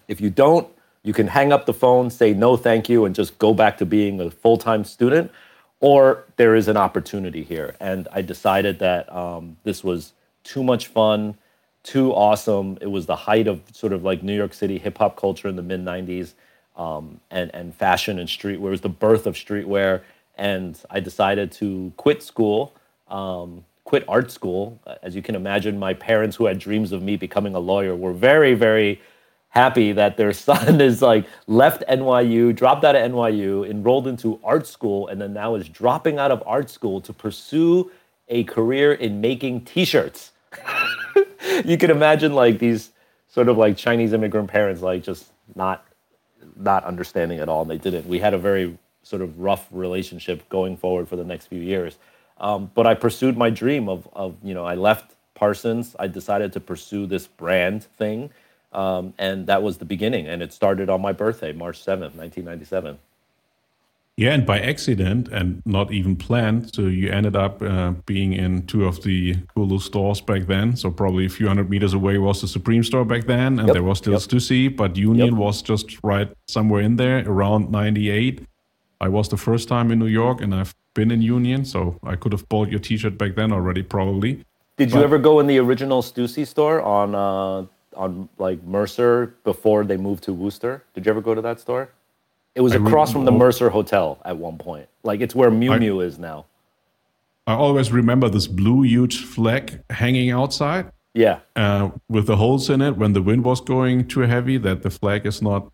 If 0.08 0.20
you 0.20 0.30
don't, 0.30 0.68
you 1.06 1.12
can 1.12 1.28
hang 1.28 1.52
up 1.52 1.66
the 1.66 1.72
phone, 1.72 2.10
say 2.10 2.34
no, 2.34 2.56
thank 2.56 2.88
you, 2.88 3.04
and 3.04 3.14
just 3.14 3.38
go 3.38 3.54
back 3.54 3.78
to 3.78 3.86
being 3.86 4.20
a 4.20 4.28
full 4.28 4.56
time 4.56 4.82
student. 4.82 5.30
Or 5.78 6.24
there 6.34 6.56
is 6.56 6.66
an 6.66 6.76
opportunity 6.76 7.44
here. 7.44 7.76
And 7.78 8.08
I 8.10 8.22
decided 8.22 8.80
that 8.80 9.14
um, 9.14 9.56
this 9.62 9.84
was 9.84 10.14
too 10.42 10.64
much 10.64 10.88
fun 10.88 11.36
too 11.84 12.12
awesome. 12.12 12.76
It 12.80 12.88
was 12.88 13.06
the 13.06 13.14
height 13.14 13.46
of 13.46 13.62
sort 13.72 13.92
of 13.92 14.02
like 14.02 14.24
New 14.24 14.34
York 14.34 14.52
City 14.52 14.76
hip 14.76 14.98
hop 14.98 15.16
culture 15.16 15.46
in 15.46 15.54
the 15.54 15.62
mid 15.62 15.84
90s 15.84 16.32
um, 16.76 17.20
and, 17.30 17.54
and 17.54 17.72
fashion 17.72 18.18
and 18.18 18.28
streetwear. 18.28 18.66
It 18.66 18.70
was 18.70 18.80
the 18.80 18.88
birth 18.88 19.26
of 19.28 19.36
streetwear. 19.36 20.02
And 20.34 20.76
I 20.90 20.98
decided 20.98 21.52
to 21.52 21.92
quit 21.96 22.24
school, 22.24 22.74
um, 23.08 23.64
quit 23.84 24.04
art 24.08 24.32
school. 24.32 24.80
As 25.00 25.14
you 25.14 25.22
can 25.22 25.36
imagine, 25.36 25.78
my 25.78 25.94
parents, 25.94 26.34
who 26.34 26.46
had 26.46 26.58
dreams 26.58 26.90
of 26.90 27.02
me 27.02 27.16
becoming 27.16 27.54
a 27.54 27.60
lawyer, 27.60 27.94
were 27.94 28.12
very, 28.12 28.54
very 28.54 29.00
happy 29.56 29.92
that 29.92 30.16
their 30.16 30.32
son 30.48 30.80
is 30.80 31.02
like 31.02 31.26
left 31.46 31.82
NYU, 31.88 32.54
dropped 32.54 32.84
out 32.84 32.94
of 32.94 33.10
NYU, 33.10 33.68
enrolled 33.68 34.06
into 34.06 34.38
art 34.44 34.66
school, 34.66 35.08
and 35.08 35.20
then 35.20 35.32
now 35.32 35.54
is 35.54 35.68
dropping 35.68 36.18
out 36.18 36.30
of 36.30 36.42
art 36.46 36.68
school 36.70 37.00
to 37.00 37.12
pursue 37.12 37.90
a 38.28 38.44
career 38.44 38.92
in 38.92 39.20
making 39.20 39.64
t 39.64 39.84
shirts. 39.84 40.32
you 41.64 41.76
can 41.78 41.90
imagine 41.90 42.34
like 42.34 42.58
these 42.58 42.92
sort 43.28 43.48
of 43.48 43.56
like 43.56 43.76
Chinese 43.76 44.12
immigrant 44.12 44.48
parents, 44.48 44.82
like 44.82 45.02
just 45.02 45.32
not 45.54 45.84
not 46.56 46.84
understanding 46.84 47.38
at 47.40 47.48
all. 47.48 47.62
And 47.62 47.70
they 47.70 47.78
didn't. 47.78 48.06
We 48.06 48.18
had 48.18 48.34
a 48.34 48.38
very 48.38 48.78
sort 49.02 49.22
of 49.22 49.38
rough 49.38 49.66
relationship 49.70 50.48
going 50.48 50.76
forward 50.76 51.08
for 51.08 51.16
the 51.16 51.24
next 51.24 51.46
few 51.46 51.60
years. 51.60 51.98
Um, 52.38 52.70
but 52.74 52.86
I 52.86 52.94
pursued 52.94 53.36
my 53.36 53.50
dream 53.50 53.88
of 53.88 54.08
of 54.12 54.36
you 54.42 54.54
know 54.54 54.64
I 54.64 54.74
left 54.74 55.14
Parsons. 55.34 55.96
I 55.98 56.06
decided 56.08 56.52
to 56.54 56.60
pursue 56.60 57.06
this 57.06 57.26
brand 57.26 57.84
thing, 57.98 58.30
um, 58.76 59.14
and 59.18 59.46
that 59.46 59.62
was 59.62 59.78
the 59.78 59.84
beginning. 59.84 60.28
And 60.28 60.42
it 60.42 60.52
started 60.52 60.88
on 60.88 61.00
my 61.00 61.12
birthday, 61.12 61.52
March 61.52 61.82
seventh, 61.82 62.14
nineteen 62.14 62.44
ninety 62.44 62.64
seven. 62.64 62.98
Yeah, 64.18 64.32
and 64.32 64.46
by 64.46 64.60
accident 64.60 65.28
and 65.28 65.62
not 65.66 65.92
even 65.92 66.16
planned. 66.16 66.74
So 66.74 66.82
you 66.82 67.10
ended 67.10 67.36
up 67.36 67.60
uh, 67.60 67.90
being 68.06 68.32
in 68.32 68.66
two 68.66 68.86
of 68.86 69.02
the 69.02 69.36
coolest 69.54 69.86
stores 69.86 70.22
back 70.22 70.46
then. 70.46 70.74
So 70.74 70.90
probably 70.90 71.26
a 71.26 71.28
few 71.28 71.48
hundred 71.48 71.68
meters 71.68 71.92
away 71.92 72.16
was 72.16 72.40
the 72.40 72.48
Supreme 72.48 72.82
store 72.82 73.04
back 73.04 73.26
then, 73.26 73.58
and 73.58 73.68
yep, 73.68 73.74
there 73.74 73.82
was 73.82 73.98
still 73.98 74.14
yep. 74.14 74.22
Stussy, 74.22 74.74
but 74.74 74.96
Union 74.96 75.32
yep. 75.32 75.34
was 75.34 75.60
just 75.60 76.02
right 76.02 76.30
somewhere 76.48 76.80
in 76.80 76.96
there 76.96 77.28
around 77.28 77.70
98. 77.70 78.46
I 79.02 79.08
was 79.08 79.28
the 79.28 79.36
first 79.36 79.68
time 79.68 79.92
in 79.92 79.98
New 79.98 80.06
York, 80.06 80.40
and 80.40 80.54
I've 80.54 80.74
been 80.94 81.10
in 81.10 81.20
Union, 81.20 81.66
so 81.66 81.98
I 82.02 82.16
could 82.16 82.32
have 82.32 82.48
bought 82.48 82.70
your 82.70 82.80
T-shirt 82.80 83.18
back 83.18 83.34
then 83.34 83.52
already, 83.52 83.82
probably. 83.82 84.42
Did 84.78 84.92
but, 84.92 84.98
you 84.98 85.04
ever 85.04 85.18
go 85.18 85.40
in 85.40 85.46
the 85.46 85.58
original 85.58 86.02
Stussy 86.02 86.46
store 86.46 86.80
on 86.80 87.14
uh, 87.14 87.66
on 87.96 88.28
like 88.38 88.62
Mercer 88.62 89.34
before 89.44 89.84
they 89.84 89.96
moved 89.96 90.24
to 90.24 90.32
Wooster? 90.32 90.84
Did 90.94 91.06
you 91.06 91.10
ever 91.10 91.20
go 91.20 91.34
to 91.34 91.42
that 91.42 91.60
store? 91.60 91.90
It 92.54 92.60
was 92.60 92.72
I 92.72 92.76
across 92.76 93.12
from 93.12 93.24
the 93.24 93.32
Mercer 93.32 93.68
Hotel 93.68 94.18
at 94.24 94.36
one 94.36 94.58
point. 94.58 94.88
Like 95.02 95.20
it's 95.20 95.34
where 95.34 95.50
Miu 95.50 95.70
Miu 95.78 96.04
is 96.04 96.18
now. 96.18 96.46
I 97.46 97.54
always 97.54 97.92
remember 97.92 98.28
this 98.28 98.46
blue 98.46 98.82
huge 98.82 99.24
flag 99.24 99.80
hanging 99.90 100.30
outside. 100.30 100.90
Yeah. 101.14 101.40
Uh, 101.54 101.90
with 102.08 102.26
the 102.26 102.36
holes 102.36 102.68
in 102.68 102.82
it 102.82 102.96
when 102.96 103.12
the 103.12 103.22
wind 103.22 103.44
was 103.44 103.60
going 103.60 104.08
too 104.08 104.20
heavy, 104.20 104.58
that 104.58 104.82
the 104.82 104.90
flag 104.90 105.26
is 105.26 105.40
not 105.40 105.70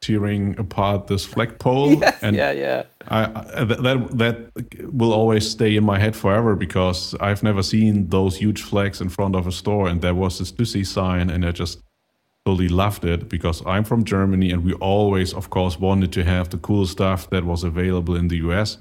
tearing 0.00 0.58
apart 0.58 1.06
this 1.06 1.24
flagpole. 1.24 1.94
yes, 2.00 2.22
and 2.22 2.36
yeah, 2.36 2.52
yeah. 2.52 2.82
I, 3.08 3.24
I, 3.24 3.64
that 3.64 4.08
that 4.18 4.92
will 4.92 5.12
always 5.12 5.48
stay 5.48 5.76
in 5.76 5.84
my 5.84 5.98
head 5.98 6.14
forever 6.14 6.54
because 6.56 7.14
I've 7.20 7.42
never 7.42 7.62
seen 7.62 8.08
those 8.08 8.36
huge 8.36 8.62
flags 8.62 9.00
in 9.00 9.08
front 9.08 9.34
of 9.34 9.46
a 9.46 9.52
store, 9.52 9.88
and 9.88 10.00
there 10.00 10.14
was 10.14 10.38
this 10.38 10.52
Stussy 10.52 10.86
sign, 10.86 11.30
and 11.30 11.44
I 11.44 11.52
just 11.52 11.82
totally 12.46 12.68
loved 12.68 13.04
it 13.04 13.28
because 13.28 13.60
I'm 13.66 13.82
from 13.82 14.04
Germany 14.04 14.52
and 14.52 14.64
we 14.64 14.72
always, 14.74 15.34
of 15.34 15.50
course, 15.50 15.80
wanted 15.80 16.12
to 16.12 16.22
have 16.22 16.48
the 16.50 16.58
cool 16.58 16.86
stuff 16.86 17.28
that 17.30 17.44
was 17.44 17.64
available 17.64 18.14
in 18.14 18.28
the 18.28 18.36
US. 18.36 18.78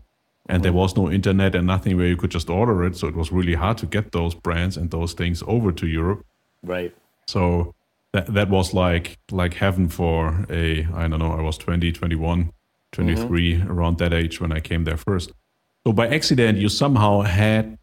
And 0.48 0.62
there 0.62 0.72
mm-hmm. 0.72 0.82
was 0.82 0.96
no 0.96 1.10
internet 1.10 1.56
and 1.56 1.66
nothing 1.66 1.98
where 1.98 2.06
you 2.06 2.16
could 2.16 2.30
just 2.30 2.48
order 2.48 2.86
it. 2.86 2.96
So 2.96 3.08
it 3.08 3.16
was 3.16 3.32
really 3.32 3.56
hard 3.56 3.80
to 3.80 3.88
get 3.88 4.12
those 4.12 4.36
brands 4.36 4.78
and 4.78 4.92
those 4.92 5.14
things 5.14 5.44
over 5.48 5.72
to 5.72 5.88
Europe. 5.88 6.24
Right. 6.62 6.94
So 7.26 7.74
that, 8.16 8.34
that 8.34 8.50
was 8.50 8.74
like 8.74 9.18
like 9.32 9.54
heaven 9.54 9.90
for 9.90 10.46
a, 10.50 10.88
I 10.94 11.08
don't 11.08 11.20
know, 11.20 11.34
I 11.34 11.42
was 11.42 11.58
20, 11.58 11.92
21, 11.92 12.50
23, 12.94 13.54
mm-hmm. 13.54 13.72
around 13.72 13.98
that 13.98 14.14
age 14.14 14.40
when 14.40 14.52
I 14.54 14.62
came 14.62 14.86
there 14.86 14.98
first. 14.98 15.34
So 15.86 15.92
by 15.92 16.08
accident, 16.08 16.58
you 16.58 16.70
somehow 16.70 17.22
had 17.22 17.78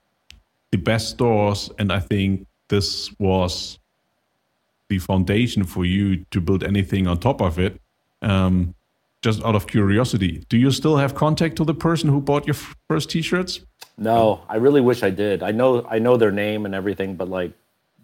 the 0.71 0.79
best 0.79 1.11
stores. 1.11 1.71
And 1.79 1.92
I 1.92 2.01
think 2.01 2.47
this 2.68 3.14
was 3.18 3.79
the 4.88 4.99
foundation 4.99 5.64
for 5.64 5.85
you 5.85 6.25
to 6.31 6.40
build 6.40 6.64
anything 6.64 7.07
on 7.07 7.18
top 7.18 7.42
of 7.42 7.59
it. 7.59 7.79
Um, 8.23 8.75
just 9.21 9.45
out 9.45 9.55
of 9.55 9.66
curiosity, 9.66 10.45
do 10.49 10.57
you 10.57 10.71
still 10.73 10.97
have 10.97 11.14
contact 11.14 11.57
to 11.57 11.64
the 11.64 11.75
person 11.75 12.09
who 12.09 12.21
bought 12.21 12.47
your 12.47 12.57
first 12.88 13.11
T-shirts? 13.11 13.61
No, 13.99 14.40
I 14.49 14.57
really 14.57 14.81
wish 14.81 15.03
I 15.03 15.11
did. 15.11 15.42
I 15.42 15.53
know 15.53 15.87
I 15.88 15.99
know 16.01 16.16
their 16.16 16.33
name 16.33 16.64
and 16.66 16.75
everything, 16.75 17.14
but 17.14 17.29
like, 17.29 17.53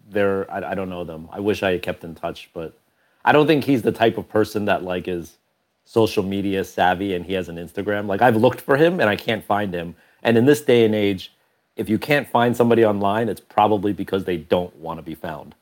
they're 0.09 0.49
I, 0.51 0.71
I 0.71 0.75
don't 0.75 0.89
know 0.89 1.03
them. 1.03 1.29
I 1.31 1.39
wish 1.39 1.63
I 1.63 1.71
had 1.71 1.81
kept 1.81 2.03
in 2.03 2.15
touch, 2.15 2.49
but 2.53 2.77
I 3.25 3.31
don't 3.31 3.47
think 3.47 3.63
he's 3.63 3.81
the 3.81 3.91
type 3.91 4.17
of 4.17 4.27
person 4.27 4.65
that 4.65 4.83
like 4.83 5.07
is 5.07 5.37
social 5.85 6.23
media 6.23 6.63
savvy 6.63 7.13
and 7.13 7.25
he 7.25 7.33
has 7.33 7.49
an 7.49 7.55
Instagram. 7.55 8.07
Like 8.07 8.21
I've 8.21 8.35
looked 8.35 8.61
for 8.61 8.77
him 8.77 8.99
and 8.99 9.09
I 9.09 9.15
can't 9.15 9.43
find 9.43 9.73
him. 9.73 9.95
And 10.23 10.37
in 10.37 10.45
this 10.45 10.61
day 10.61 10.85
and 10.85 10.93
age, 10.93 11.31
if 11.75 11.89
you 11.89 11.97
can't 11.97 12.27
find 12.27 12.55
somebody 12.55 12.85
online, 12.85 13.29
it's 13.29 13.41
probably 13.41 13.93
because 13.93 14.25
they 14.25 14.37
don't 14.37 14.75
want 14.75 14.97
to 14.99 15.01
be 15.01 15.15
found. 15.15 15.55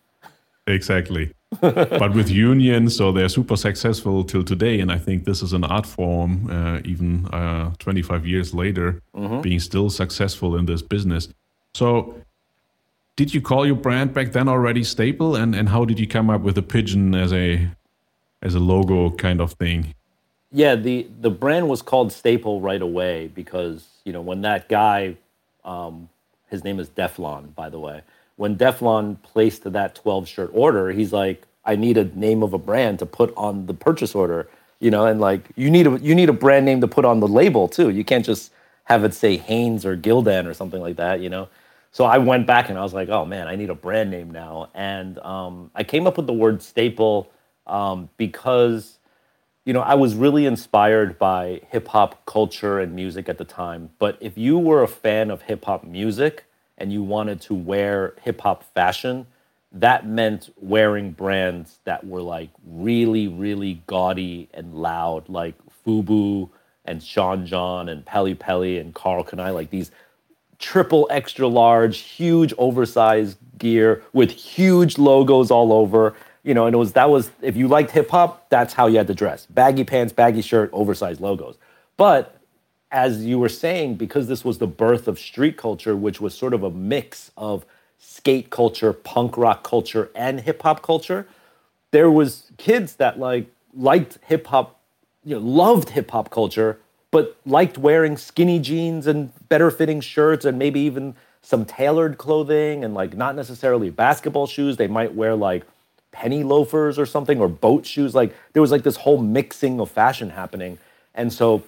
Exactly. 0.65 1.31
but 1.61 2.13
with 2.13 2.29
Union, 2.29 2.89
so 2.89 3.11
they're 3.11 3.29
super 3.29 3.55
successful 3.55 4.23
till 4.23 4.43
today, 4.43 4.81
and 4.81 4.91
I 4.91 4.97
think 4.97 5.23
this 5.23 5.41
is 5.41 5.53
an 5.53 5.63
art 5.63 5.85
form, 5.85 6.49
uh, 6.51 6.81
even 6.83 7.25
uh, 7.27 7.73
25 7.79 8.25
years 8.27 8.53
later, 8.53 9.01
mm-hmm. 9.15 9.41
being 9.41 9.59
still 9.59 9.89
successful 9.89 10.57
in 10.57 10.65
this 10.65 10.81
business. 10.81 11.29
So, 11.73 12.15
did 13.17 13.33
you 13.33 13.41
call 13.41 13.65
your 13.65 13.75
brand 13.75 14.13
back 14.13 14.31
then 14.31 14.47
already 14.47 14.85
Staple, 14.85 15.35
and 15.35 15.53
and 15.53 15.67
how 15.67 15.83
did 15.83 15.99
you 15.99 16.07
come 16.07 16.29
up 16.29 16.41
with 16.41 16.57
a 16.57 16.61
pigeon 16.61 17.13
as 17.13 17.33
a 17.33 17.67
as 18.41 18.55
a 18.55 18.59
logo 18.59 19.09
kind 19.09 19.41
of 19.41 19.51
thing? 19.53 19.93
Yeah, 20.53 20.75
the 20.75 21.09
the 21.19 21.29
brand 21.29 21.67
was 21.67 21.81
called 21.81 22.13
Staple 22.13 22.61
right 22.61 22.81
away 22.81 23.27
because 23.27 23.85
you 24.05 24.13
know 24.13 24.21
when 24.21 24.41
that 24.43 24.69
guy, 24.69 25.17
um, 25.65 26.07
his 26.49 26.63
name 26.63 26.79
is 26.79 26.87
Deflon, 26.87 27.53
by 27.53 27.69
the 27.69 27.79
way 27.79 28.03
when 28.37 28.55
Deflon 28.55 29.21
placed 29.23 29.69
that 29.71 29.95
12 29.95 30.27
shirt 30.27 30.51
order, 30.53 30.91
he's 30.91 31.11
like, 31.11 31.45
I 31.65 31.75
need 31.75 31.97
a 31.97 32.05
name 32.17 32.43
of 32.43 32.53
a 32.53 32.57
brand 32.57 32.99
to 32.99 33.05
put 33.05 33.33
on 33.35 33.65
the 33.65 33.73
purchase 33.73 34.15
order. 34.15 34.47
you 34.79 34.91
know, 34.91 35.07
and 35.07 35.19
like 35.19 35.49
you 35.55 35.71
need 35.71 35.87
a 35.87 35.97
you 35.99 36.13
need 36.13 36.29
a 36.29 36.33
brand 36.33 36.63
name 36.63 36.81
to 36.81 36.87
put 36.87 37.03
on 37.03 37.19
the 37.19 37.27
label 37.27 37.67
too. 37.67 37.89
You 37.89 38.03
can't 38.05 38.23
just 38.23 38.51
have 38.83 39.03
it 39.03 39.13
say 39.15 39.35
Hanes 39.35 39.85
or 39.87 39.97
Gildan 39.97 40.45
or 40.45 40.53
something 40.53 40.81
like 40.81 40.97
that, 40.97 41.19
you 41.19 41.29
know. 41.29 41.49
So 41.91 42.05
I 42.05 42.17
went 42.17 42.45
back 42.45 42.69
and 42.69 42.77
I 42.77 42.83
was 42.83 42.93
like, 42.93 43.09
oh 43.09 43.25
man, 43.25 43.47
I 43.47 43.55
need 43.55 43.69
a 43.69 43.75
brand 43.75 44.11
name 44.11 44.31
now, 44.31 44.69
and 44.73 45.17
um, 45.19 45.71
I 45.75 45.83
came 45.83 46.05
up 46.05 46.17
with 46.17 46.27
the 46.27 46.33
word 46.33 46.61
staple 46.61 47.29
um, 47.65 48.09
because 48.17 48.99
you 49.65 49.73
know 49.73 49.81
I 49.81 49.95
was 49.95 50.15
really 50.15 50.45
inspired 50.45 51.17
by 51.17 51.61
hip 51.69 51.87
hop 51.87 52.25
culture 52.25 52.79
and 52.79 52.93
music 52.95 53.29
at 53.29 53.37
the 53.37 53.45
time. 53.45 53.89
But 53.99 54.17
if 54.19 54.37
you 54.37 54.57
were 54.57 54.83
a 54.83 54.87
fan 54.87 55.31
of 55.31 55.43
hip 55.43 55.65
hop 55.65 55.83
music 55.83 56.45
and 56.77 56.93
you 56.93 57.03
wanted 57.03 57.41
to 57.41 57.53
wear 57.55 58.13
hip 58.21 58.41
hop 58.41 58.63
fashion, 58.73 59.25
that 59.71 60.07
meant 60.07 60.53
wearing 60.61 61.11
brands 61.11 61.79
that 61.85 62.05
were 62.05 62.21
like 62.21 62.49
really, 62.65 63.27
really 63.27 63.81
gaudy 63.87 64.49
and 64.53 64.75
loud, 64.75 65.27
like 65.29 65.55
Fubu 65.85 66.49
and 66.85 67.03
Sean 67.03 67.45
John 67.45 67.89
and 67.89 68.05
Pelle 68.05 68.33
Pelle 68.35 68.63
and 68.63 68.93
Karl 68.93 69.23
Kani, 69.23 69.53
like 69.53 69.69
these 69.69 69.91
triple 70.59 71.07
extra 71.11 71.47
large, 71.47 71.99
huge 71.99 72.53
oversized 72.57 73.37
gear 73.57 74.03
with 74.13 74.31
huge 74.31 74.97
logos 74.97 75.51
all 75.51 75.73
over. 75.73 76.15
You 76.43 76.53
know, 76.53 76.65
and 76.65 76.73
it 76.73 76.77
was 76.77 76.93
that 76.93 77.09
was 77.09 77.29
if 77.41 77.57
you 77.57 77.67
liked 77.67 77.91
hip 77.91 78.09
hop, 78.09 78.49
that's 78.49 78.73
how 78.73 78.87
you 78.87 78.97
had 78.97 79.07
to 79.07 79.13
dress. 79.13 79.45
Baggy 79.47 79.83
pants, 79.83 80.13
baggy 80.13 80.41
shirt, 80.41 80.69
oversized 80.71 81.19
logos. 81.19 81.57
But 81.97 82.37
as 82.91 83.25
you 83.25 83.37
were 83.37 83.49
saying, 83.49 83.95
because 83.95 84.27
this 84.27 84.45
was 84.45 84.59
the 84.59 84.67
birth 84.67 85.07
of 85.07 85.19
street 85.19 85.57
culture, 85.57 85.95
which 85.95 86.21
was 86.21 86.33
sort 86.33 86.53
of 86.53 86.63
a 86.63 86.71
mix 86.71 87.31
of 87.35 87.65
skate 87.99 88.49
culture, 88.49 88.93
punk 88.93 89.37
rock 89.37 89.63
culture, 89.63 90.09
and 90.15 90.41
hip 90.41 90.61
hop 90.61 90.81
culture, 90.81 91.27
there 91.91 92.09
was 92.09 92.51
kids 92.57 92.95
that 92.95 93.19
like 93.19 93.47
liked 93.73 94.19
hip 94.25 94.47
hop, 94.47 94.79
you 95.25 95.35
know, 95.35 95.41
loved 95.41 95.89
hip 95.89 96.11
hop 96.11 96.29
culture, 96.29 96.79
but 97.11 97.37
liked 97.45 97.77
wearing 97.77 98.17
skinny 98.17 98.59
jeans 98.59 99.07
and 99.07 99.31
better 99.49 99.71
fitting 99.71 100.01
shirts 100.01 100.45
and 100.45 100.59
maybe 100.59 100.79
even 100.81 101.15
some 101.41 101.63
tailored 101.63 102.17
clothing 102.17 102.83
and 102.83 102.93
like 102.93 103.15
not 103.15 103.35
necessarily 103.35 103.89
basketball 103.89 104.47
shoes. 104.47 104.77
They 104.77 104.87
might 104.87 105.13
wear 105.13 105.35
like 105.35 105.63
penny 106.11 106.43
loafers 106.43 106.99
or 106.99 107.05
something 107.05 107.39
or 107.39 107.47
boat 107.47 107.85
shoes. 107.85 108.13
Like 108.13 108.35
there 108.53 108.61
was 108.61 108.71
like 108.71 108.83
this 108.83 108.97
whole 108.97 109.17
mixing 109.17 109.79
of 109.79 109.89
fashion 109.89 110.31
happening. 110.31 110.77
And 111.15 111.31
so 111.31 111.63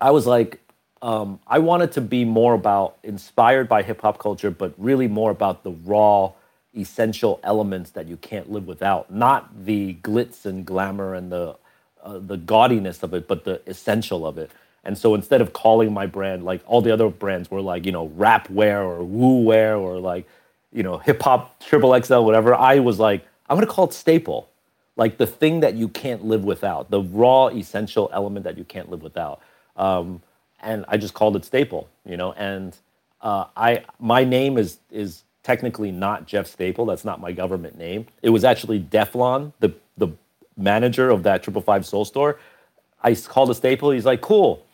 I 0.00 0.10
was 0.10 0.26
like, 0.26 0.60
um, 1.02 1.38
I 1.46 1.58
wanted 1.58 1.92
to 1.92 2.00
be 2.00 2.24
more 2.24 2.54
about 2.54 2.96
inspired 3.02 3.68
by 3.68 3.82
hip 3.82 4.00
hop 4.00 4.18
culture, 4.18 4.50
but 4.50 4.74
really 4.78 5.08
more 5.08 5.30
about 5.30 5.62
the 5.62 5.70
raw, 5.70 6.32
essential 6.76 7.38
elements 7.44 7.90
that 7.92 8.06
you 8.06 8.16
can't 8.16 8.50
live 8.50 8.66
without, 8.66 9.12
not 9.12 9.64
the 9.64 9.94
glitz 10.02 10.44
and 10.46 10.66
glamour 10.66 11.14
and 11.14 11.30
the 11.30 11.56
uh, 12.06 12.18
the 12.18 12.38
gaudiness 12.38 13.02
of 13.02 13.12
it, 13.14 13.28
but 13.28 13.44
the 13.44 13.60
essential 13.66 14.26
of 14.26 14.38
it. 14.38 14.50
And 14.84 14.96
so 14.96 15.14
instead 15.14 15.40
of 15.40 15.52
calling 15.52 15.92
my 15.92 16.06
brand 16.06 16.44
like 16.44 16.62
all 16.66 16.80
the 16.80 16.92
other 16.92 17.08
brands 17.10 17.50
were 17.50 17.60
like 17.60 17.84
you 17.84 17.92
know 17.92 18.06
rap 18.14 18.48
wear 18.48 18.82
or 18.82 19.02
Wu 19.04 19.42
Wear 19.42 19.76
or 19.76 19.98
like 19.98 20.28
you 20.72 20.84
know 20.84 20.98
hip 20.98 21.20
hop 21.22 21.60
triple 21.60 22.00
XL 22.00 22.20
whatever, 22.20 22.54
I 22.54 22.78
was 22.78 22.98
like 23.00 23.26
I'm 23.48 23.56
gonna 23.56 23.66
call 23.66 23.86
it 23.86 23.92
staple, 23.92 24.48
like 24.96 25.18
the 25.18 25.26
thing 25.26 25.60
that 25.60 25.74
you 25.74 25.88
can't 25.88 26.24
live 26.24 26.44
without, 26.44 26.90
the 26.90 27.02
raw 27.02 27.48
essential 27.48 28.08
element 28.12 28.44
that 28.44 28.56
you 28.56 28.64
can't 28.64 28.90
live 28.90 29.02
without. 29.02 29.40
Um, 29.76 30.22
and 30.60 30.84
I 30.88 30.96
just 30.96 31.14
called 31.14 31.36
it 31.36 31.44
Staple, 31.44 31.88
you 32.04 32.16
know. 32.16 32.32
And 32.32 32.76
uh, 33.20 33.46
I 33.56 33.84
my 33.98 34.24
name 34.24 34.58
is 34.58 34.78
is 34.90 35.24
technically 35.42 35.92
not 35.92 36.26
Jeff 36.26 36.46
Staple. 36.46 36.86
That's 36.86 37.04
not 37.04 37.20
my 37.20 37.32
government 37.32 37.78
name. 37.78 38.06
It 38.22 38.30
was 38.30 38.44
actually 38.44 38.80
Deflon, 38.80 39.52
the 39.60 39.68
the 39.68 39.74
manager 40.56 41.10
of 41.10 41.22
that 41.24 41.42
Triple 41.42 41.62
Five 41.62 41.86
Soul 41.86 42.04
store. 42.04 42.38
I 43.02 43.14
called 43.14 43.50
a 43.50 43.54
Staple. 43.54 43.90
He's 43.90 44.06
like, 44.06 44.20
cool, 44.20 44.66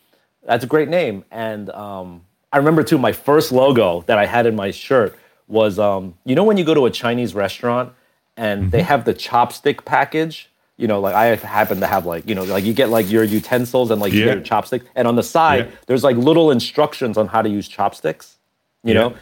that's 0.44 0.64
a 0.64 0.66
great 0.66 0.88
name. 0.88 1.24
And 1.30 1.70
um, 1.70 2.22
I 2.52 2.58
remember 2.58 2.82
too, 2.82 2.98
my 2.98 3.12
first 3.12 3.52
logo 3.52 4.02
that 4.02 4.18
I 4.18 4.26
had 4.26 4.46
in 4.46 4.56
my 4.56 4.70
shirt 4.70 5.18
was, 5.48 5.78
um, 5.78 6.14
you 6.24 6.34
know, 6.34 6.44
when 6.44 6.56
you 6.56 6.64
go 6.64 6.74
to 6.74 6.86
a 6.86 6.90
Chinese 6.90 7.34
restaurant 7.34 7.92
and 8.36 8.62
mm-hmm. 8.62 8.70
they 8.70 8.82
have 8.82 9.04
the 9.04 9.14
chopstick 9.14 9.84
package 9.84 10.48
you 10.82 10.88
know, 10.88 11.00
like 11.00 11.14
I 11.14 11.36
happen 11.36 11.78
to 11.78 11.86
have 11.86 12.06
like, 12.06 12.28
you 12.28 12.34
know, 12.34 12.42
like 12.42 12.64
you 12.64 12.72
get 12.72 12.88
like 12.88 13.08
your 13.08 13.22
utensils 13.22 13.92
and 13.92 14.00
like 14.00 14.12
yeah. 14.12 14.18
you 14.18 14.24
your 14.26 14.40
chopsticks. 14.40 14.84
And 14.96 15.06
on 15.06 15.16
the 15.16 15.22
side, 15.22 15.66
yeah. 15.66 15.76
there's 15.86 16.02
like 16.02 16.16
little 16.16 16.50
instructions 16.50 17.16
on 17.16 17.28
how 17.28 17.40
to 17.40 17.48
use 17.48 17.68
chopsticks. 17.68 18.36
You 18.82 18.94
yeah. 18.94 19.00
know, 19.00 19.14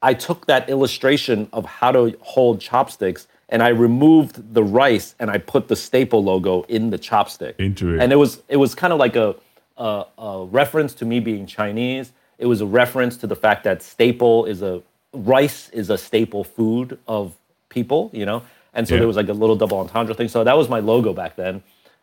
I 0.00 0.14
took 0.14 0.46
that 0.46 0.70
illustration 0.70 1.48
of 1.52 1.66
how 1.66 1.92
to 1.92 2.16
hold 2.20 2.62
chopsticks 2.62 3.26
and 3.48 3.62
I 3.62 3.68
removed 3.68 4.54
the 4.54 4.64
rice 4.64 5.14
and 5.18 5.30
I 5.30 5.38
put 5.38 5.68
the 5.68 5.76
staple 5.76 6.22
logo 6.22 6.62
in 6.62 6.90
the 6.90 6.98
chopstick. 6.98 7.54
Into 7.58 7.94
it. 7.94 8.00
And 8.00 8.12
it 8.12 8.16
was 8.16 8.42
it 8.48 8.56
was 8.56 8.74
kind 8.74 8.92
of 8.92 8.98
like 8.98 9.16
a, 9.16 9.36
a, 9.76 10.04
a 10.18 10.44
reference 10.46 10.94
to 10.94 11.04
me 11.04 11.20
being 11.20 11.46
Chinese. 11.46 12.12
It 12.38 12.46
was 12.46 12.60
a 12.60 12.66
reference 12.66 13.16
to 13.18 13.26
the 13.26 13.36
fact 13.36 13.64
that 13.64 13.82
staple 13.82 14.44
is 14.46 14.62
a 14.62 14.82
rice 15.12 15.70
is 15.70 15.90
a 15.90 15.96
staple 15.96 16.44
food 16.44 16.98
of 17.06 17.34
people, 17.68 18.10
you 18.12 18.26
know. 18.26 18.42
And 18.74 18.86
so 18.86 18.94
yeah. 18.94 19.00
there 19.00 19.06
was 19.06 19.16
like 19.16 19.28
a 19.28 19.32
little 19.32 19.56
double 19.56 19.78
entendre 19.78 20.14
thing. 20.14 20.28
So 20.28 20.44
that 20.44 20.56
was 20.56 20.68
my 20.68 20.80
logo 20.80 21.14
back 21.14 21.36
then. 21.36 21.62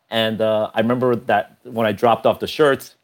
And 0.10 0.42
uh, 0.42 0.72
I 0.74 0.80
remember 0.80 1.16
that 1.16 1.58
when 1.64 1.86
I 1.86 1.92
dropped 1.92 2.26
off 2.26 2.40
the 2.40 2.48
shirts 2.48 2.96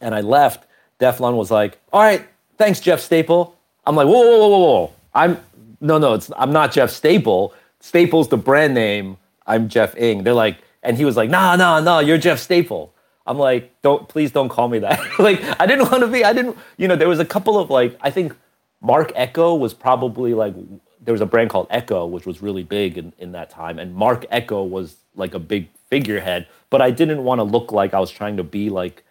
and 0.00 0.14
I 0.14 0.20
left, 0.20 0.66
Deflon 1.00 1.36
was 1.36 1.50
like, 1.50 1.78
"All 1.92 2.00
right, 2.00 2.24
thanks, 2.58 2.80
Jeff 2.80 3.00
Staple." 3.00 3.56
I'm 3.84 3.96
like, 3.96 4.06
"Whoa, 4.06 4.20
whoa, 4.20 4.38
whoa, 4.38 4.48
whoa, 4.48 4.58
whoa! 4.58 4.92
I'm 5.14 5.40
no, 5.80 5.98
no, 5.98 6.14
it's 6.14 6.30
I'm 6.36 6.52
not 6.52 6.72
Jeff 6.72 6.90
Staple. 6.90 7.54
Staple's 7.80 8.28
the 8.28 8.36
brand 8.36 8.74
name. 8.74 9.16
I'm 9.46 9.68
Jeff 9.68 9.96
Ng. 9.96 10.24
They're 10.24 10.34
like, 10.34 10.58
and 10.82 10.96
he 10.96 11.04
was 11.04 11.16
like, 11.16 11.30
"Nah, 11.30 11.56
nah, 11.56 11.80
nah, 11.80 12.00
you're 12.00 12.18
Jeff 12.18 12.38
Staple." 12.38 12.92
I'm 13.26 13.38
like, 13.38 13.80
"Don't, 13.82 14.08
please, 14.08 14.30
don't 14.30 14.48
call 14.48 14.68
me 14.68 14.78
that." 14.80 15.00
like, 15.18 15.42
I 15.60 15.66
didn't 15.66 15.90
want 15.90 16.02
to 16.02 16.08
be. 16.08 16.24
I 16.24 16.32
didn't, 16.32 16.56
you 16.76 16.88
know. 16.88 16.96
There 16.96 17.08
was 17.08 17.20
a 17.20 17.24
couple 17.24 17.58
of 17.58 17.70
like, 17.70 17.96
I 18.00 18.10
think 18.10 18.34
Marc 18.80 19.12
Ecko 19.14 19.54
was 19.54 19.74
probably 19.74 20.34
like 20.34 20.54
there 21.00 21.12
was 21.12 21.20
a 21.20 21.26
brand 21.26 21.50
called 21.50 21.68
Ecko 21.70 22.04
which 22.06 22.26
was 22.26 22.42
really 22.42 22.64
big 22.64 22.98
in, 22.98 23.12
in 23.18 23.32
that 23.32 23.48
time. 23.48 23.78
And 23.78 23.94
Marc 23.94 24.26
Ecko 24.30 24.64
was 24.64 24.96
like 25.14 25.34
a 25.34 25.38
big 25.38 25.68
figurehead, 25.88 26.46
but 26.68 26.82
I 26.82 26.90
didn't 26.90 27.24
want 27.24 27.38
to 27.38 27.44
look 27.44 27.72
like 27.72 27.94
I 27.94 28.00
was 28.00 28.10
trying 28.10 28.36
to 28.36 28.44
be 28.44 28.70
like 28.70 29.04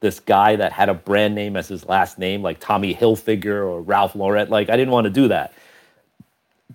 this 0.00 0.20
guy 0.20 0.56
that 0.56 0.72
had 0.72 0.88
a 0.88 0.94
brand 0.94 1.34
name 1.34 1.56
as 1.56 1.68
his 1.68 1.86
last 1.86 2.18
name, 2.18 2.42
like 2.42 2.60
Tommy 2.60 2.94
Hilfiger 2.94 3.66
or 3.66 3.80
Ralph 3.80 4.14
Lauren. 4.14 4.48
Like 4.48 4.68
I 4.68 4.76
didn't 4.76 4.92
want 4.92 5.04
to 5.04 5.10
do 5.10 5.28
that. 5.28 5.54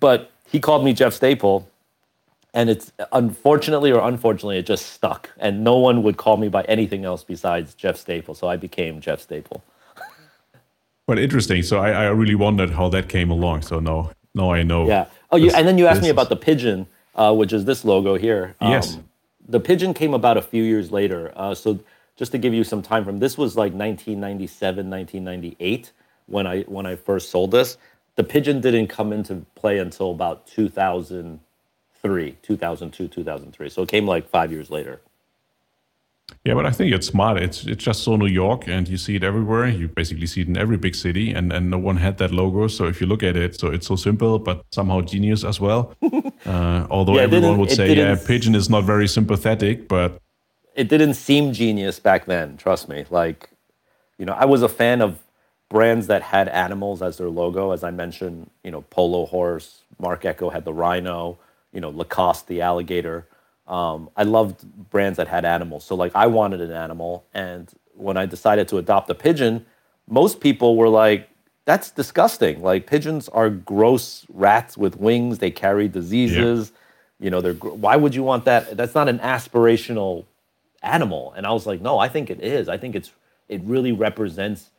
But 0.00 0.30
he 0.50 0.58
called 0.58 0.84
me 0.84 0.92
Jeff 0.92 1.12
Staple, 1.12 1.68
and 2.52 2.68
it's 2.68 2.92
unfortunately 3.12 3.92
or 3.92 4.00
unfortunately 4.00 4.58
it 4.58 4.66
just 4.66 4.86
stuck, 4.86 5.30
and 5.38 5.62
no 5.62 5.76
one 5.76 6.02
would 6.02 6.16
call 6.16 6.36
me 6.36 6.48
by 6.48 6.62
anything 6.62 7.04
else 7.04 7.22
besides 7.22 7.74
Jeff 7.74 7.96
Staple. 7.96 8.34
So 8.34 8.48
I 8.48 8.56
became 8.56 9.00
Jeff 9.00 9.20
Staple. 9.20 9.62
but 11.06 11.18
interesting. 11.18 11.62
So 11.62 11.78
I, 11.78 11.90
I 11.90 12.04
really 12.06 12.34
wondered 12.34 12.70
how 12.70 12.88
that 12.88 13.08
came 13.08 13.30
along. 13.30 13.62
So 13.62 13.78
no, 13.78 14.10
no, 14.34 14.52
I 14.52 14.62
know. 14.62 14.88
Yeah. 14.88 15.06
Oh, 15.30 15.36
you, 15.36 15.50
and 15.50 15.68
then 15.68 15.78
you 15.78 15.86
asked 15.86 16.02
me 16.02 16.08
about 16.08 16.28
the 16.28 16.36
pigeon, 16.36 16.86
uh, 17.14 17.32
which 17.34 17.52
is 17.52 17.64
this 17.64 17.84
logo 17.84 18.16
here. 18.16 18.56
Um, 18.60 18.72
yes. 18.72 18.98
The 19.48 19.60
pigeon 19.60 19.94
came 19.94 20.14
about 20.14 20.36
a 20.36 20.42
few 20.42 20.62
years 20.62 20.90
later. 20.90 21.32
Uh, 21.36 21.54
so 21.54 21.78
just 22.16 22.32
to 22.32 22.38
give 22.38 22.52
you 22.54 22.64
some 22.64 22.82
time 22.82 23.04
from 23.04 23.18
this 23.18 23.38
was 23.38 23.56
like 23.56 23.72
1997, 23.72 24.90
1998 24.90 25.92
when 26.26 26.46
I 26.46 26.62
when 26.62 26.86
I 26.86 26.96
first 26.96 27.30
sold 27.30 27.50
this. 27.50 27.76
The 28.16 28.24
pigeon 28.24 28.60
didn't 28.60 28.88
come 28.88 29.12
into 29.12 29.46
play 29.54 29.78
until 29.78 30.10
about 30.10 30.46
2003, 30.46 32.36
2002, 32.42 33.08
2003. 33.08 33.68
So 33.68 33.82
it 33.82 33.88
came 33.88 34.06
like 34.06 34.28
five 34.28 34.52
years 34.52 34.70
later. 34.70 35.00
Yeah, 36.44 36.54
but 36.54 36.64
I 36.64 36.70
think 36.70 36.94
it's 36.94 37.06
smart. 37.06 37.42
It's 37.42 37.66
it's 37.66 37.84
just 37.84 38.02
so 38.02 38.16
New 38.16 38.26
York, 38.26 38.66
and 38.68 38.88
you 38.88 38.96
see 38.96 39.16
it 39.16 39.24
everywhere. 39.24 39.68
You 39.68 39.88
basically 39.88 40.26
see 40.26 40.42
it 40.42 40.48
in 40.48 40.56
every 40.56 40.76
big 40.76 40.94
city, 40.94 41.32
and, 41.32 41.52
and 41.52 41.70
no 41.70 41.78
one 41.78 41.96
had 41.96 42.18
that 42.18 42.30
logo. 42.30 42.68
So 42.68 42.86
if 42.86 43.00
you 43.00 43.06
look 43.06 43.22
at 43.22 43.36
it, 43.36 43.58
so 43.58 43.68
it's 43.68 43.86
so 43.86 43.96
simple, 43.96 44.38
but 44.38 44.64
somehow 44.70 45.00
genius 45.00 45.44
as 45.44 45.60
well. 45.60 45.94
uh, 46.46 46.86
although 46.88 47.16
yeah, 47.16 47.22
everyone 47.22 47.58
would 47.58 47.70
say, 47.70 47.94
yeah, 47.94 48.16
Pigeon 48.16 48.54
is 48.54 48.70
not 48.70 48.84
very 48.84 49.08
sympathetic, 49.08 49.88
but 49.88 50.20
it 50.74 50.88
didn't 50.88 51.14
seem 51.14 51.52
genius 51.52 51.98
back 51.98 52.24
then. 52.26 52.56
Trust 52.56 52.88
me. 52.88 53.04
Like, 53.10 53.50
you 54.18 54.24
know, 54.24 54.32
I 54.32 54.44
was 54.46 54.62
a 54.62 54.68
fan 54.68 55.02
of 55.02 55.18
brands 55.70 56.08
that 56.08 56.20
had 56.20 56.48
animals 56.48 57.00
as 57.00 57.16
their 57.16 57.30
logo. 57.30 57.70
As 57.70 57.82
I 57.82 57.90
mentioned, 57.90 58.50
you 58.62 58.70
know, 58.70 58.82
Polo 58.82 59.24
Horse, 59.24 59.84
Marc 59.98 60.26
Ecko 60.26 60.50
had 60.50 60.66
the 60.66 60.74
rhino. 60.74 61.38
You 61.72 61.80
know, 61.80 61.90
Lacoste 61.90 62.48
the 62.48 62.60
alligator 62.60 63.26
um, 63.70 64.10
I 64.16 64.24
loved 64.24 64.90
brands 64.90 65.16
that 65.16 65.28
had 65.28 65.44
animals. 65.44 65.84
So 65.84 65.94
like 65.94 66.12
I 66.14 66.26
wanted 66.26 66.60
an 66.60 66.72
animal, 66.72 67.24
and 67.32 67.72
when 67.94 68.16
I 68.16 68.26
decided 68.26 68.66
to 68.68 68.78
adopt 68.78 69.08
a 69.10 69.14
pigeon, 69.14 69.64
most 70.08 70.40
people 70.40 70.76
were 70.76 70.88
like, 70.88 71.30
"That's 71.66 71.90
disgusting! 71.92 72.60
Like 72.62 72.86
pigeons 72.86 73.28
are 73.28 73.48
gross 73.48 74.26
rats 74.28 74.76
with 74.76 74.96
wings. 74.96 75.38
They 75.38 75.52
carry 75.52 75.86
diseases. 75.86 76.72
Yeah. 76.72 77.24
You 77.24 77.30
know, 77.30 77.40
they're 77.40 77.54
why 77.54 77.94
would 77.94 78.14
you 78.14 78.24
want 78.24 78.44
that? 78.46 78.76
That's 78.76 78.94
not 78.94 79.08
an 79.08 79.20
aspirational 79.20 80.24
animal." 80.82 81.32
And 81.36 81.46
I 81.46 81.52
was 81.52 81.64
like, 81.64 81.80
"No, 81.80 81.96
I 82.00 82.08
think 82.08 82.28
it 82.28 82.40
is. 82.40 82.68
I 82.68 82.76
think 82.76 82.96
it's 82.96 83.12
it 83.48 83.62
really 83.62 83.92
represents 83.92 84.70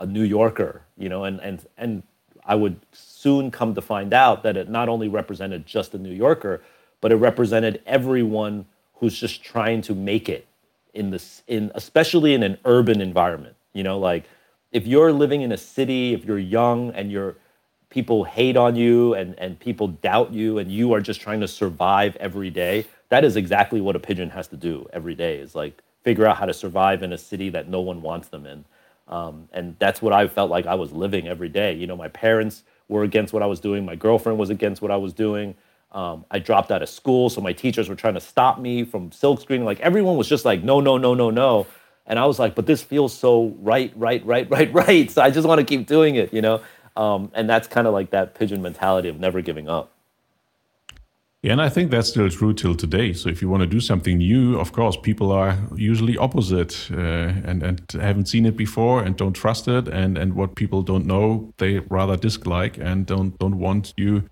a 0.00 0.06
New 0.06 0.22
Yorker. 0.22 0.82
You 0.96 1.08
know, 1.08 1.24
and 1.24 1.40
and 1.40 1.66
and 1.76 2.02
I 2.46 2.54
would 2.54 2.78
soon 2.92 3.50
come 3.50 3.74
to 3.74 3.80
find 3.80 4.12
out 4.12 4.42
that 4.42 4.56
it 4.56 4.68
not 4.68 4.88
only 4.88 5.08
represented 5.08 5.66
just 5.66 5.94
a 5.94 5.98
New 5.98 6.12
Yorker." 6.12 6.62
but 7.04 7.12
it 7.12 7.16
represented 7.16 7.82
everyone 7.84 8.64
who's 8.94 9.20
just 9.20 9.44
trying 9.44 9.82
to 9.82 9.94
make 9.94 10.26
it 10.26 10.46
in 10.94 11.10
this 11.10 11.42
in 11.46 11.70
especially 11.74 12.32
in 12.32 12.42
an 12.42 12.56
urban 12.64 13.02
environment. 13.02 13.54
You 13.74 13.82
know, 13.82 13.98
like 13.98 14.24
if 14.72 14.86
you're 14.86 15.12
living 15.12 15.42
in 15.42 15.52
a 15.52 15.58
city, 15.58 16.14
if 16.14 16.24
you're 16.24 16.38
young 16.38 16.92
and 16.92 17.12
you're 17.12 17.36
people 17.90 18.24
hate 18.24 18.56
on 18.56 18.74
you 18.74 19.12
and, 19.12 19.38
and 19.38 19.60
people 19.60 19.88
doubt 19.88 20.32
you 20.32 20.56
and 20.56 20.72
you 20.72 20.94
are 20.94 21.00
just 21.02 21.20
trying 21.20 21.40
to 21.40 21.46
survive 21.46 22.16
every 22.16 22.48
day, 22.48 22.86
that 23.10 23.22
is 23.22 23.36
exactly 23.36 23.82
what 23.82 23.94
a 23.94 24.00
pigeon 24.00 24.30
has 24.30 24.48
to 24.48 24.56
do 24.56 24.88
every 24.90 25.14
day 25.14 25.36
is 25.36 25.54
like 25.54 25.82
figure 26.04 26.26
out 26.26 26.38
how 26.38 26.46
to 26.46 26.54
survive 26.54 27.02
in 27.02 27.12
a 27.12 27.18
city 27.18 27.50
that 27.50 27.68
no 27.68 27.82
one 27.82 28.00
wants 28.00 28.28
them 28.28 28.46
in. 28.46 28.64
Um, 29.08 29.48
and 29.52 29.76
that's 29.78 30.00
what 30.00 30.12
I 30.12 30.28
felt 30.28 30.50
like 30.50 30.66
I 30.66 30.74
was 30.74 30.92
living 30.92 31.28
every 31.28 31.48
day. 31.48 31.74
You 31.74 31.86
know, 31.86 31.96
my 31.96 32.08
parents 32.08 32.62
were 32.88 33.02
against 33.02 33.32
what 33.32 33.42
I 33.42 33.46
was 33.46 33.60
doing. 33.60 33.84
My 33.84 33.96
girlfriend 33.96 34.38
was 34.38 34.50
against 34.50 34.82
what 34.82 34.90
I 34.90 34.96
was 34.96 35.12
doing. 35.12 35.54
Um, 35.92 36.24
I 36.30 36.40
dropped 36.40 36.72
out 36.72 36.82
of 36.82 36.88
school, 36.88 37.30
so 37.30 37.40
my 37.40 37.52
teachers 37.52 37.88
were 37.88 37.94
trying 37.94 38.14
to 38.14 38.20
stop 38.20 38.58
me 38.58 38.84
from 38.84 39.12
silk 39.12 39.40
screening. 39.40 39.64
Like 39.64 39.80
everyone 39.80 40.16
was 40.16 40.28
just 40.28 40.44
like, 40.44 40.62
no, 40.62 40.80
no, 40.80 40.98
no, 40.98 41.14
no, 41.14 41.30
no. 41.30 41.66
And 42.06 42.18
I 42.18 42.26
was 42.26 42.38
like, 42.38 42.54
but 42.54 42.66
this 42.66 42.82
feels 42.82 43.16
so 43.16 43.54
right, 43.60 43.92
right, 43.96 44.24
right, 44.26 44.50
right, 44.52 44.72
right. 44.72 45.10
So 45.10 45.22
I 45.22 45.30
just 45.30 45.46
want 45.46 45.60
to 45.60 45.64
keep 45.64 45.86
doing 45.86 46.16
it, 46.16 46.32
you 46.32 46.42
know? 46.42 46.62
Um, 46.96 47.30
and 47.34 47.48
that's 47.48 47.68
kind 47.68 47.86
of 47.86 47.92
like 47.92 48.10
that 48.10 48.34
pigeon 48.34 48.62
mentality 48.62 49.08
of 49.08 49.18
never 49.18 49.40
giving 49.40 49.68
up. 49.68 49.93
Yeah, 51.44 51.52
and 51.52 51.60
I 51.60 51.68
think 51.68 51.90
that's 51.90 52.08
still 52.08 52.30
true 52.30 52.54
till 52.54 52.74
today. 52.74 53.12
So 53.12 53.28
if 53.28 53.42
you 53.42 53.50
want 53.50 53.60
to 53.60 53.66
do 53.66 53.78
something 53.78 54.16
new, 54.16 54.58
of 54.58 54.72
course, 54.72 54.96
people 54.96 55.30
are 55.30 55.58
usually 55.76 56.16
opposite 56.16 56.88
uh, 56.90 57.48
and 57.48 57.62
and 57.62 57.82
haven't 57.92 58.28
seen 58.28 58.46
it 58.46 58.56
before 58.56 59.04
and 59.04 59.14
don't 59.14 59.34
trust 59.34 59.68
it, 59.68 59.86
and 59.88 60.16
and 60.16 60.32
what 60.32 60.54
people 60.54 60.82
don't 60.82 61.04
know, 61.04 61.52
they 61.58 61.80
rather 61.90 62.16
dislike 62.16 62.78
and 62.78 63.04
don't 63.04 63.38
don't 63.38 63.58
want 63.58 63.92
you 63.98 64.22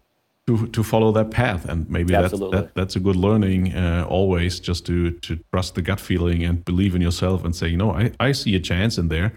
to 0.47 0.67
to 0.69 0.83
follow 0.83 1.13
that 1.13 1.31
path. 1.31 1.69
And 1.69 1.87
maybe 1.91 2.15
that's 2.15 2.33
that, 2.33 2.71
that's 2.75 2.97
a 2.97 3.01
good 3.01 3.17
learning 3.17 3.75
uh, 3.75 4.07
always, 4.09 4.59
just 4.59 4.87
to 4.87 5.11
to 5.11 5.39
trust 5.53 5.75
the 5.75 5.83
gut 5.83 6.01
feeling 6.01 6.43
and 6.45 6.65
believe 6.65 6.95
in 6.97 7.03
yourself 7.03 7.45
and 7.45 7.55
say, 7.55 7.69
you 7.69 7.77
know, 7.77 7.91
I 7.91 8.13
I 8.29 8.33
see 8.33 8.57
a 8.57 8.61
chance 8.61 8.97
in 8.97 9.09
there 9.09 9.33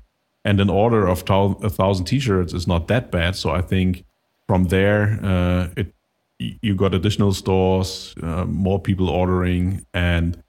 and 0.46 0.62
an 0.62 0.70
order 0.70 1.10
of 1.10 1.24
a 1.30 1.70
thousand 1.70 2.06
t-shirts 2.06 2.54
is 2.54 2.68
not 2.68 2.88
that 2.88 3.12
bad. 3.12 3.36
So 3.36 3.50
I 3.50 3.62
think 3.62 4.06
from 4.48 4.66
there, 4.66 5.20
uh, 5.24 5.68
it 5.76 5.95
you 6.40 6.76
got 6.76 6.94
additional 6.94 7.34
stores, 7.34 8.14
uh, 8.22 8.46
more 8.46 8.80
people 8.80 9.10
ordering, 9.10 9.86
and 9.94 10.42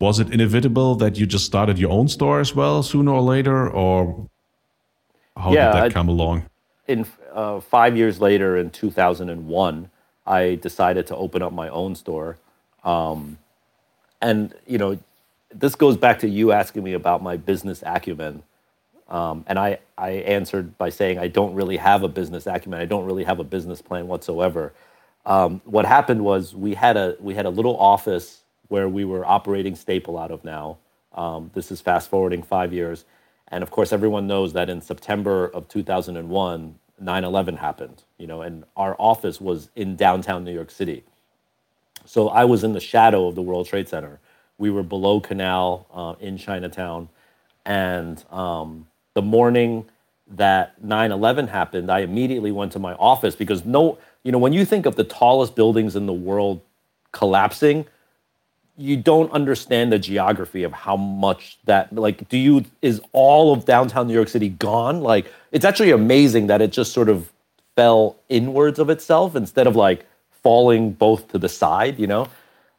was 0.00 0.20
it 0.20 0.30
inevitable 0.30 0.94
that 0.96 1.16
you 1.16 1.26
just 1.26 1.46
started 1.46 1.78
your 1.78 1.90
own 1.90 2.08
store 2.08 2.40
as 2.40 2.54
well 2.54 2.82
sooner 2.82 3.12
or 3.12 3.22
later, 3.22 3.68
or 3.70 4.28
how 5.36 5.52
yeah, 5.52 5.72
did 5.72 5.84
that 5.84 5.92
come 5.92 6.08
along? 6.08 6.44
In 6.86 7.06
uh, 7.32 7.60
five 7.60 7.96
years 7.96 8.20
later, 8.20 8.56
in 8.56 8.70
2001, 8.70 9.90
I 10.26 10.54
decided 10.56 11.06
to 11.06 11.16
open 11.16 11.42
up 11.42 11.52
my 11.52 11.68
own 11.68 11.94
store, 11.94 12.36
um, 12.84 13.38
and 14.20 14.54
you 14.66 14.78
know, 14.78 14.98
this 15.50 15.74
goes 15.74 15.96
back 15.96 16.18
to 16.18 16.28
you 16.28 16.52
asking 16.52 16.84
me 16.84 16.92
about 16.92 17.22
my 17.22 17.36
business 17.36 17.82
acumen. 17.86 18.42
Um, 19.14 19.44
and 19.46 19.60
I, 19.60 19.78
I 19.96 20.10
answered 20.10 20.76
by 20.76 20.90
saying, 20.90 21.20
I 21.20 21.28
don't 21.28 21.54
really 21.54 21.76
have 21.76 22.02
a 22.02 22.08
business 22.08 22.48
acumen. 22.48 22.80
I 22.80 22.84
don't 22.84 23.04
really 23.04 23.22
have 23.22 23.38
a 23.38 23.44
business 23.44 23.80
plan 23.80 24.08
whatsoever. 24.08 24.72
Um, 25.24 25.62
what 25.64 25.86
happened 25.86 26.24
was 26.24 26.52
we 26.52 26.74
had 26.74 26.96
a 26.96 27.16
we 27.20 27.34
had 27.36 27.46
a 27.46 27.50
little 27.50 27.78
office 27.78 28.42
where 28.66 28.88
we 28.88 29.04
were 29.04 29.24
operating 29.24 29.76
Staple 29.76 30.18
out 30.18 30.32
of 30.32 30.42
now. 30.44 30.78
Um, 31.14 31.52
this 31.54 31.70
is 31.70 31.80
fast 31.80 32.10
forwarding 32.10 32.42
five 32.42 32.72
years, 32.72 33.04
and 33.46 33.62
of 33.62 33.70
course, 33.70 33.92
everyone 33.92 34.26
knows 34.26 34.52
that 34.54 34.68
in 34.68 34.80
September 34.80 35.46
of 35.46 35.68
2001, 35.68 36.74
9/11 37.00 37.58
happened. 37.58 38.02
You 38.18 38.26
know, 38.26 38.42
and 38.42 38.64
our 38.76 38.96
office 38.98 39.40
was 39.40 39.70
in 39.76 39.94
downtown 39.94 40.42
New 40.42 40.52
York 40.52 40.72
City. 40.72 41.04
So 42.04 42.30
I 42.30 42.44
was 42.46 42.64
in 42.64 42.72
the 42.72 42.80
shadow 42.80 43.28
of 43.28 43.36
the 43.36 43.42
World 43.42 43.68
Trade 43.68 43.88
Center. 43.88 44.18
We 44.58 44.70
were 44.70 44.82
below 44.82 45.20
Canal 45.20 45.86
uh, 45.94 46.16
in 46.20 46.36
Chinatown, 46.36 47.08
and 47.64 48.22
um, 48.32 48.88
the 49.14 49.22
morning 49.22 49.86
that 50.28 50.82
9/11 50.84 51.48
happened, 51.48 51.90
I 51.90 52.00
immediately 52.00 52.52
went 52.52 52.72
to 52.72 52.78
my 52.78 52.94
office 52.94 53.36
because 53.36 53.64
no, 53.64 53.98
you 54.22 54.32
know, 54.32 54.38
when 54.38 54.52
you 54.52 54.64
think 54.64 54.86
of 54.86 54.96
the 54.96 55.04
tallest 55.04 55.54
buildings 55.54 55.96
in 55.96 56.06
the 56.06 56.12
world 56.12 56.60
collapsing, 57.12 57.86
you 58.76 58.96
don't 58.96 59.30
understand 59.32 59.92
the 59.92 59.98
geography 59.98 60.64
of 60.64 60.72
how 60.72 60.96
much 60.96 61.58
that 61.64 61.94
like 61.94 62.28
do 62.28 62.36
you 62.36 62.64
is 62.82 63.00
all 63.12 63.52
of 63.52 63.64
downtown 63.64 64.08
New 64.08 64.14
York 64.14 64.28
City 64.28 64.48
gone? 64.48 65.00
Like 65.00 65.32
it's 65.52 65.64
actually 65.64 65.92
amazing 65.92 66.48
that 66.48 66.60
it 66.60 66.72
just 66.72 66.92
sort 66.92 67.08
of 67.08 67.30
fell 67.76 68.16
inwards 68.28 68.78
of 68.78 68.90
itself 68.90 69.36
instead 69.36 69.66
of 69.66 69.76
like 69.76 70.06
falling 70.42 70.92
both 70.92 71.28
to 71.28 71.38
the 71.38 71.48
side, 71.48 71.98
you 71.98 72.06
know? 72.06 72.28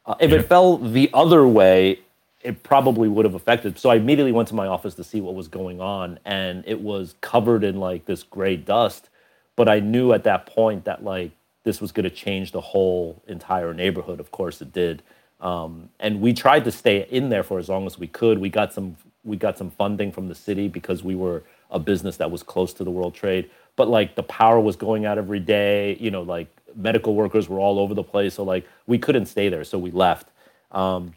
Uh, 0.05 0.15
if 0.19 0.31
yeah. 0.31 0.37
it 0.37 0.47
fell 0.47 0.77
the 0.77 1.09
other 1.13 1.47
way, 1.47 1.99
it 2.45 2.61
probably 2.61 3.09
would 3.09 3.25
have 3.25 3.33
affected. 3.33 3.79
So 3.79 3.89
I 3.89 3.95
immediately 3.95 4.31
went 4.31 4.47
to 4.49 4.55
my 4.55 4.67
office 4.67 4.93
to 4.95 5.03
see 5.03 5.19
what 5.19 5.33
was 5.33 5.47
going 5.47 5.81
on, 5.81 6.19
and 6.25 6.63
it 6.67 6.79
was 6.79 7.15
covered 7.21 7.63
in 7.63 7.79
like 7.79 8.05
this 8.05 8.21
gray 8.21 8.55
dust. 8.55 9.09
But 9.55 9.67
I 9.67 9.79
knew 9.79 10.13
at 10.13 10.23
that 10.25 10.45
point 10.45 10.85
that 10.85 11.03
like 11.03 11.31
this 11.63 11.81
was 11.81 11.91
going 11.91 12.03
to 12.03 12.09
change 12.09 12.51
the 12.51 12.61
whole 12.61 13.23
entire 13.27 13.73
neighborhood. 13.73 14.19
Of 14.19 14.31
course, 14.31 14.61
it 14.61 14.71
did. 14.71 15.01
Um, 15.41 15.89
and 15.99 16.21
we 16.21 16.33
tried 16.33 16.63
to 16.65 16.71
stay 16.71 17.07
in 17.09 17.29
there 17.29 17.43
for 17.43 17.57
as 17.57 17.67
long 17.67 17.87
as 17.87 17.97
we 17.97 18.07
could. 18.07 18.37
We 18.37 18.49
got 18.49 18.71
some 18.71 18.95
we 19.23 19.37
got 19.37 19.57
some 19.57 19.71
funding 19.71 20.11
from 20.11 20.27
the 20.27 20.35
city 20.35 20.67
because 20.67 21.03
we 21.03 21.15
were 21.15 21.43
a 21.71 21.79
business 21.79 22.17
that 22.17 22.29
was 22.29 22.43
close 22.43 22.73
to 22.73 22.83
the 22.83 22.91
World 22.91 23.15
Trade. 23.15 23.49
But 23.75 23.89
like 23.89 24.15
the 24.15 24.23
power 24.23 24.59
was 24.59 24.75
going 24.75 25.05
out 25.05 25.17
every 25.17 25.39
day. 25.39 25.97
You 25.99 26.11
know, 26.11 26.21
like 26.21 26.47
medical 26.75 27.15
workers 27.15 27.49
were 27.49 27.59
all 27.59 27.79
over 27.79 27.95
the 27.95 28.03
place. 28.03 28.35
So 28.35 28.43
like 28.43 28.67
we 28.85 28.99
couldn't 28.99 29.25
stay 29.25 29.49
there, 29.49 29.63
so 29.63 29.79
we 29.79 29.89
left. 29.89 30.27
Um, 30.71 31.15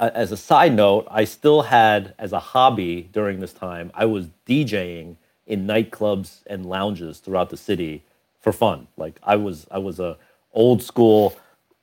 as 0.00 0.32
a 0.32 0.36
side 0.36 0.74
note, 0.74 1.06
I 1.10 1.24
still 1.24 1.62
had 1.62 2.14
as 2.18 2.32
a 2.32 2.40
hobby 2.40 3.08
during 3.12 3.40
this 3.40 3.52
time, 3.52 3.90
I 3.94 4.06
was 4.06 4.28
DJing 4.46 5.16
in 5.46 5.66
nightclubs 5.66 6.40
and 6.46 6.66
lounges 6.66 7.18
throughout 7.18 7.50
the 7.50 7.56
city 7.56 8.02
for 8.40 8.52
fun. 8.52 8.88
Like 8.96 9.20
I 9.22 9.36
was 9.36 9.66
I 9.70 9.78
was 9.78 10.00
a 10.00 10.16
old 10.52 10.82
school 10.82 11.36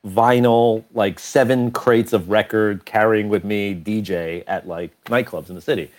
vinyl 0.06 0.84
like 0.93 1.19
seven 1.19 1.69
crates 1.71 2.12
of 2.12 2.30
record 2.30 2.86
carrying 2.86 3.30
with 3.30 3.43
me 3.43 3.76
DJ 3.76 4.43
at 4.47 4.67
like 4.67 4.91
nightclubs 5.06 5.50
in 5.50 5.56
the 5.56 5.62
city. 5.62 5.91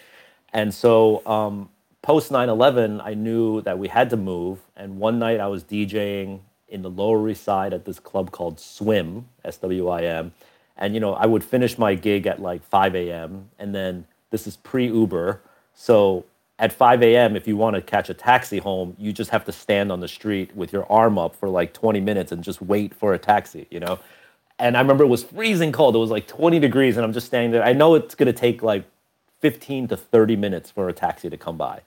And 0.53 0.75
so 0.75 1.25
um, 1.27 1.71
post 2.03 2.31
9/11, 2.31 3.01
I 3.03 3.15
knew 3.15 3.63
that 3.63 3.79
we 3.79 3.89
had 3.89 4.11
to 4.11 4.17
move 4.17 4.59
and 4.77 4.99
one 4.99 5.19
night 5.19 5.41
I 5.41 5.47
was 5.47 5.65
DJing 5.65 6.41
in 6.69 6.83
the 6.83 6.91
Lower 6.91 7.29
East 7.29 7.45
Side 7.45 7.73
at 7.73 7.85
this 7.85 8.01
club 8.01 8.33
called 8.33 8.59
Swim, 8.59 9.29
S 9.45 9.57
W 9.59 9.89
I 9.89 10.03
M 10.03 10.33
and 10.77 10.95
you 10.95 11.01
know 11.01 11.15
I 11.15 11.27
would 11.27 11.45
finish 11.45 11.79
my 11.79 11.95
gig 11.95 12.27
at 12.27 12.41
like 12.41 12.65
5 12.65 12.95
a.m. 12.95 13.51
and 13.59 13.75
then 13.75 14.07
this 14.31 14.47
is 14.47 14.57
pre 14.57 14.87
Uber, 14.87 15.41
so 15.75 16.25
at 16.63 16.73
5 16.73 17.03
a.m. 17.03 17.35
if 17.35 17.49
you 17.49 17.57
want 17.57 17.75
to 17.75 17.83
catch 17.83 18.09
a 18.09 18.15
taxi 18.15 18.59
home, 18.59 18.95
you 18.97 19.13
just 19.13 19.31
have 19.31 19.45
to 19.47 19.53
stand 19.53 19.91
on 19.91 19.99
the 19.99 20.07
street 20.07 20.55
with 20.55 20.73
your 20.73 20.91
arm 20.91 21.19
up 21.19 21.35
for 21.35 21.49
like 21.49 21.73
20 21.75 22.01
minutes 22.01 22.31
and 22.31 22.45
just 22.45 22.63
wait 22.63 22.95
for 22.95 23.13
a 23.15 23.19
taxi, 23.19 23.67
you 23.71 23.81
know. 23.81 23.99
And 24.61 24.77
I 24.77 24.81
remember 24.81 25.03
it 25.03 25.09
was 25.09 25.25
freezing 25.25 25.73
cold. 25.73 25.97
It 25.97 25.99
was 25.99 26.11
like 26.11 26.29
20 26.29 26.61
degrees, 26.61 26.97
and 26.97 27.05
I'm 27.05 27.13
just 27.13 27.27
standing 27.27 27.51
there. 27.51 27.65
I 27.65 27.73
know 27.73 27.97
it's 27.97 28.15
gonna 28.15 28.33
take 28.33 28.63
like 28.63 28.85
15 29.41 29.89
to 29.89 29.97
30 29.97 30.37
minutes 30.37 30.71
for 30.71 30.89
a 30.89 30.93
taxi 30.93 31.29
to 31.29 31.37
come 31.37 31.57
by. 31.57 31.81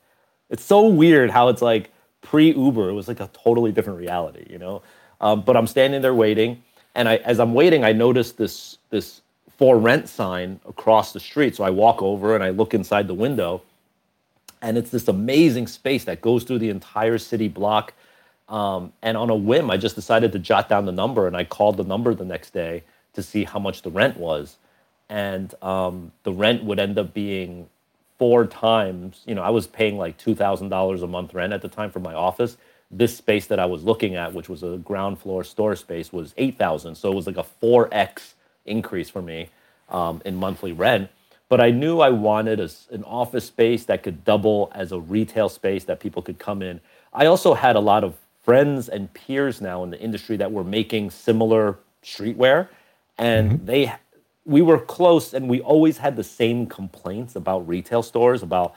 It's 0.49 0.63
so 0.63 0.87
weird 0.87 1.31
how 1.31 1.47
it's 1.47 1.61
like 1.61 1.91
pre 2.21 2.51
Uber. 2.51 2.89
It 2.89 2.93
was 2.93 3.07
like 3.07 3.21
a 3.21 3.29
totally 3.31 3.71
different 3.71 3.99
reality, 3.99 4.45
you 4.49 4.57
know. 4.57 4.81
Um, 5.21 5.41
but 5.41 5.55
I'm 5.55 5.67
standing 5.67 6.01
there 6.01 6.13
waiting 6.13 6.63
and 6.95 7.09
I, 7.09 7.17
as 7.17 7.39
I'm 7.39 7.53
waiting, 7.53 7.83
I 7.83 7.91
notice 7.91 8.31
this 8.31 8.77
this 8.89 9.21
for 9.57 9.77
rent 9.77 10.09
sign 10.09 10.59
across 10.67 11.13
the 11.13 11.19
street. 11.19 11.55
So 11.55 11.63
I 11.63 11.69
walk 11.69 12.01
over 12.01 12.35
and 12.35 12.43
I 12.43 12.49
look 12.49 12.73
inside 12.73 13.07
the 13.07 13.13
window, 13.13 13.61
and 14.61 14.77
it's 14.77 14.89
this 14.89 15.07
amazing 15.07 15.67
space 15.67 16.05
that 16.05 16.21
goes 16.21 16.43
through 16.43 16.59
the 16.59 16.69
entire 16.69 17.17
city 17.17 17.47
block. 17.47 17.93
Um, 18.47 18.93
and 19.01 19.17
on 19.17 19.29
a 19.29 19.35
whim, 19.35 19.71
I 19.71 19.77
just 19.77 19.95
decided 19.95 20.31
to 20.33 20.39
jot 20.39 20.69
down 20.69 20.85
the 20.85 20.91
number, 20.91 21.27
and 21.27 21.35
I 21.35 21.43
called 21.43 21.77
the 21.77 21.83
number 21.83 22.13
the 22.13 22.25
next 22.25 22.51
day 22.51 22.83
to 23.13 23.23
see 23.23 23.43
how 23.43 23.59
much 23.59 23.81
the 23.81 23.89
rent 23.89 24.17
was. 24.17 24.57
And 25.09 25.53
um, 25.63 26.11
the 26.23 26.31
rent 26.31 26.63
would 26.63 26.79
end 26.79 26.97
up 26.97 27.13
being 27.13 27.67
four 28.17 28.45
times. 28.45 29.21
You 29.25 29.35
know, 29.35 29.41
I 29.41 29.49
was 29.49 29.67
paying 29.67 29.97
like 29.97 30.17
two 30.17 30.35
thousand 30.35 30.69
dollars 30.69 31.01
a 31.01 31.07
month 31.07 31.33
rent 31.33 31.53
at 31.53 31.61
the 31.61 31.67
time 31.67 31.91
for 31.91 31.99
my 31.99 32.13
office 32.13 32.57
this 32.97 33.15
space 33.15 33.47
that 33.47 33.59
I 33.59 33.65
was 33.65 33.83
looking 33.83 34.15
at, 34.15 34.33
which 34.33 34.49
was 34.49 34.63
a 34.63 34.77
ground 34.77 35.19
floor 35.19 35.43
store 35.43 35.75
space, 35.75 36.13
was 36.13 36.33
eight 36.37 36.57
thousand. 36.57 36.95
So 36.95 37.11
it 37.11 37.15
was 37.15 37.27
like 37.27 37.37
a 37.37 37.43
four 37.43 37.89
x 37.91 38.35
increase 38.65 39.09
for 39.09 39.21
me 39.21 39.49
um, 39.89 40.21
in 40.25 40.35
monthly 40.35 40.71
rent. 40.71 41.09
But 41.47 41.61
I 41.61 41.69
knew 41.71 41.99
I 41.99 42.09
wanted 42.09 42.59
a, 42.59 42.69
an 42.91 43.03
office 43.03 43.45
space 43.45 43.85
that 43.85 44.01
could 44.01 44.25
double 44.25 44.71
as 44.73 44.91
a 44.91 44.99
retail 44.99 45.49
space 45.49 45.83
that 45.85 45.99
people 45.99 46.21
could 46.21 46.39
come 46.39 46.61
in. 46.61 46.81
I 47.13 47.27
also 47.27 47.53
had 47.53 47.75
a 47.75 47.79
lot 47.79 48.03
of 48.03 48.15
friends 48.43 48.89
and 48.89 49.13
peers 49.13 49.61
now 49.61 49.83
in 49.83 49.89
the 49.89 49.99
industry 49.99 50.37
that 50.37 50.51
were 50.51 50.63
making 50.63 51.11
similar 51.11 51.77
streetwear, 52.03 52.67
and 53.17 53.51
mm-hmm. 53.51 53.65
they 53.65 53.93
we 54.45 54.61
were 54.61 54.79
close, 54.79 55.33
and 55.33 55.49
we 55.49 55.59
always 55.61 55.97
had 55.97 56.15
the 56.15 56.23
same 56.23 56.67
complaints 56.67 57.35
about 57.35 57.67
retail 57.67 58.03
stores 58.03 58.43
about 58.43 58.75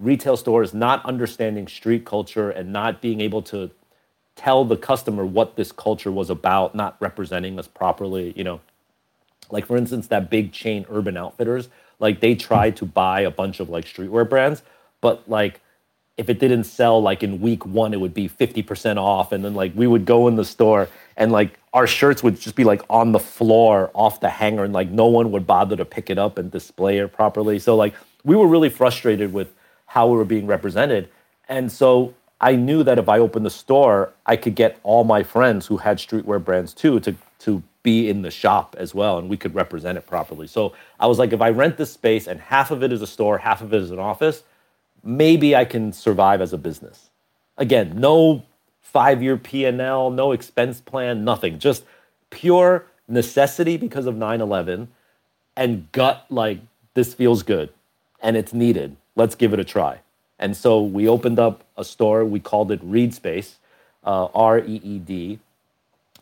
retail 0.00 0.36
stores 0.36 0.72
not 0.74 1.04
understanding 1.04 1.68
street 1.68 2.04
culture 2.04 2.50
and 2.50 2.72
not 2.72 3.00
being 3.00 3.20
able 3.20 3.42
to 3.42 3.70
tell 4.34 4.64
the 4.64 4.76
customer 4.76 5.26
what 5.26 5.56
this 5.56 5.70
culture 5.70 6.10
was 6.10 6.30
about, 6.30 6.74
not 6.74 6.96
representing 6.98 7.58
us 7.58 7.68
properly, 7.68 8.32
you 8.34 8.42
know. 8.42 8.60
Like 9.50 9.66
for 9.66 9.76
instance, 9.76 10.06
that 10.06 10.30
big 10.30 10.52
chain 10.52 10.86
Urban 10.88 11.16
Outfitters, 11.16 11.68
like 11.98 12.20
they 12.20 12.34
tried 12.34 12.76
to 12.76 12.86
buy 12.86 13.20
a 13.20 13.30
bunch 13.30 13.60
of 13.60 13.68
like 13.68 13.84
streetwear 13.84 14.28
brands, 14.28 14.62
but 15.00 15.28
like 15.28 15.60
if 16.16 16.28
it 16.28 16.38
didn't 16.38 16.64
sell 16.64 17.02
like 17.02 17.22
in 17.22 17.40
week 17.40 17.66
one, 17.66 17.92
it 17.92 18.00
would 18.00 18.14
be 18.14 18.28
50% 18.28 18.96
off. 18.96 19.32
And 19.32 19.44
then 19.44 19.54
like 19.54 19.72
we 19.74 19.86
would 19.86 20.04
go 20.04 20.28
in 20.28 20.36
the 20.36 20.44
store 20.44 20.88
and 21.16 21.32
like 21.32 21.58
our 21.72 21.86
shirts 21.86 22.22
would 22.22 22.40
just 22.40 22.56
be 22.56 22.64
like 22.64 22.82
on 22.88 23.12
the 23.12 23.18
floor 23.18 23.90
off 23.94 24.20
the 24.20 24.30
hanger 24.30 24.64
and 24.64 24.72
like 24.72 24.88
no 24.88 25.06
one 25.06 25.32
would 25.32 25.46
bother 25.46 25.76
to 25.76 25.84
pick 25.84 26.08
it 26.08 26.18
up 26.18 26.38
and 26.38 26.50
display 26.50 26.98
it 26.98 27.12
properly. 27.12 27.58
So 27.58 27.76
like 27.76 27.94
we 28.24 28.36
were 28.36 28.46
really 28.46 28.70
frustrated 28.70 29.32
with 29.32 29.52
how 29.90 30.06
we 30.06 30.16
were 30.16 30.24
being 30.24 30.46
represented. 30.46 31.08
And 31.48 31.70
so 31.72 32.14
I 32.40 32.54
knew 32.54 32.84
that 32.84 32.96
if 32.96 33.08
I 33.08 33.18
opened 33.18 33.44
the 33.44 33.50
store, 33.50 34.12
I 34.24 34.36
could 34.36 34.54
get 34.54 34.78
all 34.84 35.02
my 35.02 35.24
friends 35.24 35.66
who 35.66 35.78
had 35.78 35.98
streetwear 35.98 36.42
brands 36.42 36.72
too 36.72 37.00
to 37.00 37.16
to 37.40 37.62
be 37.82 38.08
in 38.08 38.22
the 38.22 38.30
shop 38.30 38.76
as 38.78 38.94
well 38.94 39.18
and 39.18 39.28
we 39.28 39.36
could 39.36 39.54
represent 39.54 39.98
it 39.98 40.06
properly. 40.06 40.46
So 40.46 40.74
I 41.00 41.06
was 41.08 41.18
like 41.18 41.32
if 41.32 41.40
I 41.40 41.50
rent 41.50 41.76
this 41.76 41.90
space 41.92 42.28
and 42.28 42.40
half 42.40 42.70
of 42.70 42.84
it 42.84 42.92
is 42.92 43.02
a 43.02 43.06
store, 43.06 43.38
half 43.38 43.62
of 43.62 43.74
it 43.74 43.82
is 43.82 43.90
an 43.90 43.98
office, 43.98 44.44
maybe 45.02 45.56
I 45.56 45.64
can 45.64 45.92
survive 45.92 46.40
as 46.40 46.52
a 46.52 46.58
business. 46.58 47.10
Again, 47.56 47.94
no 47.96 48.44
five-year 48.80 49.38
P&L, 49.38 50.10
no 50.10 50.32
expense 50.32 50.80
plan, 50.80 51.24
nothing. 51.24 51.58
Just 51.58 51.84
pure 52.28 52.86
necessity 53.08 53.76
because 53.76 54.06
of 54.06 54.14
9/11 54.14 54.86
and 55.56 55.90
gut 55.90 56.26
like 56.30 56.60
this 56.94 57.12
feels 57.12 57.42
good 57.42 57.70
and 58.22 58.36
it's 58.36 58.52
needed. 58.52 58.96
Let's 59.20 59.34
give 59.34 59.52
it 59.52 59.60
a 59.60 59.64
try. 59.64 60.00
And 60.38 60.56
so 60.56 60.82
we 60.82 61.06
opened 61.06 61.38
up 61.38 61.62
a 61.76 61.84
store. 61.84 62.24
We 62.24 62.40
called 62.40 62.72
it 62.72 62.80
Reed 62.82 63.12
Space, 63.12 63.58
uh, 64.02 64.28
R 64.34 64.60
E 64.60 64.80
E 64.82 64.98
D. 64.98 65.38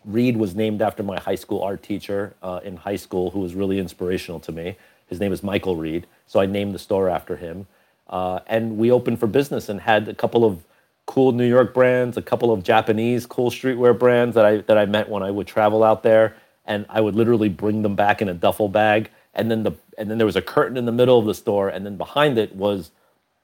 Reed 0.04 0.36
was 0.36 0.56
named 0.56 0.82
after 0.82 1.04
my 1.04 1.20
high 1.20 1.36
school 1.36 1.62
art 1.62 1.80
teacher 1.80 2.34
uh, 2.42 2.58
in 2.64 2.78
high 2.78 2.96
school, 2.96 3.30
who 3.30 3.38
was 3.38 3.54
really 3.54 3.78
inspirational 3.78 4.40
to 4.40 4.50
me. 4.50 4.76
His 5.06 5.20
name 5.20 5.32
is 5.32 5.44
Michael 5.44 5.76
Reed. 5.76 6.08
So 6.26 6.40
I 6.40 6.46
named 6.46 6.74
the 6.74 6.80
store 6.80 7.08
after 7.08 7.36
him. 7.36 7.68
Uh, 8.10 8.40
and 8.48 8.78
we 8.78 8.90
opened 8.90 9.20
for 9.20 9.28
business 9.28 9.68
and 9.68 9.80
had 9.82 10.08
a 10.08 10.14
couple 10.14 10.44
of 10.44 10.64
cool 11.06 11.30
New 11.30 11.48
York 11.48 11.72
brands, 11.72 12.16
a 12.16 12.22
couple 12.22 12.50
of 12.50 12.64
Japanese 12.64 13.26
cool 13.26 13.52
streetwear 13.52 13.96
brands 13.96 14.34
that 14.34 14.44
I 14.44 14.56
that 14.62 14.76
I 14.76 14.86
met 14.86 15.08
when 15.08 15.22
I 15.22 15.30
would 15.30 15.46
travel 15.46 15.84
out 15.84 16.02
there, 16.02 16.34
and 16.66 16.84
I 16.88 17.00
would 17.00 17.14
literally 17.14 17.48
bring 17.48 17.82
them 17.82 17.94
back 17.94 18.20
in 18.20 18.28
a 18.28 18.34
duffel 18.34 18.68
bag. 18.68 19.10
And 19.38 19.50
then 19.50 19.62
the 19.62 19.72
and 19.96 20.10
then 20.10 20.18
there 20.18 20.26
was 20.26 20.36
a 20.36 20.42
curtain 20.42 20.76
in 20.76 20.84
the 20.84 20.92
middle 20.92 21.18
of 21.18 21.26
the 21.26 21.34
store, 21.34 21.68
and 21.68 21.86
then 21.86 21.96
behind 21.96 22.36
it 22.38 22.54
was 22.54 22.90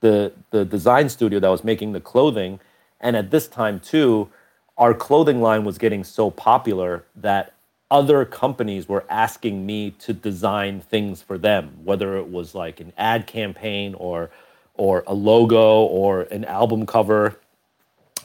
the 0.01 0.32
the 0.51 0.64
design 0.64 1.09
studio 1.09 1.40
that 1.40 1.49
was 1.49 1.64
making 1.64 1.92
the 1.92 2.01
clothing. 2.01 2.61
And 3.01 3.16
at 3.16 3.30
this 3.30 3.49
time 3.49 3.80
too, 3.80 4.28
our 4.76 4.92
clothing 4.92 5.40
line 5.40 5.64
was 5.64 5.78
getting 5.78 6.05
so 6.05 6.30
popular 6.30 7.05
that 7.16 7.55
other 7.90 8.24
companies 8.24 8.88
were 8.88 9.05
asking 9.09 9.64
me 9.64 9.92
to 9.92 10.12
design 10.12 10.80
things 10.80 11.22
for 11.22 11.38
them, 11.38 11.78
whether 11.84 12.16
it 12.16 12.28
was 12.28 12.55
like 12.55 12.80
an 12.80 12.92
ad 12.99 13.26
campaign 13.26 13.95
or 13.95 14.30
or 14.74 15.05
a 15.07 15.14
logo 15.14 15.82
or 15.82 16.22
an 16.22 16.45
album 16.45 16.86
cover 16.86 17.36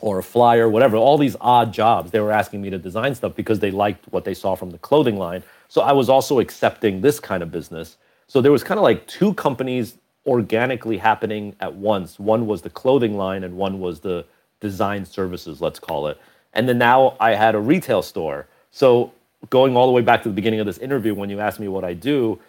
or 0.01 0.19
a 0.19 0.23
flyer, 0.23 0.67
whatever, 0.67 0.97
all 0.97 1.17
these 1.17 1.35
odd 1.41 1.73
jobs. 1.73 2.11
They 2.11 2.19
were 2.19 2.31
asking 2.31 2.61
me 2.61 2.69
to 2.71 2.77
design 2.79 3.15
stuff 3.15 3.35
because 3.35 3.59
they 3.59 3.71
liked 3.71 4.05
what 4.11 4.25
they 4.25 4.33
saw 4.33 4.55
from 4.55 4.71
the 4.71 4.77
clothing 4.77 5.17
line. 5.17 5.43
So 5.69 5.81
I 5.81 5.93
was 5.93 6.09
also 6.09 6.39
accepting 6.39 6.99
this 6.99 7.19
kind 7.19 7.41
of 7.41 7.51
business. 7.51 7.97
So 8.27 8.41
there 8.41 8.51
was 8.51 8.63
kind 8.63 8.77
of 8.77 8.83
like 8.83 9.07
two 9.07 9.33
companies 9.35 9.97
organically 10.25 10.97
happening 10.97 11.55
at 11.61 11.75
once. 11.75 12.19
One 12.19 12.45
was 12.45 12.61
the 12.61 12.69
clothing 12.69 13.15
line 13.15 13.43
and 13.43 13.55
one 13.55 13.79
was 13.79 14.01
the 14.01 14.25
design 14.59 15.05
services, 15.05 15.61
let's 15.61 15.79
call 15.79 16.07
it. 16.07 16.19
And 16.53 16.67
then 16.67 16.77
now 16.77 17.15
I 17.19 17.35
had 17.35 17.55
a 17.55 17.59
retail 17.59 18.01
store. 18.01 18.47
So 18.71 19.13
going 19.49 19.77
all 19.77 19.85
the 19.85 19.93
way 19.93 20.01
back 20.01 20.23
to 20.23 20.29
the 20.29 20.35
beginning 20.35 20.59
of 20.59 20.65
this 20.65 20.79
interview 20.79 21.13
when 21.13 21.29
you 21.29 21.39
asked 21.39 21.59
me 21.59 21.67
what 21.67 21.83
I 21.83 21.93
do, 21.93 22.39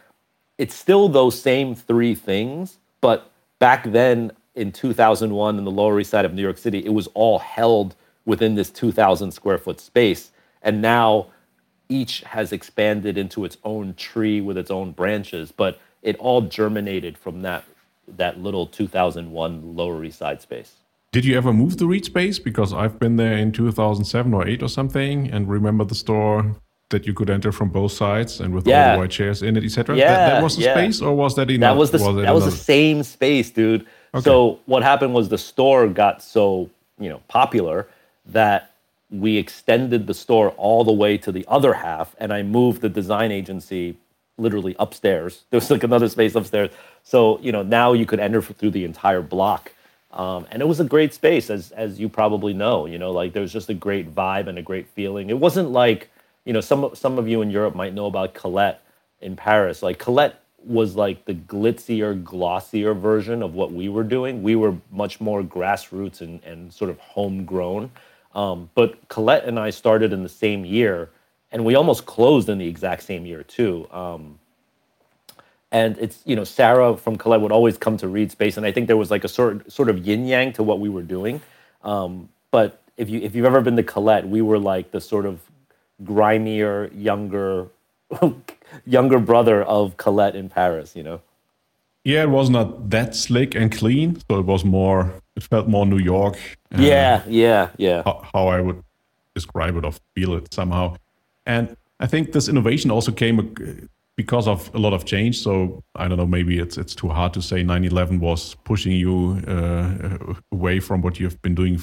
it's 0.59 0.75
still 0.75 1.09
those 1.09 1.41
same 1.41 1.75
three 1.75 2.15
things, 2.15 2.79
but 3.01 3.31
back 3.61 3.85
then 3.85 4.33
in 4.55 4.73
2001 4.73 5.59
in 5.59 5.65
the 5.65 5.71
Lower 5.71 6.01
East 6.01 6.11
Side 6.11 6.25
of 6.25 6.35
New 6.35 6.43
York 6.43 6.59
City, 6.59 6.85
it 6.85 6.93
was 6.93 7.07
all 7.15 7.39
held 7.39 7.95
within 8.27 8.55
this 8.55 8.71
2,000 8.71 9.31
square 9.31 9.59
foot 9.59 9.81
space. 9.81 10.33
And 10.63 10.83
now 10.83 11.29
each 11.91 12.21
has 12.21 12.53
expanded 12.53 13.19
into 13.19 13.45
its 13.45 13.59
own 13.65 13.95
tree 13.95 14.41
with 14.41 14.57
its 14.57 14.71
own 14.71 14.93
branches, 14.93 15.53
but 15.53 15.79
it 16.03 16.17
all 16.17 16.41
germinated 16.41 17.19
from 17.19 17.43
that 17.43 17.65
that 18.17 18.41
little 18.41 18.67
2001 18.67 19.77
Lower 19.77 20.05
East 20.05 20.19
Side 20.19 20.41
space. 20.41 20.77
Did 21.13 21.25
you 21.25 21.37
ever 21.37 21.53
move 21.53 21.77
to 21.77 21.87
Reed 21.87 22.05
Space? 22.05 22.39
Because 22.39 22.73
I've 22.73 22.99
been 22.99 23.17
there 23.17 23.37
in 23.37 23.53
2007 23.53 24.33
or 24.33 24.47
8 24.47 24.63
or 24.63 24.69
something 24.69 25.29
and 25.31 25.49
remember 25.49 25.85
the 25.85 25.95
store 25.95 26.57
that 26.91 27.07
you 27.07 27.15
could 27.15 27.31
enter 27.31 27.53
from 27.53 27.69
both 27.69 27.93
sides 27.93 28.41
and 28.41 28.55
with 28.55 28.67
yeah. 28.67 28.91
all 28.91 28.93
the 28.95 28.99
white 29.01 29.11
chairs 29.11 29.43
in 29.43 29.57
it, 29.57 29.65
etc. 29.65 29.97
Yeah, 29.97 30.09
that, 30.13 30.35
that 30.35 30.43
was 30.43 30.57
the 30.57 30.65
yeah. 30.65 30.75
space, 30.75 31.01
or 31.01 31.15
was 31.15 31.37
that 31.37 31.51
enough? 31.51 31.75
That 31.75 31.79
was 31.79 31.91
the 31.91 31.99
was 31.99 32.17
that, 32.25 32.35
was 32.35 32.45
the 32.45 32.51
same 32.51 33.03
space, 33.03 33.51
dude. 33.51 33.87
Okay. 34.15 34.25
So 34.25 34.59
what 34.67 34.83
happened 34.83 35.15
was 35.15 35.29
the 35.29 35.39
store 35.39 35.87
got 35.89 36.23
so 36.23 36.69
you 36.99 37.09
know 37.09 37.23
popular 37.29 37.89
that 38.27 38.70
we 39.11 39.37
extended 39.37 40.07
the 40.07 40.15
store 40.15 40.51
all 40.51 40.85
the 40.85 40.93
way 40.93 41.19
to 41.19 41.33
the 41.33 41.45
other 41.49 41.75
half, 41.75 42.15
and 42.19 42.33
I 42.33 42.43
moved 42.43 42.81
the 42.81 42.89
design 42.89 43.33
agency 43.33 43.97
literally 44.39 44.75
upstairs. 44.79 45.45
There 45.51 45.59
was 45.59 45.71
like 45.71 45.85
another 45.85 46.09
space 46.09 46.35
upstairs. 46.35 46.71
So 47.03 47.39
you 47.41 47.53
know 47.53 47.63
now 47.63 47.93
you 47.93 48.07
could 48.07 48.21
enter 48.21 48.43
through 48.43 48.71
the 48.71 48.85
entire 48.85 49.23
block. 49.23 49.73
Um, 50.13 50.47
and 50.51 50.61
it 50.61 50.67
was 50.67 50.81
a 50.81 50.85
great 50.85 51.15
space, 51.15 51.51
as 51.51 51.71
as 51.73 52.01
you 52.01 52.09
probably 52.09 52.53
know. 52.53 52.87
You 52.87 52.99
know, 52.99 53.13
like 53.13 53.33
there 53.33 53.43
was 53.43 53.53
just 53.53 53.69
a 53.69 53.75
great 53.75 54.15
vibe 54.15 54.49
and 54.49 54.59
a 54.59 54.63
great 54.63 54.89
feeling. 54.89 55.31
It 55.31 55.39
wasn't 55.39 55.71
like 55.71 56.11
you 56.45 56.53
know, 56.53 56.61
some 56.61 56.91
some 56.95 57.19
of 57.19 57.29
you 57.29 57.43
in 57.43 57.51
Europe 57.51 57.75
might 57.75 57.95
know 57.95 58.07
about 58.07 58.35
Colette 58.35 58.83
in 59.21 59.37
Paris. 59.37 59.83
Like 59.83 59.99
Colette 59.99 60.41
was 60.65 60.97
like 60.97 61.25
the 61.25 61.35
glitzier, 61.35 62.23
glossier 62.23 62.95
version 62.95 63.43
of 63.43 63.55
what 63.55 63.73
we 63.73 63.89
were 63.89 64.05
doing. 64.05 64.43
We 64.43 64.57
were 64.57 64.77
much 64.91 65.21
more 65.21 65.43
grassroots 65.43 66.21
and, 66.21 66.43
and 66.45 66.73
sort 66.73 66.91
of 66.91 66.99
homegrown. 66.99 67.91
Um, 68.35 68.71
but 68.75 69.09
Colette 69.09 69.45
and 69.45 69.59
I 69.59 69.71
started 69.71 70.13
in 70.13 70.23
the 70.23 70.29
same 70.29 70.65
year, 70.65 71.11
and 71.51 71.65
we 71.65 71.75
almost 71.75 72.07
closed 72.07 72.49
in 72.49 72.59
the 72.59 72.69
exact 72.69 73.03
same 73.03 73.27
year 73.27 73.43
too. 73.43 73.89
Um, 73.91 74.39
and 75.73 75.97
it's 75.99 76.21
you 76.25 76.37
know 76.37 76.45
Sarah 76.45 76.97
from 76.97 77.17
Colette 77.17 77.41
would 77.41 77.53
always 77.53 77.79
come 77.79 77.97
to 77.99 78.09
Reed 78.09 78.31
Space, 78.31 78.57
and 78.57 78.67
I 78.67 78.73
think 78.73 78.87
there 78.87 78.97
was 78.97 79.11
like 79.11 79.25
a 79.25 79.29
sort 79.29 79.71
sort 79.71 79.89
of 79.89 80.07
yin 80.07 80.27
yang 80.27 80.53
to 80.55 80.63
what 80.63 80.81
we 80.81 80.89
were 80.89 81.03
doing. 81.03 81.41
Um, 81.83 82.29
but 82.51 82.81
if 82.97 83.09
you 83.09 83.21
if 83.21 83.35
you've 83.35 83.47
ever 83.47 83.61
been 83.61 83.77
to 83.77 83.83
Colette, 83.83 84.29
we 84.29 84.43
were 84.43 84.59
like 84.59 84.91
the 84.91 85.01
sort 85.01 85.27
of 85.27 85.41
grimier, 86.05 86.91
younger, 86.95 87.69
younger 88.87 89.19
brother 89.19 89.63
of 89.63 89.97
Colette 89.97 90.35
in 90.35 90.49
Paris. 90.49 90.97
You 90.97 91.03
know. 91.03 91.21
Yeah, 92.05 92.23
it 92.23 92.31
was 92.31 92.49
not 92.49 92.91
that 92.91 93.15
slick 93.15 93.55
and 93.55 93.71
clean, 93.71 94.21
so 94.29 94.39
it 94.39 94.47
was 94.47 94.65
more. 94.65 95.13
It 95.37 95.43
felt 95.45 95.69
more 95.69 95.87
New 95.87 95.99
York. 95.99 96.37
Uh, 96.75 96.83
yeah, 96.83 97.23
yeah, 97.29 97.71
yeah. 97.77 98.03
How, 98.05 98.27
how, 98.33 98.49
I 98.49 98.61
would 98.61 98.83
describe 99.35 99.77
it 99.77 99.85
or 99.85 99.93
feel 100.15 100.35
it 100.35 100.53
somehow, 100.53 100.97
and 101.47 101.77
I 102.01 102.07
think 102.07 102.33
this 102.33 102.49
innovation 102.49 102.91
also 102.91 103.13
came 103.13 103.89
because 104.17 104.47
of 104.49 104.71
a 104.75 104.79
lot 104.79 104.93
of 104.93 105.05
change. 105.05 105.39
So 105.39 105.83
I 105.95 106.09
don't 106.09 106.19
know, 106.19 106.27
maybe 106.27 106.59
it's 106.59 106.77
it's 106.77 106.95
too 106.95 107.09
hard 107.09 107.33
to 107.35 107.43
say 107.43 107.63
9/11 107.63 108.21
was 108.21 108.55
pushing 108.65 108.93
you 108.93 109.41
uh, 109.47 110.35
away 110.53 110.81
from 110.81 111.01
what 111.03 111.19
you've 111.21 111.41
been 111.43 111.55
doing 111.55 111.81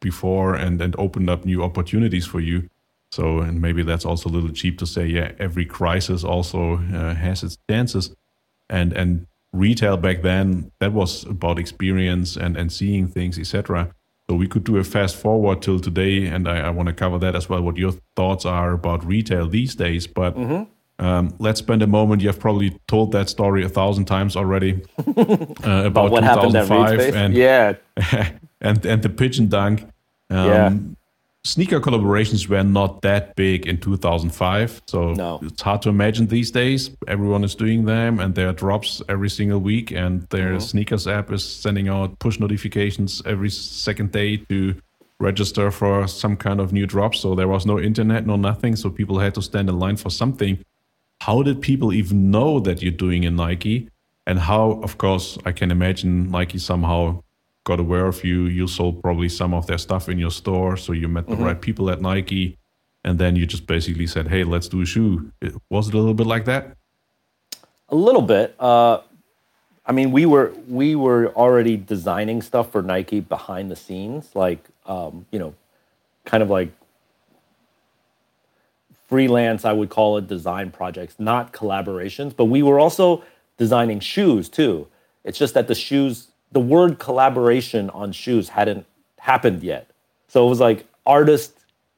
before 0.00 0.54
and 0.54 0.80
and 0.82 0.94
opened 0.98 1.30
up 1.30 1.44
new 1.44 1.62
opportunities 1.62 2.26
for 2.26 2.40
you. 2.40 2.68
So, 3.12 3.40
and 3.40 3.60
maybe 3.60 3.82
that's 3.82 4.04
also 4.04 4.28
a 4.28 4.32
little 4.36 4.52
cheap 4.52 4.78
to 4.78 4.86
say, 4.86 5.06
yeah, 5.06 5.32
every 5.38 5.64
crisis 5.64 6.22
also 6.22 6.74
uh, 6.74 7.14
has 7.14 7.42
its 7.42 7.58
chances. 7.68 8.14
And 8.68 8.92
and 8.92 9.26
retail 9.52 9.96
back 9.96 10.22
then, 10.22 10.70
that 10.78 10.92
was 10.92 11.24
about 11.24 11.58
experience 11.58 12.36
and, 12.36 12.56
and 12.56 12.72
seeing 12.72 13.08
things, 13.08 13.38
etc. 13.38 13.92
So 14.28 14.36
we 14.36 14.46
could 14.46 14.64
do 14.64 14.76
a 14.76 14.84
fast 14.84 15.16
forward 15.16 15.62
till 15.62 15.80
today, 15.80 16.26
and 16.26 16.48
I, 16.48 16.60
I 16.60 16.70
want 16.70 16.88
to 16.88 16.92
cover 16.92 17.18
that 17.18 17.34
as 17.34 17.48
well. 17.48 17.62
What 17.62 17.76
your 17.76 17.92
thoughts 18.14 18.44
are 18.44 18.72
about 18.72 19.04
retail 19.04 19.48
these 19.48 19.74
days, 19.74 20.06
but. 20.06 20.36
Mm-hmm. 20.36 20.64
Um, 20.98 21.34
let's 21.38 21.60
spend 21.60 21.80
a 21.80 21.86
moment. 21.86 22.20
You 22.20 22.28
have 22.28 22.38
probably 22.38 22.78
told 22.86 23.12
that 23.12 23.30
story 23.30 23.64
a 23.64 23.70
thousand 23.70 24.04
times 24.04 24.36
already 24.36 24.82
uh, 24.98 25.84
about, 25.86 26.10
what 26.10 26.20
2005 26.20 27.00
and 27.14 27.32
yeah, 27.32 27.76
and 28.60 28.84
and 28.84 29.02
the 29.02 29.08
pigeon 29.08 29.48
dunk. 29.48 29.84
Um, 30.28 30.46
yeah 30.46 30.72
sneaker 31.44 31.80
collaborations 31.80 32.48
were 32.48 32.62
not 32.62 33.00
that 33.00 33.34
big 33.34 33.66
in 33.66 33.78
2005 33.78 34.82
so 34.86 35.12
no. 35.14 35.40
it's 35.42 35.62
hard 35.62 35.80
to 35.80 35.88
imagine 35.88 36.26
these 36.26 36.50
days 36.50 36.90
everyone 37.08 37.42
is 37.42 37.54
doing 37.54 37.86
them 37.86 38.20
and 38.20 38.34
there 38.34 38.48
are 38.48 38.52
drops 38.52 39.00
every 39.08 39.30
single 39.30 39.58
week 39.58 39.90
and 39.90 40.28
their 40.28 40.50
mm-hmm. 40.50 40.58
sneakers 40.58 41.06
app 41.06 41.32
is 41.32 41.42
sending 41.42 41.88
out 41.88 42.18
push 42.18 42.38
notifications 42.38 43.22
every 43.24 43.48
second 43.48 44.12
day 44.12 44.36
to 44.36 44.74
register 45.18 45.70
for 45.70 46.06
some 46.06 46.36
kind 46.36 46.60
of 46.60 46.74
new 46.74 46.86
drop 46.86 47.14
so 47.14 47.34
there 47.34 47.48
was 47.48 47.64
no 47.64 47.80
internet 47.80 48.26
no 48.26 48.36
nothing 48.36 48.76
so 48.76 48.90
people 48.90 49.18
had 49.18 49.34
to 49.34 49.40
stand 49.40 49.68
in 49.68 49.78
line 49.78 49.96
for 49.96 50.10
something 50.10 50.62
how 51.22 51.42
did 51.42 51.60
people 51.62 51.92
even 51.92 52.30
know 52.30 52.60
that 52.60 52.82
you're 52.82 52.92
doing 52.92 53.24
a 53.24 53.30
nike 53.30 53.88
and 54.26 54.38
how 54.38 54.72
of 54.82 54.98
course 54.98 55.38
i 55.46 55.52
can 55.52 55.70
imagine 55.70 56.30
nike 56.30 56.58
somehow 56.58 57.22
got 57.64 57.80
aware 57.80 58.06
of 58.06 58.24
you. 58.24 58.44
You 58.44 58.66
sold 58.66 59.02
probably 59.02 59.28
some 59.28 59.54
of 59.54 59.66
their 59.66 59.78
stuff 59.78 60.08
in 60.08 60.18
your 60.18 60.30
store, 60.30 60.76
so 60.76 60.92
you 60.92 61.08
met 61.08 61.26
the 61.26 61.34
mm-hmm. 61.34 61.44
right 61.44 61.60
people 61.60 61.90
at 61.90 62.00
Nike. 62.00 62.56
and 63.02 63.18
then 63.18 63.34
you 63.34 63.46
just 63.46 63.66
basically 63.66 64.06
said, 64.06 64.28
"Hey, 64.28 64.44
let's 64.44 64.68
do 64.68 64.82
a 64.82 64.86
shoe." 64.86 65.32
Was 65.70 65.88
it 65.88 65.94
a 65.94 65.98
little 65.98 66.14
bit 66.14 66.26
like 66.26 66.44
that? 66.44 66.76
A 67.88 67.94
little 67.94 68.22
bit. 68.22 68.54
Uh, 68.60 69.00
I 69.86 69.92
mean, 69.92 70.12
we 70.12 70.26
were 70.26 70.52
we 70.68 70.94
were 70.94 71.28
already 71.34 71.76
designing 71.76 72.42
stuff 72.42 72.70
for 72.70 72.82
Nike 72.82 73.20
behind 73.20 73.70
the 73.70 73.76
scenes, 73.76 74.30
like 74.34 74.62
um, 74.86 75.26
you 75.30 75.38
know, 75.38 75.54
kind 76.24 76.42
of 76.42 76.50
like 76.50 76.70
freelance. 79.08 79.64
I 79.64 79.72
would 79.72 79.90
call 79.90 80.18
it 80.18 80.28
design 80.28 80.70
projects, 80.70 81.16
not 81.18 81.52
collaborations. 81.52 82.36
But 82.36 82.44
we 82.46 82.62
were 82.62 82.78
also 82.78 83.24
designing 83.56 84.00
shoes 84.00 84.48
too. 84.48 84.86
It's 85.24 85.38
just 85.38 85.54
that 85.54 85.66
the 85.66 85.74
shoes, 85.74 86.28
the 86.52 86.60
word 86.60 86.98
collaboration 86.98 87.90
on 87.90 88.12
shoes 88.12 88.50
hadn't 88.50 88.86
happened 89.18 89.62
yet. 89.62 89.90
So 90.28 90.46
it 90.46 90.48
was 90.48 90.60
like 90.60 90.86
artist 91.06 91.52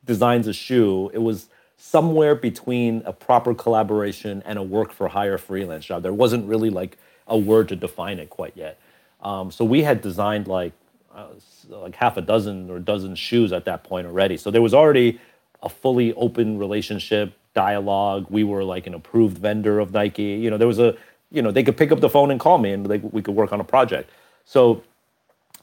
designs 0.04 0.46
a 0.46 0.52
shoe. 0.52 1.10
It 1.14 1.18
was 1.18 1.46
somewhere 1.76 2.34
between 2.34 3.02
a 3.04 3.12
proper 3.12 3.54
collaboration 3.54 4.42
and 4.46 4.58
a 4.58 4.62
work 4.62 4.92
for 4.92 5.08
hire 5.08 5.38
freelance 5.38 5.84
job. 5.84 6.02
There 6.02 6.12
wasn't 6.12 6.48
really 6.48 6.70
like 6.70 6.98
a 7.26 7.36
word 7.36 7.68
to 7.68 7.76
define 7.76 8.18
it 8.18 8.30
quite 8.30 8.56
yet. 8.56 8.78
Um, 9.20 9.50
so 9.50 9.64
we 9.64 9.82
had 9.82 10.02
designed 10.02 10.48
like 10.48 10.72
uh, 11.14 11.26
like 11.68 11.94
half 11.94 12.16
a 12.16 12.22
dozen 12.22 12.70
or 12.70 12.78
dozen 12.78 13.14
shoes 13.14 13.52
at 13.52 13.64
that 13.66 13.84
point 13.84 14.06
already. 14.06 14.36
So 14.36 14.50
there 14.50 14.62
was 14.62 14.74
already 14.74 15.20
a 15.62 15.68
fully 15.68 16.12
open 16.14 16.58
relationship, 16.58 17.34
dialogue. 17.54 18.26
We 18.30 18.44
were 18.44 18.64
like 18.64 18.86
an 18.86 18.94
approved 18.94 19.38
vendor 19.38 19.78
of 19.78 19.92
Nike. 19.92 20.22
You 20.22 20.50
know, 20.50 20.58
there 20.58 20.68
was 20.68 20.78
a 20.78 20.96
you 21.30 21.42
know 21.42 21.50
they 21.50 21.62
could 21.62 21.76
pick 21.76 21.92
up 21.92 22.00
the 22.00 22.08
phone 22.08 22.30
and 22.30 22.40
call 22.40 22.58
me, 22.58 22.72
and 22.72 22.88
like 22.88 23.02
we 23.12 23.22
could 23.22 23.34
work 23.34 23.52
on 23.52 23.60
a 23.60 23.64
project. 23.64 24.10
So 24.44 24.82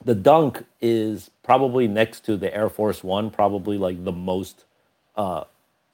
the 0.03 0.15
Dunk 0.15 0.65
is 0.81 1.29
probably 1.43 1.87
next 1.87 2.25
to 2.25 2.37
the 2.37 2.53
Air 2.55 2.69
Force 2.69 3.03
One, 3.03 3.29
probably 3.29 3.77
like 3.77 4.03
the 4.03 4.11
most 4.11 4.65
uh, 5.15 5.43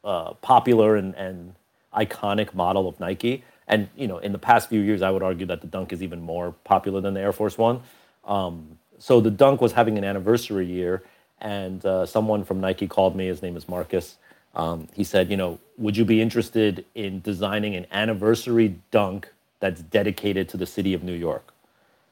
uh, 0.04 0.34
popular 0.36 0.96
and, 0.96 1.16
and 1.16 1.56
iconic 1.96 2.54
model 2.54 2.88
of 2.88 3.00
Nike. 3.00 3.44
And 3.68 3.90
you 3.96 4.08
know, 4.08 4.20
in 4.20 4.32
the 4.32 4.38
past 4.38 4.70
few 4.70 4.82
years, 4.82 5.02
I 5.02 5.10
would 5.10 5.24
argue 5.24 5.46
that 5.48 5.62
the 5.62 5.68
Dunk 5.68 5.92
is 5.92 6.04
even 6.04 6.22
more 6.22 6.54
popular 6.64 7.02
than 7.02 7.16
the 7.16 7.22
Air 7.22 7.34
Force 7.34 7.58
One. 7.58 7.82
Um, 8.26 8.78
so 9.00 9.20
the 9.20 9.32
Dunk 9.32 9.62
was 9.62 9.74
having 9.74 9.98
an 9.98 10.04
anniversary 10.04 10.66
year, 10.66 11.04
and 11.42 11.84
uh, 11.86 12.06
someone 12.06 12.44
from 12.44 12.62
Nike 12.62 12.88
called 12.88 13.16
me. 13.16 13.28
His 13.28 13.42
name 13.42 13.58
is 13.58 13.68
Marcus. 13.68 14.18
Um, 14.54 14.88
he 14.94 15.04
said, 15.04 15.30
you 15.30 15.36
know, 15.36 15.60
would 15.78 15.98
you 15.98 16.06
be 16.06 16.22
interested 16.22 16.86
in 16.96 17.20
designing 17.22 17.76
an 17.76 17.88
anniversary 17.92 18.76
Dunk 18.92 19.30
that's 19.60 19.82
dedicated 19.82 20.48
to 20.50 20.58
the 20.58 20.66
city 20.66 20.94
of 20.94 21.04
New 21.04 21.14
York? 21.14 21.54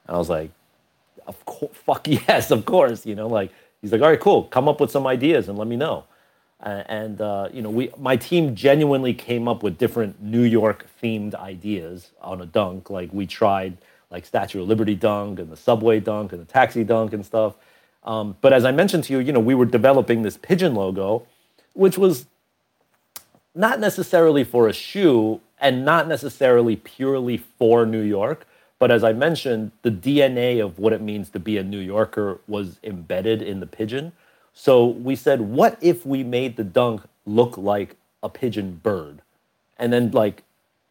And 0.06 0.16
I 0.16 0.18
was 0.18 0.28
like, 0.28 0.50
of 1.26 1.44
course, 1.44 1.72
fuck 1.74 2.06
yes, 2.08 2.50
of 2.50 2.64
course. 2.64 3.06
You 3.06 3.14
know, 3.14 3.28
like 3.28 3.50
he's 3.80 3.92
like, 3.92 4.00
all 4.00 4.08
right, 4.08 4.20
cool. 4.20 4.44
Come 4.44 4.68
up 4.68 4.80
with 4.80 4.90
some 4.90 5.06
ideas 5.06 5.48
and 5.48 5.58
let 5.58 5.68
me 5.68 5.76
know. 5.76 6.04
And 6.60 7.20
uh, 7.20 7.48
you 7.52 7.60
know, 7.60 7.68
we 7.68 7.90
my 7.98 8.16
team 8.16 8.54
genuinely 8.54 9.12
came 9.12 9.48
up 9.48 9.62
with 9.62 9.76
different 9.76 10.22
New 10.22 10.42
York 10.42 10.86
themed 11.02 11.34
ideas 11.34 12.10
on 12.22 12.40
a 12.40 12.46
dunk. 12.46 12.88
Like 12.88 13.12
we 13.12 13.26
tried 13.26 13.76
like 14.10 14.24
Statue 14.24 14.62
of 14.62 14.68
Liberty 14.68 14.94
dunk 14.94 15.38
and 15.38 15.50
the 15.50 15.56
subway 15.56 16.00
dunk 16.00 16.32
and 16.32 16.40
the 16.40 16.46
taxi 16.46 16.84
dunk 16.84 17.12
and 17.12 17.26
stuff. 17.26 17.54
Um, 18.04 18.36
but 18.40 18.52
as 18.52 18.64
I 18.64 18.72
mentioned 18.72 19.04
to 19.04 19.12
you, 19.12 19.18
you 19.18 19.32
know, 19.32 19.40
we 19.40 19.54
were 19.54 19.64
developing 19.64 20.22
this 20.22 20.36
pigeon 20.36 20.74
logo, 20.74 21.26
which 21.72 21.98
was 21.98 22.26
not 23.54 23.80
necessarily 23.80 24.44
for 24.44 24.68
a 24.68 24.72
shoe 24.72 25.40
and 25.60 25.84
not 25.84 26.06
necessarily 26.08 26.76
purely 26.76 27.38
for 27.38 27.86
New 27.86 28.02
York, 28.02 28.46
but 28.78 28.90
as 28.90 29.04
I 29.04 29.12
mentioned, 29.12 29.72
the 29.82 29.90
DNA 29.90 30.64
of 30.64 30.78
what 30.78 30.92
it 30.92 31.00
means 31.00 31.30
to 31.30 31.38
be 31.38 31.56
a 31.56 31.62
New 31.62 31.78
Yorker 31.78 32.40
was 32.46 32.78
embedded 32.82 33.40
in 33.40 33.60
the 33.60 33.66
pigeon. 33.66 34.12
So 34.52 34.86
we 34.86 35.16
said, 35.16 35.40
what 35.40 35.78
if 35.80 36.04
we 36.04 36.22
made 36.22 36.56
the 36.56 36.64
dunk 36.64 37.02
look 37.26 37.56
like 37.56 37.96
a 38.22 38.28
pigeon 38.28 38.80
bird? 38.82 39.22
And 39.78 39.92
then, 39.92 40.10
like, 40.10 40.42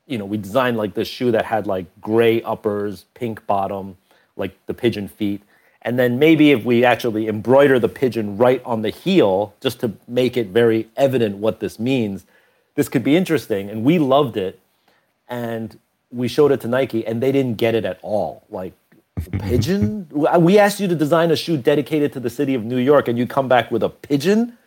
you 0.05 0.17
know, 0.17 0.25
we 0.25 0.37
designed 0.37 0.77
like 0.77 0.93
this 0.93 1.07
shoe 1.07 1.31
that 1.31 1.45
had 1.45 1.65
like 1.67 1.85
gray 2.01 2.41
uppers, 2.41 3.05
pink 3.13 3.45
bottom, 3.47 3.97
like 4.35 4.53
the 4.65 4.73
pigeon 4.73 5.07
feet. 5.07 5.41
And 5.81 5.99
then 5.99 6.17
maybe 6.17 6.51
if 6.51 6.63
we 6.63 6.85
actually 6.85 7.27
embroider 7.27 7.79
the 7.79 7.89
pigeon 7.89 8.37
right 8.37 8.61
on 8.65 8.81
the 8.81 8.89
heel, 8.89 9.53
just 9.61 9.79
to 9.81 9.93
make 10.07 10.37
it 10.37 10.47
very 10.47 10.89
evident 10.95 11.37
what 11.37 11.59
this 11.59 11.79
means, 11.79 12.25
this 12.75 12.89
could 12.89 13.03
be 13.03 13.15
interesting. 13.15 13.69
And 13.69 13.83
we 13.83 13.99
loved 13.99 14.37
it. 14.37 14.59
And 15.27 15.77
we 16.13 16.27
showed 16.27 16.51
it 16.51 16.61
to 16.61 16.67
Nike 16.67 17.05
and 17.05 17.21
they 17.21 17.31
didn't 17.31 17.57
get 17.57 17.75
it 17.75 17.85
at 17.85 17.99
all. 18.01 18.43
Like, 18.49 18.73
pigeon? 19.39 20.07
we 20.11 20.59
asked 20.59 20.79
you 20.79 20.87
to 20.87 20.95
design 20.95 21.31
a 21.31 21.35
shoe 21.35 21.57
dedicated 21.57 22.13
to 22.13 22.19
the 22.19 22.29
city 22.29 22.53
of 22.53 22.63
New 22.63 22.77
York 22.77 23.07
and 23.07 23.17
you 23.17 23.27
come 23.27 23.47
back 23.47 23.71
with 23.71 23.83
a 23.83 23.89
pigeon? 23.89 24.57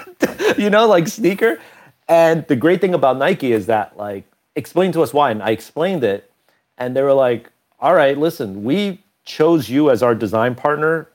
you 0.58 0.70
know, 0.70 0.86
like 0.86 1.08
sneaker? 1.08 1.60
And 2.08 2.46
the 2.46 2.56
great 2.56 2.80
thing 2.80 2.94
about 2.94 3.16
Nike 3.16 3.52
is 3.52 3.66
that, 3.66 3.96
like, 3.96 4.24
explain 4.56 4.92
to 4.92 5.02
us 5.02 5.12
why. 5.14 5.30
And 5.30 5.42
I 5.42 5.50
explained 5.50 6.04
it 6.04 6.30
and 6.78 6.96
they 6.96 7.02
were 7.02 7.12
like, 7.12 7.50
all 7.80 7.94
right, 7.94 8.16
listen, 8.16 8.64
we 8.64 9.02
chose 9.24 9.68
you 9.68 9.90
as 9.90 10.02
our 10.02 10.14
design 10.14 10.54
partner. 10.54 11.08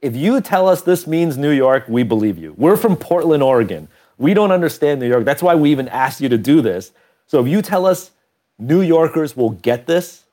If 0.00 0.14
you 0.14 0.40
tell 0.40 0.68
us 0.68 0.82
this 0.82 1.06
means 1.06 1.36
New 1.36 1.50
York, 1.50 1.84
we 1.88 2.02
believe 2.02 2.38
you. 2.38 2.54
We're 2.56 2.76
from 2.76 2.96
Portland, 2.96 3.42
Oregon. 3.42 3.88
We 4.18 4.34
don't 4.34 4.52
understand 4.52 5.00
New 5.00 5.08
York. 5.08 5.24
That's 5.24 5.42
why 5.42 5.54
we 5.54 5.70
even 5.70 5.88
asked 5.88 6.20
you 6.20 6.28
to 6.28 6.38
do 6.38 6.60
this. 6.60 6.92
So 7.26 7.40
if 7.40 7.48
you 7.48 7.62
tell 7.62 7.86
us 7.86 8.10
New 8.58 8.82
Yorkers 8.82 9.36
will 9.36 9.50
get 9.50 9.86
this, 9.86 10.24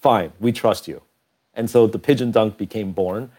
fine, 0.00 0.32
we 0.40 0.52
trust 0.52 0.88
you. 0.88 1.02
And 1.54 1.68
so 1.68 1.86
the 1.86 1.98
pigeon 1.98 2.30
dunk 2.30 2.56
became 2.56 2.92
born. 2.92 3.30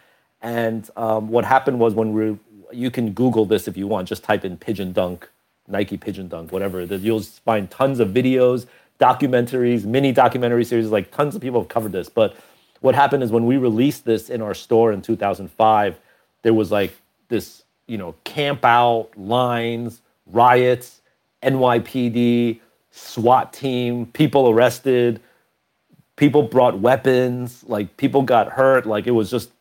And 0.42 0.90
um, 0.96 1.30
what 1.30 1.46
happened 1.46 1.80
was 1.80 1.94
when 1.94 2.14
we, 2.14 2.38
you 2.72 2.92
can 2.92 3.14
Google 3.14 3.46
this 3.46 3.68
if 3.68 3.78
you 3.78 3.88
want, 3.88 4.08
just 4.08 4.24
type 4.24 4.46
in 4.46 4.58
pigeon 4.58 4.92
dunk, 4.92 5.30
Nike 5.68 5.98
pigeon 5.98 6.28
dunk, 6.28 6.52
whatever. 6.52 6.84
You'll 6.84 7.22
find 7.22 7.70
tons 7.70 8.00
of 8.00 8.10
videos, 8.10 8.68
documentaries, 9.00 9.86
mini 9.86 10.12
documentary 10.12 10.66
series, 10.66 10.90
like 10.90 11.12
tons 11.12 11.36
of 11.36 11.42
people 11.42 11.62
have 11.62 11.70
covered 11.70 11.92
this. 11.92 12.10
But 12.10 12.36
what 12.82 12.96
happened 12.96 13.24
is 13.24 13.32
when 13.32 13.46
we 13.46 13.58
released 13.58 14.06
this 14.06 14.30
in 14.30 14.42
our 14.42 14.54
store 14.54 14.92
in 14.92 15.02
2005, 15.02 16.00
there 16.44 16.54
was 16.54 16.72
like 16.72 16.96
this, 17.28 17.64
you 17.88 17.98
know, 17.98 18.16
camp 18.24 18.64
out 18.64 19.10
lines, 19.18 20.02
riots, 20.26 21.02
NYPD, 21.44 22.60
SWAT 22.98 23.54
team, 23.54 24.08
people 24.08 24.50
arrested, 24.50 25.22
people 26.16 26.44
brought 26.44 26.80
weapons, 26.80 27.64
like 27.68 27.96
people 27.98 28.24
got 28.24 28.50
hurt, 28.50 28.86
like 28.86 29.08
it 29.08 29.12
was 29.12 29.30
just 29.30 29.52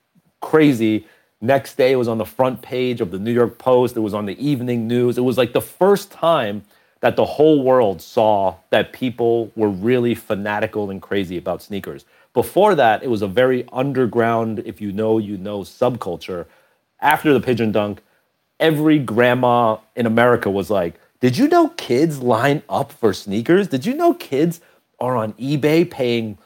crazy. 0.41 1.07
Next 1.41 1.77
day 1.77 1.93
it 1.93 1.97
was 1.97 2.09
on 2.09 2.19
the 2.19 2.25
front 2.25 2.63
page 2.63 3.01
of 3.01 3.11
the 3.11 3.19
New 3.19 3.33
York 3.33 3.59
Post, 3.59 3.97
it 3.97 4.01
was 4.01 4.15
on 4.15 4.27
the 4.27 4.45
evening 4.45 4.89
news. 4.89 5.19
It 5.19 5.23
was 5.23 5.37
like 5.37 5.53
the 5.53 5.61
first 5.61 6.11
time 6.11 6.65
that 7.01 7.17
the 7.17 7.25
whole 7.27 7.63
world 7.63 8.01
saw 8.01 8.57
that 8.71 8.93
people 8.93 9.53
were 9.55 9.69
really 9.69 10.15
fanatical 10.15 10.91
and 10.91 11.03
crazy 11.03 11.37
about 11.37 11.63
sneakers. 11.63 12.07
Before 12.33 12.75
that, 12.75 13.03
it 13.03 13.09
was 13.09 13.23
a 13.23 13.29
very 13.29 13.67
underground, 13.73 14.61
if 14.65 14.81
you 14.81 14.93
know, 14.93 15.19
you 15.19 15.37
know, 15.37 15.61
subculture. 15.61 16.47
After 17.01 17.33
the 17.35 17.41
pigeon 17.41 17.71
dunk, 17.71 18.03
every 18.59 18.99
grandma 18.99 19.77
in 19.95 20.07
America 20.07 20.51
was 20.51 20.71
like, 20.71 20.99
did 21.21 21.39
you 21.39 21.49
know 21.49 21.69
kids 21.71 22.21
line 22.21 22.63
up 22.69 22.93
for 22.93 23.13
sneakers? 23.13 23.69
Did 23.69 23.87
you 23.87 23.95
know 23.95 24.15
kids 24.15 24.61
are 25.01 25.17
on 25.17 25.33
eBay 25.35 25.91
paying 25.91 26.39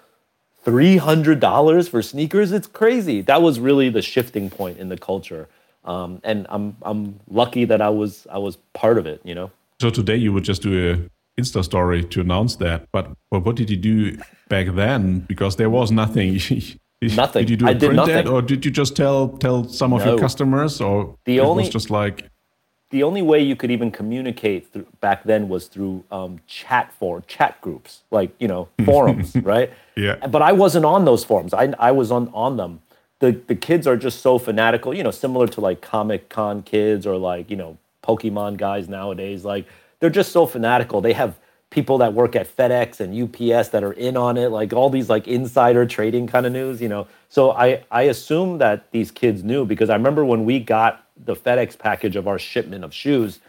$300 0.65 1.89
for 1.89 2.03
sneakers? 2.03 2.53
It's 2.53 2.67
crazy. 2.67 3.21
That 3.23 3.43
was 3.43 3.59
really 3.59 3.89
the 3.89 4.03
shifting 4.03 4.51
point 4.51 4.79
in 4.79 4.89
the 4.89 4.97
culture. 4.97 5.49
Um, 5.85 6.21
and 6.23 6.47
I'm, 6.51 6.77
I'm 6.83 7.19
lucky 7.29 7.65
that 7.65 7.81
I 7.81 7.89
was, 7.89 8.27
I 8.31 8.39
was 8.39 8.57
part 8.75 8.99
of 8.99 9.07
it, 9.07 9.21
you 9.25 9.35
know? 9.35 9.51
So 9.81 9.91
today 9.91 10.17
you 10.17 10.33
would 10.33 10.45
just 10.45 10.63
do 10.63 10.93
a 10.93 11.41
Insta 11.41 11.65
story 11.65 12.05
to 12.05 12.21
announce 12.21 12.57
that. 12.57 12.87
But, 12.93 13.11
but 13.31 13.41
what 13.41 13.57
did 13.57 13.71
you 13.71 13.77
do 13.77 14.19
back 14.49 14.67
then? 14.75 15.21
Because 15.21 15.57
there 15.57 15.71
was 15.71 15.91
nothing. 15.91 16.35
nothing. 17.03 17.47
Did 17.47 17.51
you 17.51 17.57
do 17.57 17.67
a 17.67 17.71
I 17.71 17.75
print 17.75 17.99
ad, 17.99 18.29
or 18.29 18.43
did 18.43 18.65
you 18.65 18.71
just 18.71 18.95
tell 18.95 19.29
tell 19.29 19.65
some 19.65 19.93
of 19.93 20.01
no. 20.01 20.11
your 20.11 20.19
customers, 20.19 20.81
or 20.81 21.17
the 21.25 21.39
it 21.39 21.41
only, 21.41 21.63
was 21.63 21.71
just 21.71 21.91
like 21.91 22.30
the 22.91 23.05
only 23.05 23.23
way 23.23 23.41
you 23.41 23.55
could 23.57 23.71
even 23.71 23.91
communicate 23.91 24.73
through, 24.73 24.87
back 25.01 25.23
then 25.25 25.49
was 25.49 25.67
through 25.67 26.05
um, 26.11 26.41
chat 26.47 26.93
for 26.93 27.23
chat 27.23 27.61
groups, 27.61 28.03
like 28.11 28.33
you 28.39 28.49
know 28.49 28.69
forums, 28.85 29.35
right? 29.37 29.73
Yeah. 29.97 30.27
But 30.27 30.43
I 30.43 30.53
wasn't 30.53 30.85
on 30.85 31.05
those 31.05 31.25
forums. 31.25 31.55
I 31.55 31.73
I 31.79 31.93
was 31.93 32.11
on 32.11 32.31
on 32.35 32.57
them. 32.57 32.83
The 33.21 33.33
the 33.47 33.55
kids 33.55 33.87
are 33.87 33.97
just 33.97 34.21
so 34.21 34.39
fanatical, 34.39 34.93
you 34.93 35.03
know, 35.03 35.13
similar 35.13 35.47
to 35.49 35.61
like 35.61 35.81
Comic 35.81 36.29
Con 36.29 36.63
kids 36.63 37.07
or 37.07 37.17
like 37.17 37.49
you 37.49 37.57
know 37.57 37.79
Pokemon 38.03 38.57
guys 38.57 38.89
nowadays. 38.89 39.45
Like 39.45 39.67
they're 40.01 40.11
just 40.11 40.33
so 40.33 40.47
fanatical. 40.47 41.01
They 41.01 41.13
have 41.13 41.39
people 41.71 41.99
that 41.99 42.13
work 42.13 42.35
at 42.35 42.55
FedEx 42.57 42.99
and 42.99 43.15
UPS 43.15 43.69
that 43.69 43.85
are 43.85 43.93
in 43.93 44.17
on 44.17 44.37
it, 44.37 44.49
like 44.49 44.73
all 44.73 44.91
these 44.91 45.09
like 45.09 45.29
insider 45.29 45.87
trading 45.87 46.27
kind 46.27 46.45
of 46.45 46.53
news, 46.53 46.83
you 46.83 46.89
know. 46.89 47.07
So 47.29 47.53
I 47.53 47.85
I 47.91 48.03
assume 48.03 48.59
that 48.59 48.91
these 48.91 49.13
kids 49.13 49.45
knew 49.45 49.65
because 49.65 49.91
I 49.91 49.95
remember 49.95 50.25
when 50.25 50.45
we 50.45 50.59
got 50.59 51.07
the 51.25 51.35
FedEx 51.35 51.79
package 51.79 52.17
of 52.17 52.27
our 52.27 52.39
shipment 52.39 52.85
of 52.85 52.95
shoes. 52.95 53.41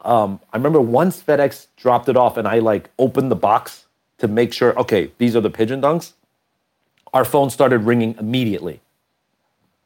Um, 0.00 0.40
I 0.52 0.56
remember 0.56 0.80
once 0.80 1.22
FedEx 1.22 1.66
dropped 1.76 2.08
it 2.08 2.16
off 2.16 2.36
and 2.36 2.46
I 2.46 2.58
like 2.58 2.90
opened 2.98 3.30
the 3.30 3.36
box 3.36 3.86
to 4.18 4.28
make 4.28 4.52
sure, 4.52 4.78
okay, 4.78 5.10
these 5.18 5.36
are 5.36 5.40
the 5.40 5.50
pigeon 5.50 5.80
dunks. 5.80 6.12
Our 7.12 7.24
phone 7.24 7.50
started 7.50 7.78
ringing 7.78 8.14
immediately. 8.18 8.80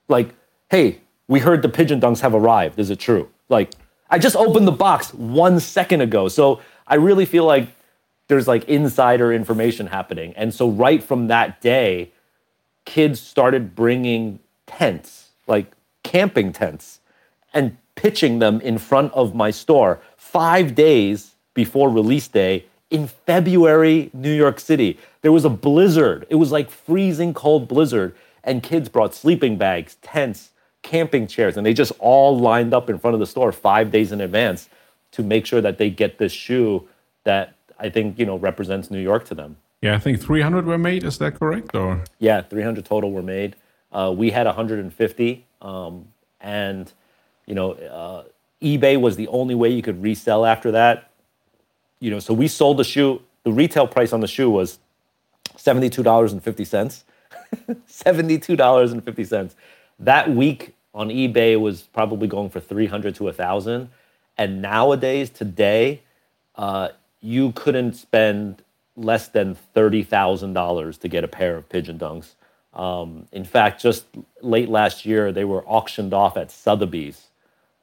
Like, 0.08 0.34
hey, 0.70 1.00
we 1.28 1.40
heard 1.40 1.62
the 1.62 1.68
pigeon 1.68 2.00
dunks 2.00 2.20
have 2.20 2.34
arrived. 2.34 2.78
Is 2.78 2.90
it 2.90 2.98
true? 2.98 3.28
Like, 3.48 3.72
I 4.08 4.18
just 4.18 4.36
opened 4.36 4.66
the 4.66 4.72
box 4.72 5.14
one 5.14 5.60
second 5.60 6.00
ago. 6.00 6.28
So 6.28 6.60
I 6.86 6.96
really 6.96 7.24
feel 7.24 7.44
like 7.44 7.68
there's 8.28 8.48
like 8.48 8.64
insider 8.68 9.32
information 9.32 9.86
happening. 9.86 10.32
And 10.36 10.52
so 10.52 10.68
right 10.68 11.02
from 11.02 11.28
that 11.28 11.60
day, 11.60 12.12
kids 12.84 13.20
started 13.20 13.74
bringing 13.74 14.40
tents, 14.66 15.30
like 15.46 15.72
camping 16.02 16.52
tents, 16.52 16.99
and 17.52 17.76
pitching 17.94 18.38
them 18.38 18.60
in 18.60 18.78
front 18.78 19.12
of 19.12 19.34
my 19.34 19.50
store 19.50 20.00
five 20.16 20.74
days 20.74 21.34
before 21.54 21.90
release 21.90 22.28
day 22.28 22.64
in 22.90 23.06
February, 23.06 24.10
New 24.12 24.34
York 24.34 24.58
City. 24.58 24.98
There 25.22 25.32
was 25.32 25.44
a 25.44 25.50
blizzard. 25.50 26.26
It 26.28 26.36
was 26.36 26.50
like 26.50 26.70
freezing 26.70 27.34
cold 27.34 27.68
blizzard. 27.68 28.14
And 28.42 28.62
kids 28.62 28.88
brought 28.88 29.14
sleeping 29.14 29.58
bags, 29.58 29.96
tents, 30.02 30.50
camping 30.82 31.26
chairs, 31.26 31.56
and 31.56 31.66
they 31.66 31.74
just 31.74 31.92
all 31.98 32.38
lined 32.38 32.72
up 32.72 32.88
in 32.88 32.98
front 32.98 33.14
of 33.14 33.20
the 33.20 33.26
store 33.26 33.52
five 33.52 33.90
days 33.90 34.12
in 34.12 34.20
advance 34.20 34.68
to 35.12 35.22
make 35.22 35.44
sure 35.44 35.60
that 35.60 35.78
they 35.78 35.90
get 35.90 36.18
this 36.18 36.32
shoe 36.32 36.88
that 37.24 37.54
I 37.78 37.90
think 37.90 38.18
you 38.18 38.26
know 38.26 38.36
represents 38.36 38.90
New 38.90 39.00
York 39.00 39.24
to 39.26 39.34
them. 39.34 39.56
Yeah, 39.82 39.94
I 39.94 39.98
think 39.98 40.20
300 40.20 40.66
were 40.66 40.78
made. 40.78 41.04
Is 41.04 41.18
that 41.18 41.34
correct? 41.38 41.74
Or 41.74 42.02
yeah, 42.18 42.42
300 42.42 42.84
total 42.84 43.12
were 43.12 43.22
made. 43.22 43.56
Uh, 43.92 44.14
we 44.16 44.30
had 44.30 44.46
150, 44.46 45.46
um, 45.62 46.06
and 46.40 46.92
you 47.50 47.56
know, 47.56 47.72
uh, 47.72 48.22
eBay 48.62 49.00
was 49.00 49.16
the 49.16 49.26
only 49.26 49.56
way 49.56 49.70
you 49.70 49.82
could 49.82 50.00
resell 50.00 50.46
after 50.46 50.70
that. 50.70 51.10
You 51.98 52.12
know, 52.12 52.20
so 52.20 52.32
we 52.32 52.46
sold 52.46 52.76
the 52.76 52.84
shoe. 52.84 53.20
The 53.42 53.50
retail 53.50 53.88
price 53.88 54.12
on 54.12 54.20
the 54.20 54.28
shoe 54.28 54.48
was 54.48 54.78
seventy-two 55.56 56.04
dollars 56.04 56.32
and 56.32 56.40
fifty 56.40 56.64
cents. 56.64 57.04
seventy-two 57.86 58.54
dollars 58.54 58.92
and 58.92 59.04
fifty 59.04 59.24
cents. 59.24 59.56
That 59.98 60.30
week 60.30 60.76
on 60.94 61.08
eBay 61.08 61.60
was 61.60 61.82
probably 61.82 62.28
going 62.28 62.50
for 62.50 62.60
300 62.60 63.14
to 63.16 63.24
a 63.24 63.26
1,000. 63.26 63.90
And 64.38 64.62
nowadays, 64.62 65.30
today, 65.30 66.02
uh, 66.56 66.90
you 67.20 67.52
couldn't 67.52 67.94
spend 67.94 68.62
less 68.96 69.28
than 69.28 69.56
$30,000 69.76 70.98
to 71.00 71.08
get 71.08 71.24
a 71.24 71.28
pair 71.28 71.56
of 71.56 71.68
pigeon 71.68 71.98
dunks. 71.98 72.34
Um, 72.74 73.26
in 73.32 73.44
fact, 73.44 73.82
just 73.82 74.06
late 74.40 74.68
last 74.68 75.04
year, 75.04 75.32
they 75.32 75.44
were 75.44 75.64
auctioned 75.64 76.14
off 76.14 76.36
at 76.36 76.50
Sotheby's, 76.50 77.29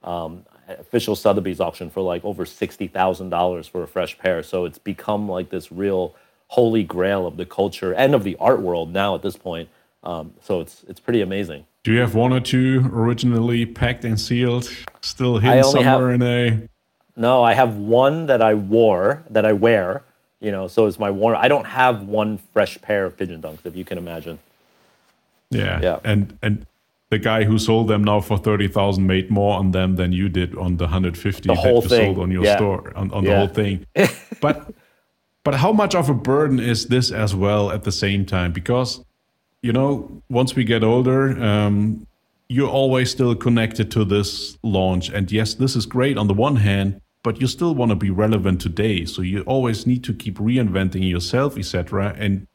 um, 0.03 0.45
official 0.67 1.15
Sotheby's 1.15 1.59
auction 1.59 1.89
for 1.89 2.01
like 2.01 2.23
over 2.25 2.45
$60,000 2.45 3.69
for 3.69 3.83
a 3.83 3.87
fresh 3.87 4.17
pair. 4.17 4.43
So 4.43 4.65
it's 4.65 4.77
become 4.77 5.29
like 5.29 5.49
this 5.49 5.71
real 5.71 6.15
holy 6.47 6.83
grail 6.83 7.27
of 7.27 7.37
the 7.37 7.45
culture 7.45 7.93
and 7.93 8.15
of 8.15 8.23
the 8.23 8.35
art 8.39 8.61
world 8.61 8.91
now 8.91 9.15
at 9.15 9.21
this 9.21 9.35
point. 9.35 9.69
Um, 10.03 10.33
so 10.41 10.61
it's, 10.61 10.83
it's 10.87 10.99
pretty 10.99 11.21
amazing. 11.21 11.65
Do 11.83 11.93
you 11.93 11.99
have 11.99 12.15
one 12.15 12.33
or 12.33 12.39
two 12.39 12.89
originally 12.93 13.65
packed 13.65 14.03
and 14.03 14.19
sealed, 14.19 14.69
still 15.01 15.37
hidden 15.39 15.63
somewhere 15.63 16.11
have, 16.11 16.21
in 16.21 16.21
a 16.21 16.69
no, 17.17 17.43
I 17.43 17.53
have 17.55 17.75
one 17.75 18.27
that 18.27 18.43
I 18.43 18.53
wore 18.53 19.23
that 19.31 19.45
I 19.45 19.51
wear. 19.51 20.03
You 20.39 20.51
know, 20.51 20.67
so 20.67 20.85
it's 20.85 20.99
my 20.99 21.09
one. 21.09 21.35
I 21.35 21.47
don't 21.47 21.65
have 21.65 22.03
one 22.03 22.37
fresh 22.53 22.79
pair 22.79 23.05
of 23.05 23.17
pigeon 23.17 23.41
dunks, 23.41 23.65
if 23.65 23.75
you 23.75 23.83
can 23.83 23.97
imagine. 23.97 24.37
Yeah, 25.49 25.81
yeah, 25.81 25.99
and 26.03 26.37
and 26.43 26.66
the 27.09 27.19
guy 27.19 27.43
who 27.45 27.57
sold 27.57 27.87
them 27.87 28.03
now 28.03 28.19
for 28.21 28.37
thirty 28.37 28.67
thousand 28.67 29.07
made 29.07 29.29
more 29.29 29.57
on 29.57 29.71
them 29.71 29.95
than 29.95 30.11
you 30.11 30.29
did 30.29 30.55
on 30.55 30.77
the 30.77 30.87
hundred 30.87 31.17
fifty 31.17 31.47
that 31.47 31.63
you 31.63 31.81
thing. 31.81 32.13
sold 32.13 32.19
on 32.19 32.31
your 32.31 32.43
yeah. 32.43 32.57
store 32.57 32.95
on, 32.95 33.11
on 33.11 33.23
yeah. 33.23 33.29
the 33.29 33.37
whole 33.37 33.47
thing. 33.47 33.85
but 34.41 34.73
but 35.43 35.55
how 35.55 35.71
much 35.71 35.95
of 35.95 36.09
a 36.09 36.13
burden 36.13 36.59
is 36.59 36.87
this 36.87 37.11
as 37.11 37.33
well 37.33 37.71
at 37.71 37.83
the 37.83 37.91
same 37.91 38.25
time? 38.25 38.51
Because 38.51 39.03
you 39.61 39.73
know, 39.73 40.21
once 40.29 40.55
we 40.55 40.63
get 40.63 40.83
older, 40.83 41.41
um, 41.41 42.05
you're 42.49 42.69
always 42.69 43.11
still 43.11 43.35
connected 43.35 43.91
to 43.91 44.05
this 44.05 44.57
launch. 44.63 45.09
And 45.09 45.31
yes, 45.31 45.53
this 45.55 45.75
is 45.75 45.85
great 45.85 46.17
on 46.17 46.27
the 46.27 46.33
one 46.33 46.57
hand, 46.57 47.01
but 47.23 47.41
you 47.41 47.47
still 47.47 47.75
want 47.75 47.89
to 47.89 47.95
be 47.95 48.09
relevant 48.09 48.61
today. 48.61 49.05
So 49.05 49.21
you 49.21 49.41
always 49.41 49.85
need 49.85 50.03
to 50.05 50.13
keep 50.13 50.37
reinventing 50.37 51.09
yourself, 51.09 51.57
etc. 51.57 52.15
And 52.17 52.47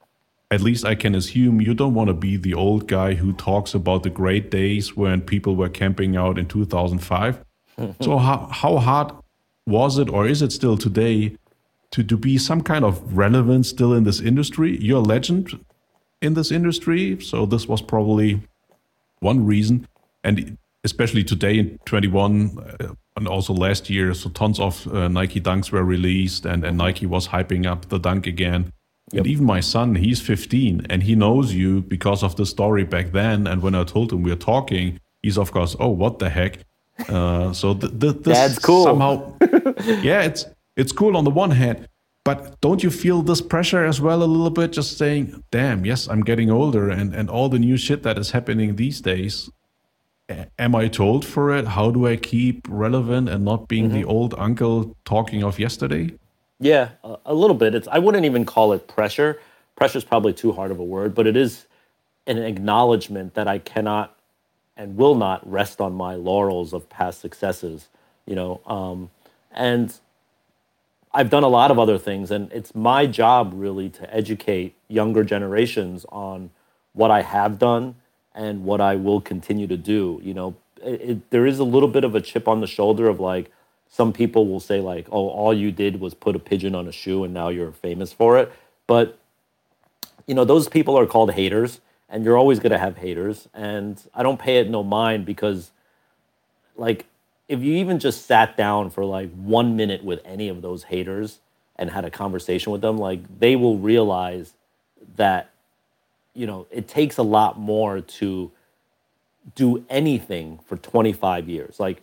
at 0.53 0.61
least 0.61 0.85
I 0.85 0.95
can 0.95 1.15
assume 1.15 1.63
you 1.63 1.73
don't 1.73 1.95
want 1.95 2.09
to 2.09 2.15
be 2.15 2.37
the 2.37 2.53
old 2.53 2.87
guy 2.87 3.15
who 3.15 3.33
talks 3.33 3.73
about 3.73 4.03
the 4.03 4.11
great 4.11 4.51
days 4.51 4.95
when 4.95 5.23
people 5.23 5.57
were 5.57 5.71
camping 5.71 6.15
out 6.15 6.39
in 6.39 6.47
2005. 6.47 7.43
so 8.01 8.19
how 8.19 8.49
how 8.53 8.77
hard 8.77 9.13
was 9.67 9.97
it, 9.99 10.11
or 10.11 10.27
is 10.27 10.43
it 10.43 10.53
still 10.53 10.77
today, 10.77 11.37
to 11.93 12.03
to 12.05 12.17
be 12.17 12.37
some 12.37 12.61
kind 12.61 12.85
of 12.85 13.17
relevant 13.17 13.65
still 13.65 13.95
in 13.95 14.05
this 14.05 14.21
industry? 14.21 14.79
You're 14.79 14.99
a 14.99 15.01
legend 15.01 15.59
in 16.21 16.35
this 16.35 16.51
industry, 16.51 17.19
so 17.21 17.47
this 17.47 17.67
was 17.67 17.81
probably 17.81 18.41
one 19.21 19.47
reason. 19.47 19.89
And 20.23 20.59
especially 20.85 21.25
today 21.25 21.59
in 21.59 21.79
21 21.87 22.59
uh, 22.59 22.95
and 23.17 23.27
also 23.27 23.55
last 23.55 23.89
year, 23.89 24.13
so 24.15 24.31
tons 24.31 24.61
of 24.61 24.87
uh, 24.89 25.09
Nike 25.09 25.41
Dunks 25.41 25.71
were 25.73 25.85
released, 25.85 26.45
and, 26.45 26.65
and 26.65 26.77
Nike 26.77 27.07
was 27.07 27.29
hyping 27.29 27.67
up 27.67 27.89
the 27.89 27.99
Dunk 27.99 28.27
again. 28.27 28.73
Yep. 29.11 29.21
And 29.21 29.27
even 29.27 29.45
my 29.45 29.61
son, 29.61 29.95
he's 29.95 30.21
15, 30.21 30.87
and 30.89 31.03
he 31.03 31.15
knows 31.15 31.53
you 31.53 31.83
because 31.83 32.23
of 32.23 32.37
the 32.37 32.47
story 32.47 32.85
back 32.85 33.13
then. 33.13 33.47
And 33.47 33.61
when 33.61 33.75
I 33.75 33.85
told 33.85 34.13
him 34.13 34.23
we 34.23 34.33
are 34.33 34.37
talking, 34.37 34.99
he's 35.23 35.37
of 35.37 35.53
course, 35.53 35.77
oh, 35.81 35.89
what 35.89 36.19
the 36.19 36.31
heck? 36.31 36.61
Uh, 37.09 37.53
so 37.53 37.75
th- 37.75 37.99
th- 37.99 38.23
this 38.23 38.39
Dad's 38.39 38.59
cool. 38.59 38.85
Somehow, 38.85 39.35
yeah, 40.03 40.23
it's 40.23 40.47
it's 40.77 40.93
cool 40.93 41.17
on 41.17 41.25
the 41.25 41.31
one 41.31 41.51
hand, 41.51 41.89
but 42.25 42.61
don't 42.61 42.83
you 42.83 42.91
feel 42.91 43.23
this 43.23 43.41
pressure 43.41 43.85
as 43.85 44.01
well 44.01 44.23
a 44.23 44.25
little 44.25 44.51
bit? 44.51 44.73
Just 44.73 44.99
saying, 44.99 45.43
damn, 45.51 45.85
yes, 45.85 46.07
I'm 46.07 46.23
getting 46.23 46.51
older, 46.51 46.89
and 46.89 47.15
and 47.15 47.29
all 47.29 47.49
the 47.49 47.59
new 47.59 47.77
shit 47.77 48.03
that 48.05 48.19
is 48.19 48.31
happening 48.31 48.77
these 48.77 49.01
days 49.01 49.51
am 50.59 50.75
I 50.75 50.89
told 50.89 51.25
for 51.25 51.55
it? 51.55 51.67
How 51.67 51.91
do 51.91 52.07
I 52.07 52.17
keep 52.17 52.67
relevant 52.69 53.29
and 53.29 53.45
not 53.45 53.69
being 53.69 53.87
mm-hmm. 53.87 53.95
the 53.95 54.05
old 54.05 54.35
uncle 54.39 54.97
talking 55.05 55.43
of 55.43 55.59
yesterday? 55.59 56.15
Yeah, 56.63 56.91
a, 57.25 57.35
little 57.35 57.57
bit. 57.57 57.75
It's 57.75 57.89
I 57.89 57.99
wouldn't 57.99 58.25
even 58.25 58.45
call 58.45 58.73
it 58.73 58.87
pressure. 58.87 59.41
Pressure 59.75 59.99
is 59.99 60.05
probably 60.05 60.33
too 60.33 60.53
hard 60.53 60.71
of 60.71 60.79
a 60.79 60.85
word, 60.85 61.13
but 61.13 61.27
it 61.27 61.37
is 61.37 61.67
an 62.29 62.39
acknowledgement 62.39 63.35
that 63.35 63.49
I 63.49 63.59
cannot 63.59 64.17
and 64.77 64.97
will 64.97 65.17
not 65.17 65.49
rest 65.51 65.81
on 65.81 65.93
my 65.93 66.15
laurels 66.15 66.73
of 66.73 66.89
past 66.89 67.21
successes. 67.21 67.89
You 68.27 68.37
know, 68.37 68.61
um, 68.65 69.11
and 69.51 69.93
I've 71.13 71.31
done 71.31 71.43
a 71.43 71.49
lot 71.49 71.73
of 71.73 71.81
other 71.81 71.99
things, 71.99 72.31
and 72.31 72.51
it's 72.53 72.77
my 72.77 73.07
job 73.07 73.51
really 73.57 73.91
to 73.91 74.15
educate 74.15 74.77
younger 74.87 75.25
generations 75.25 76.07
on 76.11 76.51
what 76.93 77.11
I 77.11 77.23
have 77.23 77.59
done 77.59 77.97
and 78.37 78.65
what 78.65 78.81
I 78.81 78.95
will 78.95 79.21
continue 79.21 79.67
to 79.67 79.77
do. 79.77 80.21
You 80.23 80.35
know, 80.35 80.55
it, 80.81 81.01
it, 81.01 81.31
there 81.31 81.45
is 81.45 81.59
a 81.59 81.65
little 81.65 81.89
bit 81.89 82.05
of 82.05 82.15
a 82.15 82.21
chip 82.21 82.47
on 82.47 82.61
the 82.61 82.69
shoulder 82.69 83.09
of 83.09 83.19
like 83.19 83.51
some 83.93 84.13
people 84.15 84.47
will 84.49 84.59
say 84.59 84.81
like, 84.81 85.07
"Oh, 85.13 85.29
all 85.29 85.53
you 85.53 85.71
did 85.71 86.01
was 86.01 86.15
put 86.15 86.35
a 86.35 86.39
pigeon 86.39 86.75
on 86.75 86.89
a 86.89 86.93
shoe, 86.93 87.25
and 87.25 87.35
now 87.35 87.49
you're 87.49 87.73
famous 87.73 88.11
for 88.11 88.39
it." 88.39 88.51
But 88.87 89.19
you 90.27 90.35
know, 90.35 90.45
those 90.45 90.67
people 90.67 90.99
are 90.99 91.05
called 91.05 91.33
haters, 91.33 91.81
and 92.09 92.25
you're 92.25 92.39
always 92.39 92.59
going 92.59 92.73
to 92.73 92.79
have 92.79 92.97
haters. 92.97 93.49
And 93.53 94.03
I 94.15 94.23
don't 94.23 94.39
pay 94.39 94.57
it 94.59 94.71
no 94.71 94.83
mind 94.83 95.27
because, 95.27 95.73
like, 96.75 97.05
if 97.49 97.61
you 97.61 97.75
even 97.75 97.99
just 97.99 98.25
sat 98.25 98.57
down 98.57 98.89
for 98.89 99.05
like 99.05 99.31
one 99.35 99.77
minute 99.77 100.03
with 100.03 100.21
any 100.25 100.49
of 100.49 100.63
those 100.63 100.85
haters 100.85 101.41
and 101.77 101.91
had 101.91 102.07
a 102.07 102.11
conversation 102.11 102.73
with 102.73 102.81
them, 102.81 102.97
like 102.97 103.21
they 103.41 103.57
will 103.57 103.77
realize 103.77 104.55
that 105.17 105.51
you 106.35 106.47
know, 106.47 106.67
it 106.71 106.89
takes 106.89 107.19
a 107.19 107.23
lot 107.23 107.59
more 107.59 108.01
to 108.01 108.51
do 109.55 109.85
anything 109.91 110.59
for 110.65 110.79
25 110.79 111.47
years. 111.47 111.79
Like, 111.79 112.01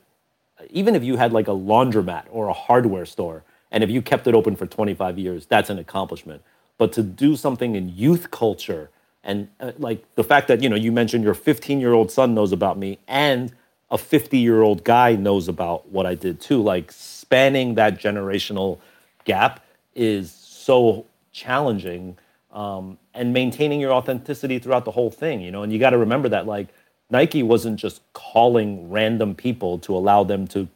even 0.69 0.95
if 0.95 1.03
you 1.03 1.17
had 1.17 1.33
like 1.33 1.47
a 1.47 1.51
laundromat 1.51 2.25
or 2.31 2.47
a 2.47 2.53
hardware 2.53 3.05
store, 3.05 3.43
and 3.71 3.83
if 3.83 3.89
you 3.89 4.01
kept 4.01 4.27
it 4.27 4.33
open 4.33 4.55
for 4.55 4.65
25 4.65 5.19
years, 5.19 5.45
that's 5.45 5.69
an 5.69 5.79
accomplishment. 5.79 6.41
But 6.77 6.93
to 6.93 7.03
do 7.03 7.35
something 7.35 7.75
in 7.75 7.89
youth 7.89 8.31
culture, 8.31 8.89
and 9.23 9.49
uh, 9.59 9.73
like 9.77 10.03
the 10.15 10.23
fact 10.23 10.47
that, 10.47 10.63
you 10.63 10.69
know, 10.69 10.75
you 10.75 10.91
mentioned 10.91 11.23
your 11.23 11.33
15 11.33 11.79
year 11.79 11.93
old 11.93 12.11
son 12.11 12.33
knows 12.33 12.51
about 12.51 12.77
me, 12.77 12.99
and 13.07 13.53
a 13.91 13.97
50 13.97 14.37
year 14.37 14.61
old 14.61 14.83
guy 14.83 15.15
knows 15.15 15.47
about 15.47 15.89
what 15.89 16.05
I 16.05 16.15
did 16.15 16.39
too, 16.39 16.61
like 16.61 16.91
spanning 16.91 17.75
that 17.75 17.99
generational 17.99 18.79
gap 19.25 19.65
is 19.95 20.31
so 20.31 21.05
challenging 21.31 22.17
um, 22.51 22.97
and 23.13 23.33
maintaining 23.33 23.79
your 23.79 23.93
authenticity 23.93 24.59
throughout 24.59 24.85
the 24.85 24.91
whole 24.91 25.11
thing, 25.11 25.41
you 25.41 25.51
know. 25.51 25.63
And 25.63 25.71
you 25.71 25.79
got 25.79 25.91
to 25.91 25.97
remember 25.97 26.29
that 26.29 26.47
like 26.47 26.67
Nike 27.09 27.43
wasn't 27.43 27.79
just 27.79 28.01
calling 28.13 28.89
random 28.89 29.35
people 29.35 29.79
to 29.79 29.95
allow 29.95 30.23
them 30.23 30.47
to 30.47 30.67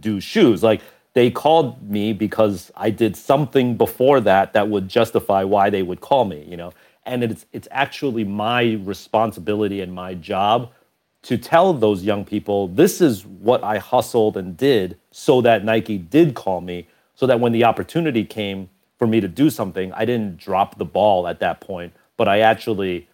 do 0.00 0.20
shoes. 0.20 0.62
Like 0.62 0.80
they 1.14 1.30
called 1.30 1.90
me 1.90 2.12
because 2.12 2.70
I 2.76 2.90
did 2.90 3.16
something 3.16 3.76
before 3.76 4.20
that 4.20 4.52
that 4.52 4.68
would 4.68 4.88
justify 4.88 5.44
why 5.44 5.70
they 5.70 5.82
would 5.82 6.00
call 6.00 6.24
me, 6.24 6.44
you 6.48 6.56
know. 6.56 6.72
And 7.04 7.24
it's 7.24 7.46
it's 7.52 7.68
actually 7.70 8.24
my 8.24 8.78
responsibility 8.84 9.80
and 9.80 9.92
my 9.92 10.14
job 10.14 10.70
to 11.22 11.38
tell 11.38 11.72
those 11.72 12.02
young 12.02 12.24
people 12.24 12.68
this 12.68 13.00
is 13.00 13.24
what 13.26 13.62
I 13.62 13.78
hustled 13.78 14.36
and 14.36 14.56
did 14.56 14.98
so 15.10 15.40
that 15.40 15.64
Nike 15.64 15.98
did 15.98 16.34
call 16.34 16.60
me 16.60 16.88
so 17.14 17.26
that 17.26 17.40
when 17.40 17.52
the 17.52 17.64
opportunity 17.64 18.24
came 18.24 18.68
for 18.98 19.06
me 19.06 19.20
to 19.20 19.28
do 19.28 19.50
something, 19.50 19.92
I 19.92 20.04
didn't 20.04 20.36
drop 20.38 20.78
the 20.78 20.84
ball 20.84 21.26
at 21.26 21.40
that 21.40 21.60
point, 21.60 21.92
but 22.16 22.28
I 22.28 22.40
actually 22.40 23.08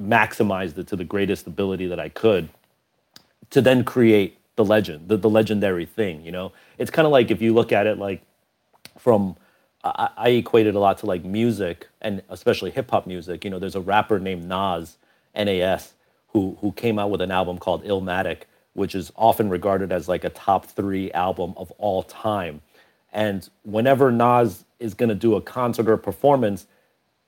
maximized 0.00 0.78
it 0.78 0.86
to 0.88 0.96
the 0.96 1.04
greatest 1.04 1.46
ability 1.46 1.86
that 1.86 2.00
I 2.00 2.08
could 2.08 2.48
to 3.50 3.60
then 3.60 3.84
create 3.84 4.38
the 4.56 4.64
legend, 4.64 5.08
the, 5.08 5.16
the 5.16 5.30
legendary 5.30 5.86
thing. 5.86 6.24
You 6.24 6.32
know, 6.32 6.52
it's 6.78 6.90
kind 6.90 7.06
of 7.06 7.12
like 7.12 7.30
if 7.30 7.42
you 7.42 7.54
look 7.54 7.72
at 7.72 7.86
it 7.86 7.98
like 7.98 8.22
from 8.98 9.36
I, 9.84 10.10
I 10.16 10.28
equate 10.30 10.66
it 10.66 10.74
a 10.74 10.78
lot 10.78 10.98
to 10.98 11.06
like 11.06 11.24
music 11.24 11.88
and 12.00 12.22
especially 12.28 12.70
hip 12.70 12.90
hop 12.90 13.06
music. 13.06 13.44
You 13.44 13.50
know, 13.50 13.58
there's 13.58 13.74
a 13.74 13.80
rapper 13.80 14.18
named 14.18 14.44
Nas, 14.44 14.96
N-A-S, 15.34 15.94
who 16.28 16.56
who 16.60 16.72
came 16.72 16.98
out 16.98 17.10
with 17.10 17.20
an 17.20 17.30
album 17.30 17.58
called 17.58 17.84
Illmatic, 17.84 18.42
which 18.72 18.94
is 18.94 19.12
often 19.16 19.50
regarded 19.50 19.92
as 19.92 20.08
like 20.08 20.24
a 20.24 20.30
top 20.30 20.66
three 20.66 21.12
album 21.12 21.54
of 21.56 21.70
all 21.72 22.02
time. 22.02 22.62
And 23.12 23.48
whenever 23.64 24.10
Nas 24.10 24.64
is 24.80 24.94
going 24.94 25.10
to 25.10 25.14
do 25.14 25.34
a 25.34 25.42
concert 25.42 25.88
or 25.88 25.98
performance, 25.98 26.66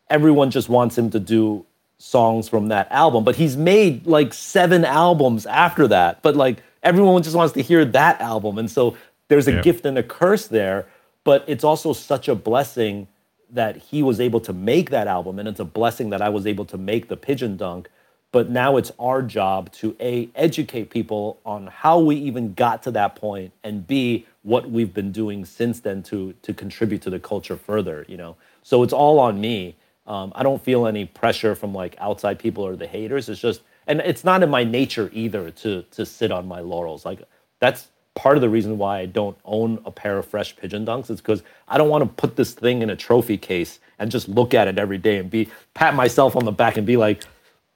everyone 0.08 0.50
just 0.50 0.68
wants 0.70 0.96
him 0.96 1.10
to 1.10 1.20
do 1.20 1.66
songs 1.98 2.48
from 2.48 2.68
that 2.68 2.90
album. 2.90 3.24
But 3.24 3.36
he's 3.36 3.56
made 3.56 4.06
like 4.06 4.34
seven 4.34 4.84
albums 4.84 5.46
after 5.46 5.88
that. 5.88 6.22
But 6.22 6.36
like 6.36 6.62
everyone 6.82 7.22
just 7.22 7.36
wants 7.36 7.54
to 7.54 7.62
hear 7.62 7.84
that 7.84 8.20
album. 8.20 8.58
And 8.58 8.70
so 8.70 8.96
there's 9.28 9.48
a 9.48 9.52
yeah. 9.52 9.62
gift 9.62 9.86
and 9.86 9.98
a 9.98 10.02
curse 10.02 10.46
there. 10.46 10.86
But 11.24 11.44
it's 11.46 11.64
also 11.64 11.92
such 11.92 12.28
a 12.28 12.34
blessing 12.34 13.08
that 13.50 13.76
he 13.76 14.02
was 14.02 14.20
able 14.20 14.40
to 14.40 14.52
make 14.52 14.90
that 14.90 15.06
album. 15.06 15.38
And 15.38 15.48
it's 15.48 15.60
a 15.60 15.64
blessing 15.64 16.10
that 16.10 16.20
I 16.20 16.28
was 16.28 16.46
able 16.46 16.64
to 16.66 16.76
make 16.76 17.08
the 17.08 17.16
Pigeon 17.16 17.56
Dunk. 17.56 17.88
But 18.34 18.50
now 18.50 18.76
it's 18.76 18.90
our 18.98 19.22
job 19.22 19.70
to 19.74 19.96
A, 20.00 20.28
educate 20.34 20.90
people 20.90 21.38
on 21.46 21.68
how 21.68 22.00
we 22.00 22.16
even 22.16 22.52
got 22.52 22.82
to 22.82 22.90
that 22.90 23.14
point, 23.14 23.52
and 23.62 23.86
B, 23.86 24.26
what 24.42 24.68
we've 24.68 24.92
been 24.92 25.12
doing 25.12 25.44
since 25.44 25.78
then 25.78 26.02
to 26.04 26.34
to 26.42 26.52
contribute 26.52 27.00
to 27.02 27.10
the 27.10 27.20
culture 27.20 27.56
further, 27.56 28.04
you 28.08 28.16
know. 28.16 28.36
So 28.64 28.82
it's 28.82 28.92
all 28.92 29.20
on 29.20 29.40
me. 29.40 29.76
Um, 30.06 30.32
I 30.34 30.42
don't 30.42 30.62
feel 30.62 30.86
any 30.86 31.06
pressure 31.06 31.54
from 31.54 31.74
like 31.74 31.96
outside 31.98 32.38
people 32.38 32.64
or 32.64 32.76
the 32.76 32.86
haters. 32.86 33.28
It's 33.28 33.40
just, 33.40 33.62
and 33.86 34.00
it's 34.00 34.24
not 34.24 34.42
in 34.42 34.50
my 34.50 34.64
nature 34.64 35.10
either 35.12 35.50
to 35.50 35.82
to 35.82 36.06
sit 36.06 36.30
on 36.30 36.46
my 36.46 36.60
laurels. 36.60 37.04
Like 37.04 37.22
that's 37.58 37.88
part 38.14 38.36
of 38.36 38.42
the 38.42 38.48
reason 38.48 38.78
why 38.78 39.00
I 39.00 39.06
don't 39.06 39.36
own 39.44 39.80
a 39.84 39.90
pair 39.90 40.18
of 40.18 40.26
fresh 40.26 40.56
pigeon 40.56 40.84
dunks. 40.86 41.10
Is 41.10 41.20
because 41.20 41.42
I 41.68 41.78
don't 41.78 41.88
want 41.88 42.04
to 42.04 42.10
put 42.20 42.36
this 42.36 42.52
thing 42.52 42.82
in 42.82 42.90
a 42.90 42.96
trophy 42.96 43.38
case 43.38 43.80
and 43.98 44.10
just 44.10 44.28
look 44.28 44.54
at 44.54 44.68
it 44.68 44.78
every 44.78 44.98
day 44.98 45.18
and 45.18 45.30
be 45.30 45.48
pat 45.72 45.94
myself 45.94 46.36
on 46.36 46.44
the 46.44 46.52
back 46.52 46.76
and 46.76 46.86
be 46.86 46.96
like, 46.96 47.22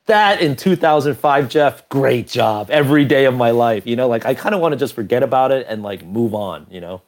that 0.06 0.40
in 0.40 0.56
2005, 0.56 1.48
Jeff, 1.48 1.88
great 1.88 2.26
job 2.26 2.70
every 2.70 3.04
day 3.04 3.26
of 3.26 3.34
my 3.34 3.50
life. 3.50 3.86
You 3.86 3.94
know, 3.96 4.08
like 4.08 4.26
I 4.26 4.34
kind 4.34 4.54
of 4.54 4.60
want 4.60 4.72
to 4.72 4.78
just 4.78 4.94
forget 4.94 5.22
about 5.22 5.52
it 5.52 5.66
and 5.68 5.82
like 5.82 6.04
move 6.04 6.34
on. 6.34 6.66
You 6.70 6.80
know. 6.80 7.02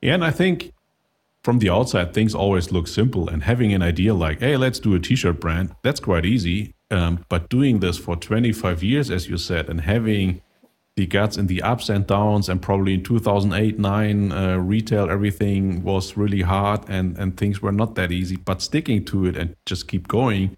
Yeah, 0.00 0.14
and 0.14 0.24
I 0.24 0.30
think 0.30 0.72
from 1.46 1.60
the 1.60 1.70
outside, 1.70 2.12
things 2.12 2.34
always 2.34 2.72
look 2.72 2.88
simple. 2.88 3.28
And 3.28 3.44
having 3.44 3.72
an 3.72 3.80
idea 3.80 4.12
like, 4.12 4.40
hey, 4.40 4.56
let's 4.56 4.80
do 4.80 4.96
a 4.96 4.98
t 4.98 5.14
shirt 5.14 5.38
brand, 5.38 5.72
that's 5.84 6.00
quite 6.00 6.26
easy. 6.26 6.74
Um, 6.90 7.24
but 7.28 7.48
doing 7.48 7.78
this 7.78 7.96
for 7.96 8.16
25 8.16 8.82
years, 8.82 9.12
as 9.12 9.28
you 9.28 9.38
said, 9.38 9.68
and 9.68 9.82
having 9.82 10.42
the 10.96 11.06
guts 11.06 11.36
in 11.36 11.46
the 11.46 11.62
ups 11.62 11.88
and 11.88 12.04
downs, 12.04 12.48
and 12.48 12.60
probably 12.60 12.94
in 12.94 13.04
2008, 13.04 13.78
9, 13.78 14.32
uh, 14.32 14.56
retail, 14.56 15.08
everything 15.08 15.84
was 15.84 16.16
really 16.16 16.42
hard 16.42 16.80
and, 16.88 17.16
and 17.16 17.36
things 17.36 17.62
were 17.62 17.70
not 17.70 17.94
that 17.94 18.10
easy. 18.10 18.34
But 18.34 18.60
sticking 18.60 19.04
to 19.04 19.26
it 19.26 19.36
and 19.36 19.54
just 19.66 19.86
keep 19.86 20.08
going, 20.08 20.56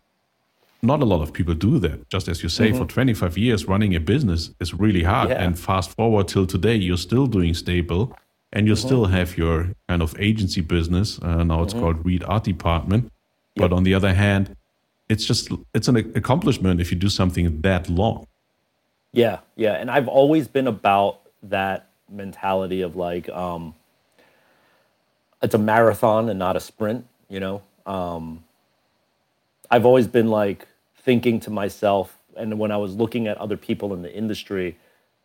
not 0.80 1.02
a 1.02 1.04
lot 1.04 1.20
of 1.20 1.34
people 1.34 1.52
do 1.52 1.78
that. 1.80 2.08
Just 2.08 2.28
as 2.28 2.42
you 2.42 2.48
say, 2.48 2.70
mm-hmm. 2.70 2.78
for 2.78 2.86
25 2.86 3.36
years, 3.36 3.66
running 3.66 3.94
a 3.94 4.00
business 4.00 4.52
is 4.58 4.72
really 4.72 5.02
hard. 5.02 5.28
Yeah. 5.28 5.44
And 5.44 5.58
fast 5.58 5.90
forward 5.90 6.28
till 6.28 6.46
today, 6.46 6.76
you're 6.76 6.96
still 6.96 7.26
doing 7.26 7.52
Staple 7.52 8.16
and 8.52 8.66
you 8.66 8.74
mm-hmm. 8.74 8.86
still 8.86 9.04
have 9.06 9.36
your 9.36 9.72
kind 9.88 10.02
of 10.02 10.18
agency 10.18 10.60
business. 10.60 11.18
Uh, 11.20 11.44
now 11.44 11.62
it's 11.62 11.72
mm-hmm. 11.72 11.82
called 11.82 12.04
Reed 12.04 12.24
Art 12.24 12.44
Department. 12.44 13.04
Yep. 13.04 13.10
But 13.56 13.72
on 13.72 13.82
the 13.82 13.94
other 13.94 14.14
hand, 14.14 14.56
it's 15.08 15.24
just 15.24 15.50
it's 15.74 15.88
an 15.88 15.96
accomplishment 15.96 16.80
if 16.80 16.90
you 16.90 16.98
do 16.98 17.08
something 17.08 17.60
that 17.62 17.88
long. 17.88 18.26
Yeah, 19.12 19.38
yeah, 19.56 19.72
and 19.72 19.90
I've 19.90 20.08
always 20.08 20.48
been 20.48 20.66
about 20.66 21.20
that 21.44 21.88
mentality 22.10 22.82
of 22.82 22.94
like 22.94 23.28
um, 23.30 23.74
it's 25.42 25.54
a 25.54 25.58
marathon 25.58 26.28
and 26.28 26.38
not 26.38 26.56
a 26.56 26.60
sprint. 26.60 27.06
You 27.28 27.40
know, 27.40 27.62
um, 27.86 28.44
I've 29.70 29.86
always 29.86 30.06
been 30.06 30.28
like 30.28 30.66
thinking 31.02 31.40
to 31.40 31.50
myself, 31.50 32.16
and 32.36 32.58
when 32.58 32.70
I 32.70 32.76
was 32.76 32.94
looking 32.94 33.26
at 33.26 33.38
other 33.38 33.56
people 33.56 33.94
in 33.94 34.02
the 34.02 34.14
industry 34.14 34.76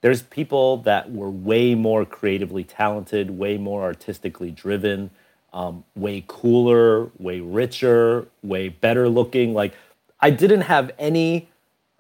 there's 0.04 0.22
people 0.22 0.78
that 0.80 1.14
were 1.14 1.30
way 1.30 1.76
more 1.76 2.06
creatively 2.06 2.66
talented, 2.66 3.32
way 3.32 3.58
more 3.58 3.84
artistically 3.84 4.52
driven, 4.52 5.12
um, 5.54 5.86
way 5.96 6.26
cooler, 6.28 7.10
way 7.18 7.40
richer, 7.40 8.28
way 8.42 8.68
better 8.68 9.08
looking. 9.08 9.54
Like 9.54 9.74
I 10.20 10.30
didn't 10.30 10.62
have 10.62 10.92
any 11.00 11.48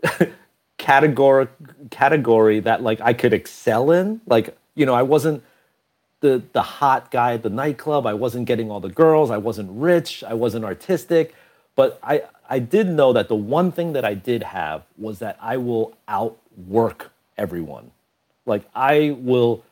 category 0.77 1.47
category 1.91 2.59
that 2.59 2.83
like 2.83 2.99
I 2.99 3.13
could 3.13 3.31
excel 3.31 3.89
in. 3.89 4.19
Like 4.27 4.57
you 4.75 4.85
know, 4.85 4.93
I 4.93 5.03
wasn't 5.03 5.41
the 6.19 6.43
the 6.51 6.61
hot 6.61 7.09
guy 7.09 7.35
at 7.35 7.43
the 7.43 7.49
nightclub. 7.49 8.05
I 8.05 8.15
wasn't 8.15 8.47
getting 8.47 8.69
all 8.69 8.81
the 8.81 8.89
girls. 8.89 9.31
I 9.31 9.37
wasn't 9.37 9.69
rich. 9.71 10.25
I 10.25 10.33
wasn't 10.33 10.65
artistic. 10.65 11.33
But 11.77 12.01
I 12.03 12.23
I 12.49 12.59
did 12.59 12.89
know 12.89 13.13
that 13.13 13.29
the 13.29 13.35
one 13.35 13.71
thing 13.71 13.93
that 13.93 14.03
I 14.03 14.13
did 14.13 14.43
have 14.43 14.83
was 14.97 15.19
that 15.19 15.37
I 15.39 15.55
will 15.55 15.95
outwork 16.09 17.12
everyone. 17.37 17.91
Like 18.45 18.63
I 18.75 19.15
will, 19.17 19.63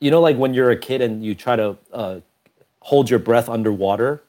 you 0.00 0.10
know, 0.10 0.20
like 0.20 0.36
when 0.36 0.54
you're 0.54 0.70
a 0.70 0.76
kid 0.76 1.00
and 1.00 1.24
you 1.24 1.34
try 1.34 1.56
to 1.56 1.76
uh, 1.92 2.20
hold 2.80 3.10
your 3.10 3.18
breath 3.18 3.48
underwater, 3.48 4.22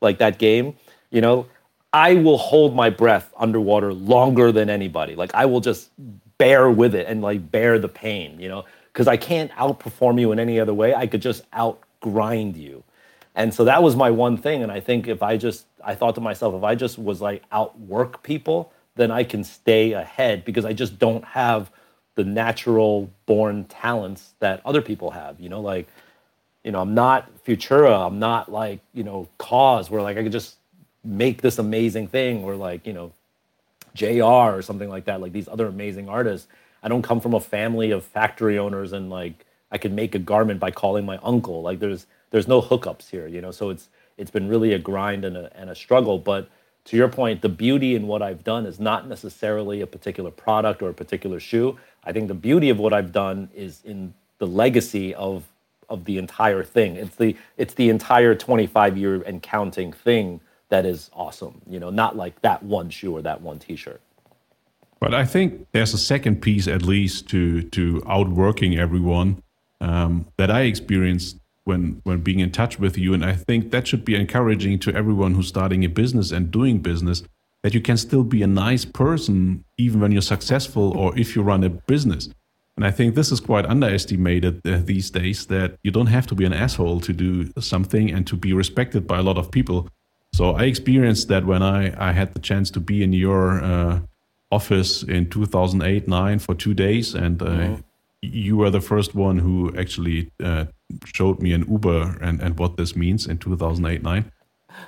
like 0.00 0.18
that 0.18 0.38
game, 0.38 0.76
you 1.10 1.20
know, 1.20 1.46
I 1.92 2.14
will 2.14 2.38
hold 2.38 2.74
my 2.74 2.90
breath 2.90 3.32
underwater 3.36 3.92
longer 3.92 4.52
than 4.52 4.70
anybody. 4.70 5.14
Like 5.14 5.34
I 5.34 5.46
will 5.46 5.60
just 5.60 5.90
bear 6.38 6.70
with 6.70 6.94
it 6.94 7.06
and 7.06 7.22
like 7.22 7.50
bear 7.50 7.78
the 7.78 7.88
pain, 7.88 8.38
you 8.40 8.48
know, 8.48 8.64
because 8.92 9.08
I 9.08 9.16
can't 9.16 9.50
outperform 9.52 10.20
you 10.20 10.32
in 10.32 10.38
any 10.38 10.60
other 10.60 10.74
way. 10.74 10.94
I 10.94 11.06
could 11.06 11.22
just 11.22 11.50
outgrind 11.50 12.56
you. 12.56 12.84
And 13.34 13.54
so 13.54 13.64
that 13.64 13.82
was 13.82 13.96
my 13.96 14.10
one 14.10 14.36
thing. 14.36 14.62
And 14.62 14.72
I 14.72 14.80
think 14.80 15.06
if 15.06 15.22
I 15.22 15.36
just, 15.36 15.66
I 15.84 15.94
thought 15.94 16.14
to 16.16 16.20
myself, 16.20 16.54
if 16.54 16.64
I 16.64 16.74
just 16.74 16.98
was 16.98 17.20
like 17.20 17.42
outwork 17.52 18.22
people, 18.22 18.72
then 18.96 19.10
I 19.10 19.22
can 19.24 19.44
stay 19.44 19.92
ahead 19.92 20.44
because 20.44 20.64
I 20.64 20.72
just 20.72 20.98
don't 20.98 21.24
have 21.24 21.70
the 22.18 22.24
natural 22.24 23.08
born 23.26 23.62
talents 23.66 24.34
that 24.40 24.60
other 24.64 24.82
people 24.82 25.12
have. 25.12 25.38
You 25.38 25.48
know, 25.48 25.60
like, 25.60 25.86
you 26.64 26.72
know, 26.72 26.80
I'm 26.80 26.92
not 26.92 27.30
Futura. 27.44 28.04
I'm 28.04 28.18
not 28.18 28.50
like, 28.50 28.80
you 28.92 29.04
know, 29.04 29.28
KAWS, 29.38 29.88
where 29.88 30.02
like 30.02 30.16
I 30.16 30.24
could 30.24 30.32
just 30.32 30.56
make 31.04 31.42
this 31.42 31.60
amazing 31.60 32.08
thing, 32.08 32.42
or 32.42 32.56
like, 32.56 32.84
you 32.88 32.92
know, 32.92 33.12
JR 33.94 34.56
or 34.56 34.62
something 34.62 34.88
like 34.88 35.04
that, 35.04 35.20
like 35.20 35.32
these 35.32 35.46
other 35.46 35.68
amazing 35.68 36.08
artists. 36.08 36.48
I 36.82 36.88
don't 36.88 37.02
come 37.02 37.20
from 37.20 37.34
a 37.34 37.40
family 37.40 37.92
of 37.92 38.02
factory 38.02 38.58
owners 38.58 38.92
and 38.92 39.10
like 39.10 39.46
I 39.70 39.78
could 39.78 39.92
make 39.92 40.16
a 40.16 40.18
garment 40.18 40.58
by 40.58 40.72
calling 40.72 41.06
my 41.06 41.20
uncle. 41.22 41.62
Like 41.62 41.78
there's 41.78 42.06
there's 42.32 42.48
no 42.48 42.60
hookups 42.60 43.08
here, 43.08 43.28
you 43.28 43.40
know. 43.40 43.52
So 43.52 43.70
it's 43.70 43.90
it's 44.16 44.32
been 44.32 44.48
really 44.48 44.72
a 44.72 44.78
grind 44.80 45.24
and 45.24 45.36
a 45.36 45.56
and 45.56 45.70
a 45.70 45.74
struggle. 45.76 46.18
But 46.18 46.48
to 46.86 46.96
your 46.96 47.08
point, 47.08 47.42
the 47.42 47.48
beauty 47.48 47.94
in 47.94 48.06
what 48.06 48.22
I've 48.22 48.42
done 48.42 48.66
is 48.66 48.80
not 48.80 49.06
necessarily 49.06 49.82
a 49.82 49.86
particular 49.86 50.32
product 50.32 50.82
or 50.82 50.88
a 50.88 50.94
particular 50.94 51.38
shoe. 51.38 51.78
I 52.08 52.12
think 52.12 52.28
the 52.28 52.34
beauty 52.34 52.70
of 52.70 52.78
what 52.78 52.94
I've 52.94 53.12
done 53.12 53.50
is 53.54 53.82
in 53.84 54.14
the 54.38 54.46
legacy 54.46 55.14
of 55.14 55.44
of 55.90 56.06
the 56.06 56.16
entire 56.16 56.64
thing. 56.64 56.96
It's 56.96 57.16
the 57.16 57.36
it's 57.58 57.74
the 57.74 57.90
entire 57.90 58.34
25 58.34 58.96
year 58.96 59.22
and 59.22 59.42
counting 59.42 59.92
thing 59.92 60.40
that 60.70 60.86
is 60.86 61.10
awesome. 61.12 61.60
You 61.68 61.78
know, 61.78 61.90
not 61.90 62.16
like 62.16 62.40
that 62.40 62.62
one 62.62 62.88
shoe 62.88 63.14
or 63.14 63.22
that 63.22 63.42
one 63.42 63.58
T-shirt. 63.58 64.00
But 65.00 65.14
I 65.14 65.26
think 65.26 65.66
there's 65.72 65.92
a 65.92 65.98
second 65.98 66.40
piece, 66.40 66.66
at 66.66 66.82
least, 66.82 67.28
to 67.28 67.62
to 67.62 68.02
outworking 68.08 68.78
everyone 68.78 69.42
um, 69.82 70.26
that 70.38 70.50
I 70.50 70.62
experienced 70.62 71.36
when 71.64 72.00
when 72.04 72.20
being 72.20 72.40
in 72.40 72.52
touch 72.52 72.78
with 72.80 72.96
you, 72.96 73.12
and 73.12 73.22
I 73.22 73.34
think 73.34 73.70
that 73.70 73.86
should 73.86 74.06
be 74.06 74.14
encouraging 74.14 74.78
to 74.80 74.94
everyone 74.94 75.34
who's 75.34 75.48
starting 75.48 75.84
a 75.84 75.88
business 75.88 76.32
and 76.32 76.50
doing 76.50 76.78
business 76.78 77.22
that 77.68 77.74
you 77.74 77.82
can 77.82 77.98
still 77.98 78.24
be 78.24 78.42
a 78.42 78.46
nice 78.46 78.86
person 78.86 79.62
even 79.76 80.00
when 80.00 80.10
you're 80.10 80.22
successful 80.22 80.96
or 80.96 81.14
if 81.18 81.36
you 81.36 81.42
run 81.42 81.62
a 81.62 81.68
business. 81.68 82.30
And 82.76 82.86
I 82.86 82.90
think 82.90 83.14
this 83.14 83.30
is 83.30 83.40
quite 83.40 83.66
underestimated 83.66 84.66
uh, 84.66 84.78
these 84.82 85.10
days 85.10 85.44
that 85.48 85.76
you 85.82 85.90
don't 85.90 86.06
have 86.06 86.26
to 86.28 86.34
be 86.34 86.46
an 86.46 86.54
asshole 86.54 87.00
to 87.00 87.12
do 87.12 87.52
something 87.60 88.10
and 88.10 88.26
to 88.26 88.36
be 88.36 88.54
respected 88.54 89.06
by 89.06 89.18
a 89.18 89.22
lot 89.22 89.36
of 89.36 89.50
people. 89.50 89.86
So 90.32 90.52
I 90.52 90.62
experienced 90.62 91.28
that 91.28 91.44
when 91.44 91.62
I, 91.62 91.92
I 92.08 92.12
had 92.12 92.32
the 92.32 92.38
chance 92.38 92.70
to 92.70 92.80
be 92.80 93.02
in 93.02 93.12
your 93.12 93.62
uh, 93.62 94.00
office 94.50 95.02
in 95.02 95.28
2008 95.28 96.08
9 96.08 96.38
for 96.38 96.54
two 96.54 96.72
days. 96.72 97.14
And 97.14 97.42
uh, 97.42 97.44
mm-hmm. 97.44 97.80
you 98.22 98.56
were 98.56 98.70
the 98.70 98.80
first 98.80 99.14
one 99.14 99.38
who 99.38 99.76
actually 99.76 100.30
uh, 100.42 100.64
showed 101.04 101.42
me 101.42 101.52
an 101.52 101.70
Uber 101.70 102.16
and, 102.22 102.40
and 102.40 102.58
what 102.58 102.78
this 102.78 102.96
means 102.96 103.26
in 103.26 103.36
2008 103.36 104.02
9. 104.02 104.24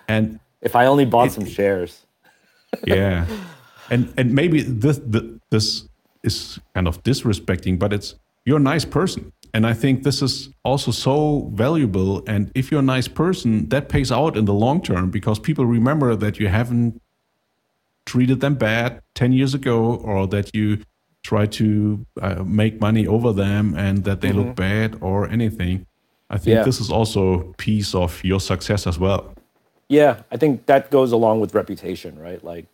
And 0.08 0.40
if 0.62 0.74
I 0.74 0.86
only 0.86 1.04
bought 1.04 1.26
it, 1.26 1.32
some 1.32 1.44
shares 1.44 2.06
yeah, 2.86 3.26
and 3.90 4.12
and 4.16 4.34
maybe 4.34 4.62
this 4.62 5.00
this 5.50 5.88
is 6.22 6.58
kind 6.74 6.86
of 6.86 7.02
disrespecting, 7.02 7.78
but 7.78 7.92
it's 7.92 8.14
you're 8.44 8.58
a 8.58 8.60
nice 8.60 8.84
person, 8.84 9.32
and 9.52 9.66
I 9.66 9.74
think 9.74 10.02
this 10.02 10.22
is 10.22 10.50
also 10.64 10.90
so 10.90 11.50
valuable. 11.54 12.22
And 12.26 12.50
if 12.54 12.70
you're 12.70 12.80
a 12.80 12.82
nice 12.96 13.08
person, 13.08 13.68
that 13.68 13.88
pays 13.88 14.12
out 14.12 14.36
in 14.36 14.44
the 14.44 14.54
long 14.54 14.82
term 14.82 15.10
because 15.10 15.38
people 15.38 15.66
remember 15.66 16.16
that 16.16 16.38
you 16.38 16.48
haven't 16.48 17.00
treated 18.06 18.40
them 18.40 18.54
bad 18.54 19.02
ten 19.14 19.32
years 19.32 19.54
ago, 19.54 19.96
or 19.96 20.26
that 20.28 20.54
you 20.54 20.78
try 21.22 21.46
to 21.46 22.06
uh, 22.22 22.42
make 22.44 22.80
money 22.80 23.06
over 23.06 23.32
them 23.32 23.74
and 23.76 24.04
that 24.04 24.20
they 24.20 24.30
mm-hmm. 24.30 24.38
look 24.38 24.56
bad 24.56 24.96
or 25.00 25.28
anything. 25.28 25.86
I 26.30 26.38
think 26.38 26.54
yeah. 26.54 26.62
this 26.62 26.80
is 26.80 26.90
also 26.90 27.52
piece 27.58 27.94
of 27.94 28.22
your 28.24 28.40
success 28.40 28.86
as 28.86 28.98
well. 28.98 29.34
Yeah, 29.90 30.22
I 30.30 30.36
think 30.36 30.66
that 30.66 30.92
goes 30.92 31.10
along 31.10 31.40
with 31.40 31.52
reputation, 31.52 32.16
right? 32.16 32.42
Like, 32.44 32.66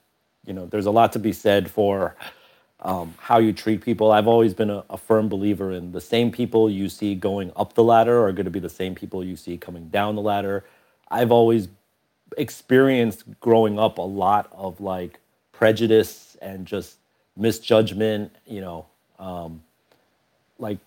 you 0.44 0.52
know, 0.52 0.66
there's 0.66 0.84
a 0.84 0.90
lot 0.90 1.14
to 1.14 1.18
be 1.18 1.32
said 1.32 1.70
for 1.70 2.14
um, 2.80 3.14
how 3.18 3.38
you 3.38 3.54
treat 3.54 3.80
people. 3.80 4.12
I've 4.12 4.28
always 4.28 4.52
been 4.52 4.68
a, 4.68 4.84
a, 4.90 4.98
firm 4.98 5.30
believer 5.30 5.72
in 5.72 5.92
the 5.92 6.00
same 6.00 6.30
people 6.30 6.68
you 6.68 6.90
see 6.90 7.14
going 7.14 7.52
up 7.56 7.72
the 7.72 7.82
ladder 7.82 8.22
are 8.26 8.32
going 8.32 8.44
to 8.44 8.50
be 8.50 8.60
the 8.60 8.68
same 8.68 8.94
people 8.94 9.24
you 9.24 9.34
see 9.34 9.56
coming 9.56 9.88
down 9.88 10.14
the 10.14 10.20
ladder. 10.20 10.66
I've 11.10 11.32
always 11.32 11.68
experienced 12.36 13.24
growing 13.40 13.78
up 13.78 13.96
a 13.96 14.02
lot 14.02 14.50
of 14.52 14.78
like 14.82 15.18
prejudice 15.52 16.36
and 16.42 16.66
just 16.66 16.98
misjudgment, 17.34 18.30
you 18.46 18.60
know, 18.60 18.84
um, 19.18 19.62
like, 20.58 20.80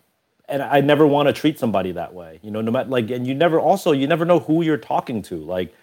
and 0.48 0.62
I 0.62 0.82
never 0.82 1.08
want 1.08 1.26
to 1.26 1.34
treat 1.34 1.58
somebody 1.58 1.92
that 1.94 2.14
way, 2.14 2.40
you 2.44 2.52
know, 2.52 2.62
no 2.62 2.70
matter 2.70 2.90
like, 2.90 3.10
and 3.10 3.26
you 3.26 3.34
never 3.34 3.60
also, 3.60 3.94
you 3.94 4.06
never 4.06 4.26
know 4.26 4.38
who 4.40 4.62
you're 4.62 4.78
talking 4.78 5.24
to. 5.24 5.36
Like, 5.36 5.74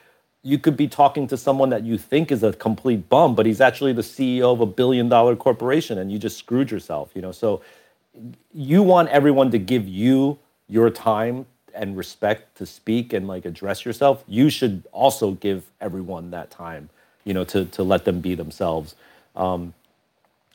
you 0.47 0.59
could 0.59 0.77
be 0.77 0.87
talking 0.87 1.27
to 1.27 1.37
someone 1.37 1.71
that 1.71 1.83
you 1.83 1.99
think 1.99 2.31
is 2.31 2.45
a 2.45 2.53
complete 2.53 3.09
bum, 3.09 3.35
but 3.35 3.47
he's 3.47 3.61
actually 3.61 3.93
the 3.93 4.03
CEO 4.03 4.53
of 4.53 4.61
a 4.61 4.67
billion 4.67 5.09
dollar 5.09 5.35
corporation 5.35 5.99
and 5.99 6.13
you 6.13 6.21
just 6.21 6.39
screwed 6.39 6.71
yourself, 6.71 7.11
you 7.15 7.21
know. 7.21 7.33
So 7.33 7.63
you 8.55 8.85
want 8.85 9.09
everyone 9.09 9.51
to 9.51 9.59
give 9.59 9.89
you 9.89 10.39
your 10.69 10.89
time 10.89 11.47
and 11.75 11.97
respect 11.97 12.57
to 12.59 12.65
speak 12.65 13.13
and 13.13 13.27
like 13.27 13.45
address 13.45 13.85
yourself. 13.85 14.23
You 14.29 14.49
should 14.49 14.85
also 14.93 15.33
give 15.33 15.65
everyone 15.81 16.31
that 16.31 16.49
time, 16.53 16.91
you 17.25 17.35
know, 17.35 17.43
to 17.47 17.65
to 17.65 17.83
let 17.83 18.05
them 18.05 18.21
be 18.21 18.37
themselves. 18.37 18.95
Um, 19.35 19.75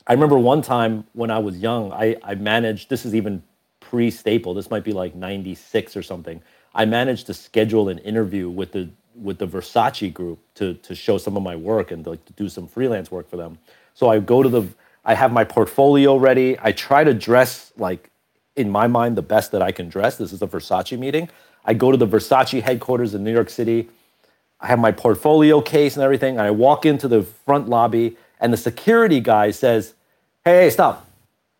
I 0.06 0.14
remember 0.14 0.38
one 0.38 0.62
time 0.62 1.04
when 1.12 1.30
I 1.30 1.38
was 1.38 1.58
young, 1.58 1.92
I, 1.92 2.16
I 2.24 2.34
managed, 2.34 2.88
this 2.88 3.04
is 3.04 3.14
even 3.14 3.42
pre 3.80 4.10
staple, 4.10 4.54
this 4.54 4.70
might 4.70 4.84
be 4.84 4.92
like 4.92 5.14
96 5.14 5.96
or 5.96 6.02
something. 6.02 6.42
I 6.74 6.86
managed 6.86 7.26
to 7.26 7.34
schedule 7.34 7.88
an 7.90 7.98
interview 7.98 8.48
with 8.48 8.72
the 8.72 8.88
with 9.14 9.38
the 9.38 9.46
Versace 9.46 10.12
group 10.12 10.38
to 10.54 10.74
to 10.74 10.94
show 10.94 11.18
some 11.18 11.36
of 11.36 11.42
my 11.42 11.56
work 11.56 11.90
and 11.90 12.04
to, 12.04 12.10
like 12.10 12.24
to 12.26 12.32
do 12.32 12.48
some 12.48 12.66
freelance 12.66 13.10
work 13.10 13.28
for 13.28 13.36
them. 13.36 13.58
So 13.94 14.08
I 14.08 14.18
go 14.18 14.42
to 14.42 14.48
the 14.48 14.68
I 15.04 15.14
have 15.14 15.32
my 15.32 15.44
portfolio 15.44 16.16
ready. 16.16 16.56
I 16.62 16.72
try 16.72 17.04
to 17.04 17.14
dress 17.14 17.72
like 17.76 18.10
in 18.56 18.70
my 18.70 18.86
mind 18.86 19.16
the 19.16 19.22
best 19.22 19.52
that 19.52 19.62
I 19.62 19.72
can 19.72 19.88
dress. 19.88 20.16
This 20.16 20.32
is 20.32 20.42
a 20.42 20.46
Versace 20.46 20.98
meeting. 20.98 21.28
I 21.64 21.74
go 21.74 21.90
to 21.90 21.96
the 21.96 22.06
Versace 22.06 22.60
headquarters 22.60 23.14
in 23.14 23.24
New 23.24 23.32
York 23.32 23.50
City. 23.50 23.88
I 24.60 24.66
have 24.66 24.78
my 24.78 24.92
portfolio 24.92 25.60
case 25.60 25.96
and 25.96 26.04
everything. 26.04 26.36
And 26.36 26.46
I 26.46 26.50
walk 26.50 26.86
into 26.86 27.08
the 27.08 27.22
front 27.22 27.68
lobby 27.68 28.16
and 28.40 28.52
the 28.52 28.56
security 28.56 29.20
guy 29.20 29.50
says, 29.50 29.94
"Hey, 30.44 30.64
hey 30.64 30.70
stop. 30.70 31.06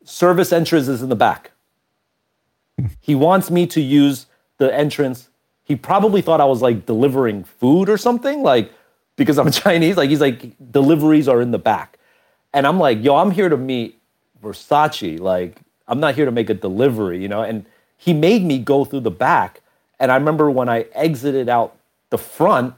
Service 0.05 0.53
entrance 0.53 0.89
is 0.89 1.03
in 1.03 1.09
the 1.09 1.17
back." 1.17 1.53
he 3.01 3.15
wants 3.15 3.51
me 3.51 3.67
to 3.69 3.81
use 3.81 4.27
the 4.59 4.75
entrance 4.75 5.29
he 5.65 5.77
probably 5.77 6.23
thought 6.23 6.41
I 6.41 6.45
was 6.45 6.63
like 6.63 6.87
delivering 6.87 7.45
food 7.45 7.89
or 7.89 7.97
something, 7.97 8.43
like 8.43 8.73
because 9.17 9.39
I'm 9.39 9.51
Chinese. 9.65 9.97
Like 9.97 10.11
he's 10.11 10.21
like 10.21 10.55
deliveries 10.71 11.29
are 11.29 11.41
in 11.41 11.51
the 11.51 11.59
back, 11.59 11.99
and 12.53 12.67
I'm 12.67 12.79
like, 12.79 13.03
yo, 13.03 13.17
I'm 13.17 13.31
here 13.31 13.49
to 13.49 13.57
meet 13.57 13.99
Versace. 14.43 15.21
Like 15.21 15.61
I'm 15.87 16.01
not 16.01 16.15
here 16.15 16.25
to 16.25 16.33
make 16.33 16.51
a 16.51 16.55
delivery, 16.55 17.21
you 17.21 17.29
know. 17.29 17.43
And 17.43 17.65
he 17.97 18.13
made 18.13 18.45
me 18.45 18.59
go 18.59 18.85
through 18.85 19.01
the 19.01 19.11
back, 19.11 19.61
and 20.01 20.11
I 20.11 20.17
remember 20.17 20.51
when 20.51 20.69
I 20.69 20.83
exited 20.93 21.49
out 21.49 21.77
the 22.11 22.19
front, 22.19 22.75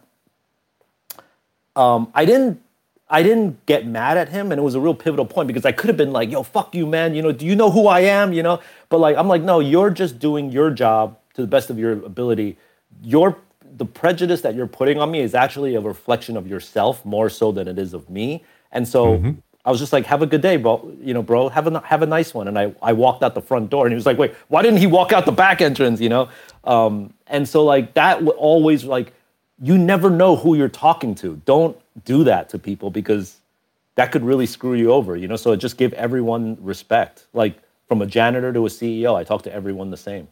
um, 1.76 2.10
I 2.14 2.24
didn't. 2.24 2.60
I 3.06 3.22
didn't 3.22 3.64
get 3.66 3.86
mad 3.86 4.16
at 4.16 4.30
him, 4.30 4.50
and 4.50 4.58
it 4.58 4.62
was 4.62 4.74
a 4.74 4.80
real 4.80 4.94
pivotal 4.94 5.26
point 5.26 5.46
because 5.46 5.66
I 5.66 5.72
could 5.72 5.88
have 5.88 5.96
been 5.96 6.10
like, 6.10 6.30
"Yo, 6.30 6.42
fuck 6.42 6.74
you, 6.74 6.86
man. 6.86 7.14
You 7.14 7.22
know, 7.22 7.32
do 7.32 7.44
you 7.44 7.54
know 7.54 7.70
who 7.70 7.86
I 7.86 8.00
am? 8.00 8.32
You 8.32 8.42
know." 8.42 8.60
But 8.88 8.98
like, 8.98 9.16
I'm 9.16 9.28
like, 9.28 9.42
no, 9.42 9.60
you're 9.60 9.90
just 9.90 10.18
doing 10.18 10.50
your 10.50 10.70
job 10.70 11.18
to 11.34 11.42
the 11.42 11.46
best 11.46 11.68
of 11.68 11.78
your 11.78 11.92
ability 11.92 12.56
your 13.02 13.38
the 13.76 13.84
prejudice 13.84 14.40
that 14.42 14.54
you're 14.54 14.66
putting 14.66 15.00
on 15.00 15.10
me 15.10 15.20
is 15.20 15.34
actually 15.34 15.74
a 15.74 15.80
reflection 15.80 16.36
of 16.36 16.46
yourself 16.46 17.04
more 17.04 17.28
so 17.28 17.50
than 17.50 17.66
it 17.66 17.78
is 17.78 17.92
of 17.92 18.08
me. 18.08 18.44
And 18.70 18.86
so 18.86 19.18
mm-hmm. 19.18 19.32
I 19.64 19.70
was 19.70 19.80
just 19.80 19.92
like, 19.92 20.04
"Have 20.06 20.22
a 20.22 20.26
good 20.26 20.42
day, 20.42 20.56
bro. 20.56 20.92
You 21.00 21.14
know, 21.14 21.22
bro. 21.22 21.48
Have 21.48 21.66
a 21.66 21.80
have 21.80 22.02
a 22.02 22.06
nice 22.06 22.34
one." 22.34 22.48
And 22.48 22.58
I 22.58 22.74
I 22.82 22.92
walked 22.92 23.22
out 23.22 23.34
the 23.34 23.42
front 23.42 23.70
door, 23.70 23.86
and 23.86 23.92
he 23.92 23.96
was 23.96 24.06
like, 24.06 24.18
"Wait, 24.18 24.34
why 24.48 24.62
didn't 24.62 24.78
he 24.78 24.86
walk 24.86 25.12
out 25.12 25.24
the 25.24 25.32
back 25.32 25.60
entrance?" 25.60 26.00
You 26.00 26.10
know. 26.10 26.28
Um, 26.64 27.14
and 27.26 27.48
so 27.48 27.64
like 27.64 27.94
that 27.94 28.22
always 28.28 28.84
like 28.84 29.12
you 29.60 29.78
never 29.78 30.10
know 30.10 30.36
who 30.36 30.54
you're 30.54 30.68
talking 30.68 31.14
to. 31.16 31.40
Don't 31.46 31.76
do 32.04 32.24
that 32.24 32.48
to 32.50 32.58
people 32.58 32.90
because 32.90 33.40
that 33.94 34.12
could 34.12 34.24
really 34.24 34.46
screw 34.46 34.74
you 34.74 34.92
over. 34.92 35.16
You 35.16 35.28
know. 35.28 35.36
So 35.36 35.56
just 35.56 35.78
give 35.78 35.92
everyone 35.94 36.58
respect. 36.60 37.26
Like 37.32 37.58
from 37.88 38.02
a 38.02 38.06
janitor 38.06 38.52
to 38.52 38.66
a 38.66 38.68
CEO, 38.68 39.14
I 39.14 39.24
talk 39.24 39.42
to 39.44 39.52
everyone 39.52 39.90
the 39.90 39.96
same. 39.96 40.28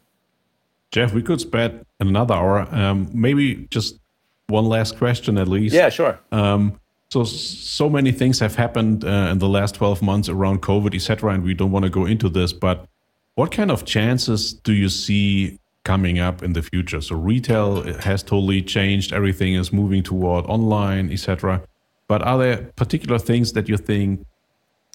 Jeff, 0.93 1.15
we 1.15 1.23
could 1.23 1.41
spend 1.41 1.85
another 2.01 2.35
hour. 2.35 2.69
Um, 2.71 3.09
maybe 3.13 3.67
just 3.71 3.99
one 4.47 4.67
last 4.67 4.99
question 4.99 5.39
at 5.39 5.49
least. 5.49 5.75
Yeah, 5.75 5.89
sure. 5.89 6.21
Um, 6.31 6.79
so 7.11 7.25
so 7.25 7.91
many 7.91 8.13
things 8.13 8.39
have 8.41 8.55
happened 8.55 9.05
uh, 9.05 9.29
in 9.33 9.39
the 9.39 9.49
last 9.49 9.75
12 9.75 10.03
months 10.03 10.29
around 10.29 10.63
COVID, 10.63 10.95
etc., 10.95 11.35
and 11.35 11.43
we 11.43 11.55
don't 11.55 11.71
want 11.71 11.85
to 11.85 11.91
go 11.91 12.07
into 12.07 12.29
this. 12.29 12.53
But 12.53 12.87
what 13.35 13.51
kind 13.51 13.71
of 13.71 13.85
chances 13.85 14.53
do 14.53 14.73
you 14.73 14.89
see 14.89 15.59
coming 15.85 16.19
up 16.19 16.43
in 16.43 16.53
the 16.53 16.63
future? 16.63 17.01
So 17.01 17.17
retail 17.17 17.83
has 18.01 18.23
totally 18.23 18.63
changed. 18.63 19.13
Everything 19.13 19.55
is 19.55 19.73
moving 19.73 20.03
toward 20.03 20.47
online, 20.47 21.11
etc. 21.11 21.63
But 22.09 22.23
are 22.23 22.39
there 22.39 22.57
particular 22.77 23.19
things 23.19 23.53
that 23.55 23.69
you 23.69 23.77
think 23.77 24.27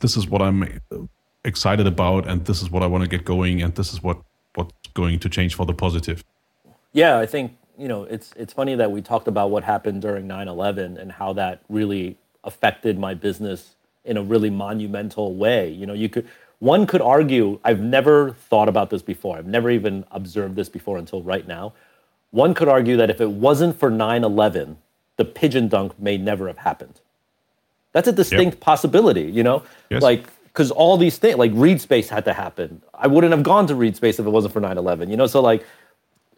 this 0.02 0.16
is 0.16 0.28
what 0.28 0.42
I'm 0.42 0.80
excited 1.44 1.88
about, 1.88 2.28
and 2.28 2.46
this 2.46 2.62
is 2.62 2.70
what 2.70 2.84
I 2.84 2.88
want 2.88 3.04
to 3.04 3.10
get 3.10 3.26
going, 3.26 3.62
and 3.62 3.74
this 3.76 3.94
is 3.94 4.04
what 4.04 4.22
what's 4.58 4.74
going 4.94 5.20
to 5.20 5.30
change 5.30 5.56
for 5.56 5.66
the 5.66 5.74
positive? 5.74 6.24
Yeah, 6.94 7.20
I 7.20 7.26
think 7.26 7.58
you 7.78 7.88
know 7.88 8.04
it's 8.04 8.34
it's 8.36 8.54
funny 8.54 8.76
that 8.76 8.92
we 8.92 9.02
talked 9.02 9.28
about 9.28 9.52
what 9.52 9.64
happened 9.64 10.02
during 10.02 10.28
9/11 10.28 10.98
and 10.98 11.12
how 11.12 11.34
that 11.34 11.62
really 11.70 12.18
affected 12.44 12.98
my 12.98 13.14
business 13.14 13.76
in 14.04 14.18
a 14.18 14.24
really 14.24 14.50
monumental 14.50 15.36
way. 15.36 15.70
You 15.70 15.86
know, 15.86 15.94
you 15.94 16.10
could 16.10 16.28
one 16.60 16.88
could 16.88 17.02
argue 17.02 17.60
I've 17.64 17.82
never 17.82 18.32
thought 18.32 18.68
about 18.68 18.90
this 18.90 19.02
before. 19.02 19.38
I've 19.38 19.46
never 19.46 19.70
even 19.70 20.06
observed 20.12 20.56
this 20.56 20.70
before 20.70 20.98
until 20.98 21.22
right 21.22 21.48
now. 21.48 21.74
One 22.32 22.54
could 22.54 22.68
argue 22.68 22.98
that 22.98 23.10
if 23.10 23.22
it 23.22 23.32
wasn't 23.32 23.80
for 23.80 23.92
9/11, 23.92 24.78
the 25.18 25.26
pigeon 25.26 25.68
dunk 25.68 26.00
may 26.00 26.18
never 26.18 26.48
have 26.48 26.58
happened. 26.58 27.00
That's 27.94 28.08
a 28.08 28.12
distinct 28.12 28.56
yep. 28.56 28.60
possibility, 28.60 29.24
you 29.24 29.44
know? 29.44 29.64
Yes. 29.90 30.04
Like 30.04 30.26
because 30.58 30.72
all 30.72 30.98
these 30.98 31.20
things 31.20 31.36
like 31.36 31.52
Reed 31.54 31.80
Space 31.80 32.10
had 32.10 32.26
to 32.26 32.34
happen. 32.34 32.82
I 32.92 33.06
wouldn't 33.06 33.32
have 33.32 33.44
gone 33.44 33.68
to 33.68 33.76
Reed 33.76 33.96
Space 33.96 34.18
if 34.18 34.26
it 34.26 34.30
wasn't 34.32 34.56
for 34.56 34.60
9-11 34.60 35.08
you 35.08 35.16
know? 35.16 35.28
So 35.28 35.40
like 35.40 35.64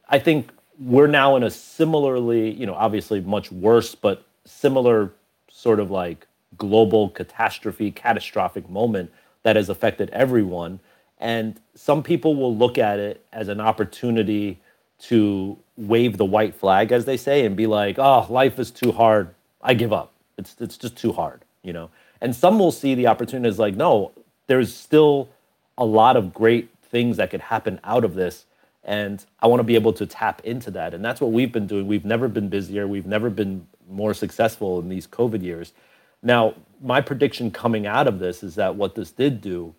i 0.09 0.20
think 0.20 0.49
we're 0.78 1.07
now 1.07 1.38
in 1.38 1.43
a 1.43 1.49
similarly 1.49 2.51
you 2.51 2.65
know 2.65 2.74
obviously 2.74 3.22
much 3.22 3.49
worse 3.51 3.95
but 3.95 4.26
similar 4.43 5.13
sort 5.49 5.80
of 5.80 5.89
like 5.89 6.28
global 6.57 7.09
catastrophe 7.09 7.91
catastrophic 7.91 8.70
moment 8.70 9.09
that 9.43 9.55
has 9.55 9.70
affected 9.70 10.09
everyone. 10.09 10.82
And 11.20 11.57
some 11.76 12.03
people 12.03 12.36
will 12.36 12.55
look 12.55 12.78
at 12.78 12.99
it 12.99 13.26
as 13.32 13.47
an 13.47 13.61
opportunity 13.61 14.59
to 15.03 15.57
wave 15.78 16.17
the 16.17 16.26
white 16.26 16.55
flag 16.55 16.91
as 16.91 17.05
they 17.05 17.15
say 17.15 17.45
and 17.45 17.55
be 17.55 17.67
like 17.67 17.97
oh 17.97 18.26
life 18.30 18.59
is 18.59 18.70
too 18.70 18.91
hard. 18.91 19.34
I 19.61 19.76
give 19.76 19.93
up. 19.93 20.11
It's 20.38 20.57
it's 20.59 20.78
just 20.78 20.97
too 20.97 21.13
hard 21.13 21.45
you 21.63 21.72
know 21.72 21.89
and 22.22 22.36
some 22.36 22.59
will 22.59 22.72
see 22.72 22.95
the 22.95 23.07
opportunity 23.07 23.47
as 23.47 23.59
like, 23.59 23.76
no, 23.76 24.11
there's 24.47 24.74
still 24.74 25.30
a 25.78 25.86
lot 25.86 26.17
of 26.17 26.34
great 26.34 26.70
things 26.84 27.17
that 27.17 27.30
could 27.30 27.41
happen 27.41 27.80
out 27.84 28.03
of 28.03 28.15
this. 28.15 28.45
And 28.84 29.24
I 29.39 29.47
want 29.47 29.59
to 29.59 29.63
be 29.63 29.76
able 29.76 29.93
to 29.93 30.05
tap 30.05 30.41
into 30.43 30.72
that. 30.72 30.93
And 30.93 31.03
that's 31.03 31.22
what 31.22 31.32
we've 31.32 31.51
been 31.51 31.67
doing. 31.67 31.88
We've 31.88 32.05
never 32.05 32.28
been 32.28 32.49
busier. 32.49 32.88
We've 32.88 33.05
never 33.05 33.30
been 33.30 33.67
more 33.89 34.13
successful 34.13 34.80
in 34.80 34.89
these 34.89 35.07
COVID 35.07 35.43
years. 35.43 35.74
Now, 36.22 36.55
my 36.82 37.01
prediction 37.01 37.51
coming 37.51 37.86
out 37.86 38.07
of 38.07 38.20
this 38.20 38.43
is 38.43 38.55
that 38.55 38.76
what 38.76 38.95
this 38.95 39.11
did 39.11 39.41
do 39.41 39.76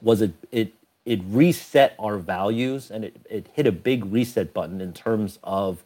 was 0.00 0.22
it 0.22 0.32
it 0.50 0.72
it 1.04 1.20
reset 1.26 1.94
our 1.98 2.18
values 2.18 2.90
and 2.90 3.04
it, 3.04 3.16
it 3.28 3.46
hit 3.54 3.66
a 3.66 3.72
big 3.72 4.04
reset 4.06 4.52
button 4.52 4.80
in 4.80 4.92
terms 4.92 5.38
of 5.42 5.82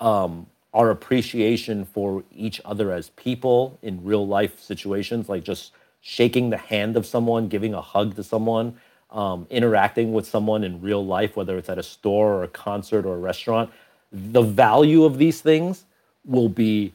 um, 0.00 0.46
our 0.76 0.90
appreciation 0.90 1.86
for 1.86 2.22
each 2.30 2.60
other 2.66 2.92
as 2.92 3.08
people 3.10 3.78
in 3.80 4.04
real 4.04 4.26
life 4.26 4.60
situations, 4.60 5.26
like 5.26 5.42
just 5.42 5.72
shaking 6.02 6.50
the 6.50 6.58
hand 6.58 6.98
of 6.98 7.06
someone, 7.06 7.48
giving 7.48 7.72
a 7.72 7.80
hug 7.80 8.14
to 8.14 8.22
someone, 8.22 8.76
um, 9.10 9.46
interacting 9.48 10.12
with 10.12 10.28
someone 10.28 10.62
in 10.62 10.78
real 10.82 11.04
life, 11.04 11.34
whether 11.34 11.56
it's 11.56 11.70
at 11.70 11.78
a 11.78 11.82
store 11.82 12.34
or 12.34 12.42
a 12.42 12.48
concert 12.48 13.06
or 13.06 13.14
a 13.14 13.18
restaurant, 13.18 13.70
the 14.12 14.42
value 14.42 15.04
of 15.04 15.16
these 15.16 15.40
things 15.40 15.86
will 16.26 16.50
be 16.50 16.92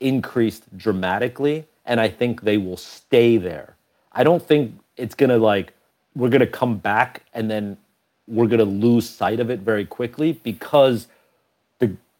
increased 0.00 0.64
dramatically. 0.76 1.66
And 1.86 2.00
I 2.00 2.08
think 2.08 2.42
they 2.42 2.58
will 2.58 2.76
stay 2.76 3.38
there. 3.38 3.74
I 4.12 4.22
don't 4.22 4.42
think 4.42 4.78
it's 4.98 5.14
going 5.14 5.30
to 5.30 5.38
like, 5.38 5.72
we're 6.14 6.28
going 6.28 6.40
to 6.40 6.46
come 6.46 6.76
back 6.76 7.22
and 7.32 7.50
then 7.50 7.78
we're 8.26 8.48
going 8.48 8.58
to 8.58 8.66
lose 8.66 9.08
sight 9.08 9.40
of 9.40 9.48
it 9.48 9.60
very 9.60 9.86
quickly 9.86 10.32
because 10.42 11.06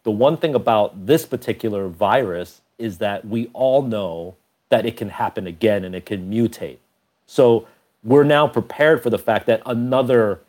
the 0.02 0.10
one 0.10 0.36
thing 0.36 0.54
about 0.54 1.06
this 1.06 1.26
particular 1.26 1.88
virus 1.88 2.60
is 2.78 2.98
that 2.98 3.26
we 3.26 3.50
all 3.52 3.82
know 3.82 4.36
that 4.68 4.86
it 4.86 4.96
can 4.96 5.10
happen 5.10 5.46
again 5.46 5.84
and 5.84 5.94
it 5.94 6.06
can 6.06 6.30
mutate. 6.30 6.78
So 7.26 7.66
we're 8.04 8.24
now 8.24 8.46
prepared 8.46 9.02
for 9.02 9.10
the 9.10 9.18
fact 9.18 9.46
that 9.46 9.62
another 9.66 10.40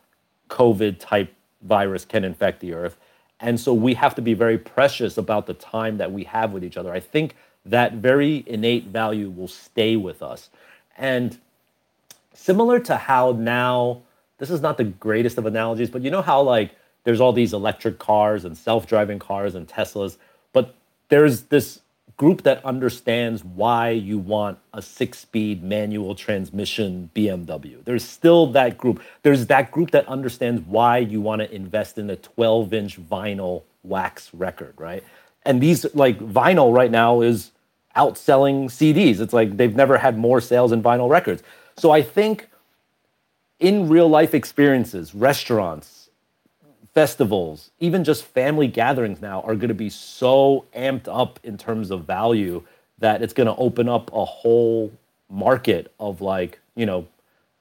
COVID 0.50 1.00
type 1.00 1.34
virus 1.62 2.06
can 2.06 2.24
infect 2.24 2.60
the 2.60 2.74
earth. 2.74 2.98
And 3.40 3.60
so 3.60 3.74
we 3.74 3.94
have 3.94 4.16
to 4.16 4.22
be 4.22 4.34
very 4.34 4.58
precious 4.58 5.18
about 5.18 5.48
the 5.48 5.54
time 5.54 5.98
that 5.98 6.12
we 6.12 6.26
have 6.26 6.52
with 6.52 6.64
each 6.64 6.78
other. 6.78 6.94
I 6.94 7.00
think 7.00 7.36
that 7.66 7.94
very 7.94 8.44
innate 8.48 8.86
value 8.86 9.30
will 9.30 9.48
stay 9.48 9.96
with 9.96 10.22
us. 10.22 10.50
And 10.98 11.38
similar 12.34 12.80
to 12.82 12.98
how 12.98 13.32
now, 13.32 14.02
this 14.38 14.50
is 14.50 14.62
not 14.62 14.78
the 14.78 14.84
greatest 14.84 15.38
of 15.38 15.46
analogies, 15.46 15.90
but 15.90 16.02
you 16.02 16.12
know 16.12 16.22
how 16.22 16.42
like 16.42 16.76
there's 17.04 17.22
all 17.22 17.34
these 17.34 17.54
electric 17.54 18.00
cars 18.00 18.46
and 18.46 18.58
self-driving 18.58 19.20
cars 19.20 19.56
and 19.56 19.68
Teslas, 19.68 20.18
but 20.54 20.76
there's 21.10 21.44
this 21.44 21.82
group 22.18 22.44
that 22.44 22.64
understands 22.66 23.46
why 23.46 23.90
you 23.90 24.18
want 24.18 24.60
a 24.74 24.82
six-speed 24.82 25.64
manual 25.64 26.14
transmission 26.14 27.10
BMW. 27.16 27.84
There's 27.86 28.04
still 28.04 28.48
that 28.48 28.78
group. 28.78 29.02
There's 29.24 29.46
that 29.48 29.72
group 29.72 29.92
that 29.92 30.06
understands 30.08 30.62
why 30.68 30.98
you 30.98 31.22
want 31.22 31.42
to 31.42 31.50
invest 31.54 31.98
in 31.98 32.10
a 32.10 32.18
12-inch 32.18 33.00
vinyl 33.00 33.64
wax 33.84 34.34
record, 34.34 34.74
right? 34.78 35.04
And 35.46 35.62
these 35.62 35.86
like 35.96 36.20
vinyl 36.20 36.76
right 36.76 36.92
now 36.92 37.22
is 37.22 37.52
outselling 37.96 38.66
CDs. 38.66 39.20
It's 39.20 39.34
like 39.34 39.58
they've 39.58 39.76
never 39.76 39.98
had 39.98 40.18
more 40.18 40.42
sales 40.42 40.72
in 40.72 40.84
vinyl 40.84 41.10
records. 41.10 41.42
So 41.78 41.92
I 41.92 42.02
think 42.02 42.50
in 43.60 43.90
real 43.90 44.08
life 44.08 44.34
experiences, 44.34 45.16
restaurants, 45.16 45.99
festivals, 47.00 47.72
even 47.80 48.04
just 48.04 48.26
family 48.26 48.68
gatherings 48.68 49.22
now 49.22 49.40
are 49.44 49.56
going 49.56 49.70
to 49.70 49.74
be 49.74 49.90
so 49.90 50.66
amped 50.76 51.08
up 51.08 51.40
in 51.44 51.58
terms 51.58 51.92
of 51.92 52.04
value 52.04 52.62
that 52.98 53.22
it's 53.22 53.32
going 53.32 53.48
to 53.48 53.56
open 53.56 53.88
up 53.88 54.12
a 54.12 54.26
whole 54.26 54.92
market 55.30 55.94
of 55.98 56.20
like, 56.20 56.60
you 56.76 56.86
know, 56.86 57.08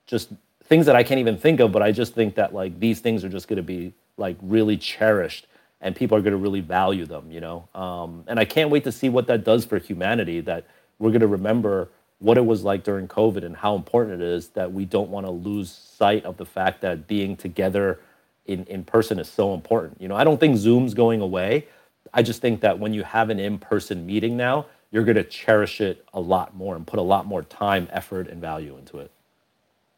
just 0.09 0.31
things 0.65 0.87
that 0.87 0.97
I 0.97 1.05
can't 1.05 1.21
even 1.21 1.39
think 1.39 1.61
of, 1.61 1.71
but 1.71 1.85
I 1.85 1.93
just 1.93 2.17
think 2.17 2.35
that 2.35 2.53
like 2.53 2.81
these 2.81 2.99
things 2.99 3.23
are 3.23 3.29
just 3.29 3.47
going 3.47 3.59
to 3.59 3.63
be 3.63 3.93
like 4.17 4.37
really 4.43 4.77
cherished 4.77 5.47
and 5.81 5.95
people 5.95 6.19
are 6.19 6.21
going 6.21 6.33
to 6.33 6.37
really 6.37 6.61
value 6.61 7.07
them, 7.07 7.31
you 7.31 7.41
know? 7.41 7.69
Um, 7.77 8.25
and 8.27 8.41
I 8.41 8.45
can't 8.45 8.71
wait 8.71 8.83
to 8.83 8.91
see 8.91 9.09
what 9.09 9.29
that 9.29 9.45
does 9.45 9.65
for 9.65 9.79
humanity 9.79 10.41
that 10.41 10.67
we're 10.99 11.11
going 11.11 11.21
to 11.21 11.29
remember 11.29 11.91
what 12.19 12.39
it 12.39 12.45
was 12.45 12.65
like 12.65 12.83
during 12.83 13.07
COVID 13.07 13.45
and 13.45 13.55
how 13.55 13.77
important 13.77 14.21
it 14.21 14.27
is 14.27 14.49
that 14.49 14.73
we 14.73 14.85
don't 14.85 15.11
want 15.11 15.27
to 15.27 15.31
lose 15.31 15.71
sight 15.71 16.25
of 16.25 16.39
the 16.39 16.45
fact 16.45 16.81
that 16.81 17.07
being 17.07 17.37
together 17.37 18.01
in, 18.49 18.65
in 18.65 18.83
person 18.83 19.21
is 19.21 19.29
so 19.29 19.55
important. 19.55 20.01
You 20.01 20.09
know, 20.09 20.17
I 20.17 20.25
don't 20.25 20.41
think 20.41 20.57
Zoom's 20.57 20.95
going 20.95 21.21
away. 21.21 21.67
I 22.13 22.23
just 22.23 22.41
think 22.41 22.63
that 22.63 22.79
when 22.79 22.93
you 22.95 23.05
have 23.05 23.31
an 23.31 23.39
in-person 23.39 24.05
meeting 24.07 24.37
now, 24.37 24.67
you're 24.91 25.05
going 25.05 25.17
to 25.17 25.25
cherish 25.25 25.81
it 25.81 26.05
a 26.15 26.21
lot 26.21 26.57
more 26.57 26.75
and 26.75 26.87
put 26.87 26.99
a 26.99 27.03
lot 27.03 27.27
more 27.27 27.43
time, 27.43 27.87
effort, 27.93 28.27
and 28.27 28.41
value 28.41 28.77
into 28.79 28.99
it. 28.99 29.11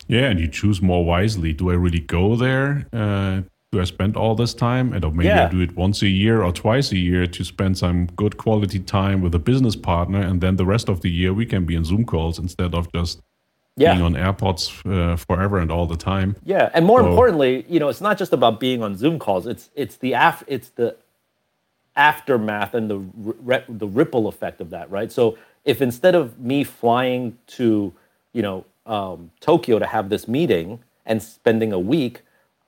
Yeah, 0.08 0.28
and 0.28 0.40
you 0.40 0.48
choose 0.48 0.82
more 0.82 1.04
wisely. 1.04 1.52
Do 1.52 1.70
I 1.70 1.74
really 1.74 2.00
go 2.00 2.34
there? 2.34 2.86
Uh, 2.92 3.42
do 3.70 3.80
I 3.80 3.84
spend 3.84 4.16
all 4.16 4.34
this 4.34 4.52
time? 4.52 4.92
And 4.92 5.04
or 5.04 5.12
maybe 5.12 5.28
yeah. 5.28 5.46
I 5.46 5.48
do 5.48 5.60
it 5.60 5.76
once 5.76 6.02
a 6.02 6.08
year 6.08 6.42
or 6.42 6.52
twice 6.52 6.90
a 6.90 6.98
year 6.98 7.28
to 7.28 7.44
spend 7.44 7.78
some 7.78 8.06
good 8.06 8.36
quality 8.36 8.80
time 8.80 9.20
with 9.22 9.32
a 9.36 9.38
business 9.38 9.76
partner, 9.76 10.20
and 10.20 10.40
then 10.40 10.56
the 10.56 10.66
rest 10.66 10.88
of 10.88 11.02
the 11.02 11.10
year 11.10 11.32
we 11.32 11.46
can 11.46 11.64
be 11.64 11.76
in 11.76 11.84
Zoom 11.84 12.04
calls 12.04 12.40
instead 12.40 12.74
of 12.74 12.92
just 12.92 13.20
yeah. 13.80 13.94
being 13.94 14.04
on 14.04 14.14
AirPods 14.14 14.64
uh, 14.84 15.16
forever 15.16 15.58
and 15.58 15.70
all 15.70 15.86
the 15.86 15.96
time. 15.96 16.36
Yeah, 16.44 16.70
and 16.74 16.84
more 16.84 17.00
so, 17.00 17.08
importantly, 17.08 17.64
you 17.68 17.80
know, 17.80 17.88
it's 17.88 18.00
not 18.00 18.18
just 18.18 18.32
about 18.32 18.60
being 18.60 18.82
on 18.82 18.96
Zoom 18.96 19.18
calls. 19.18 19.46
It's 19.46 19.70
it's 19.74 19.96
the 19.96 20.12
af- 20.12 20.44
it's 20.46 20.70
the 20.70 20.96
aftermath 21.96 22.74
and 22.74 22.90
the 22.90 22.98
re- 23.16 23.64
the 23.68 23.86
ripple 23.86 24.28
effect 24.28 24.60
of 24.60 24.70
that, 24.70 24.90
right? 24.90 25.10
So 25.10 25.38
if 25.64 25.82
instead 25.82 26.14
of 26.14 26.38
me 26.38 26.64
flying 26.64 27.38
to 27.58 27.92
you 28.32 28.42
know 28.42 28.64
um, 28.86 29.30
Tokyo 29.40 29.78
to 29.78 29.86
have 29.86 30.08
this 30.08 30.28
meeting 30.28 30.80
and 31.06 31.22
spending 31.22 31.72
a 31.72 31.78
week, 31.78 32.22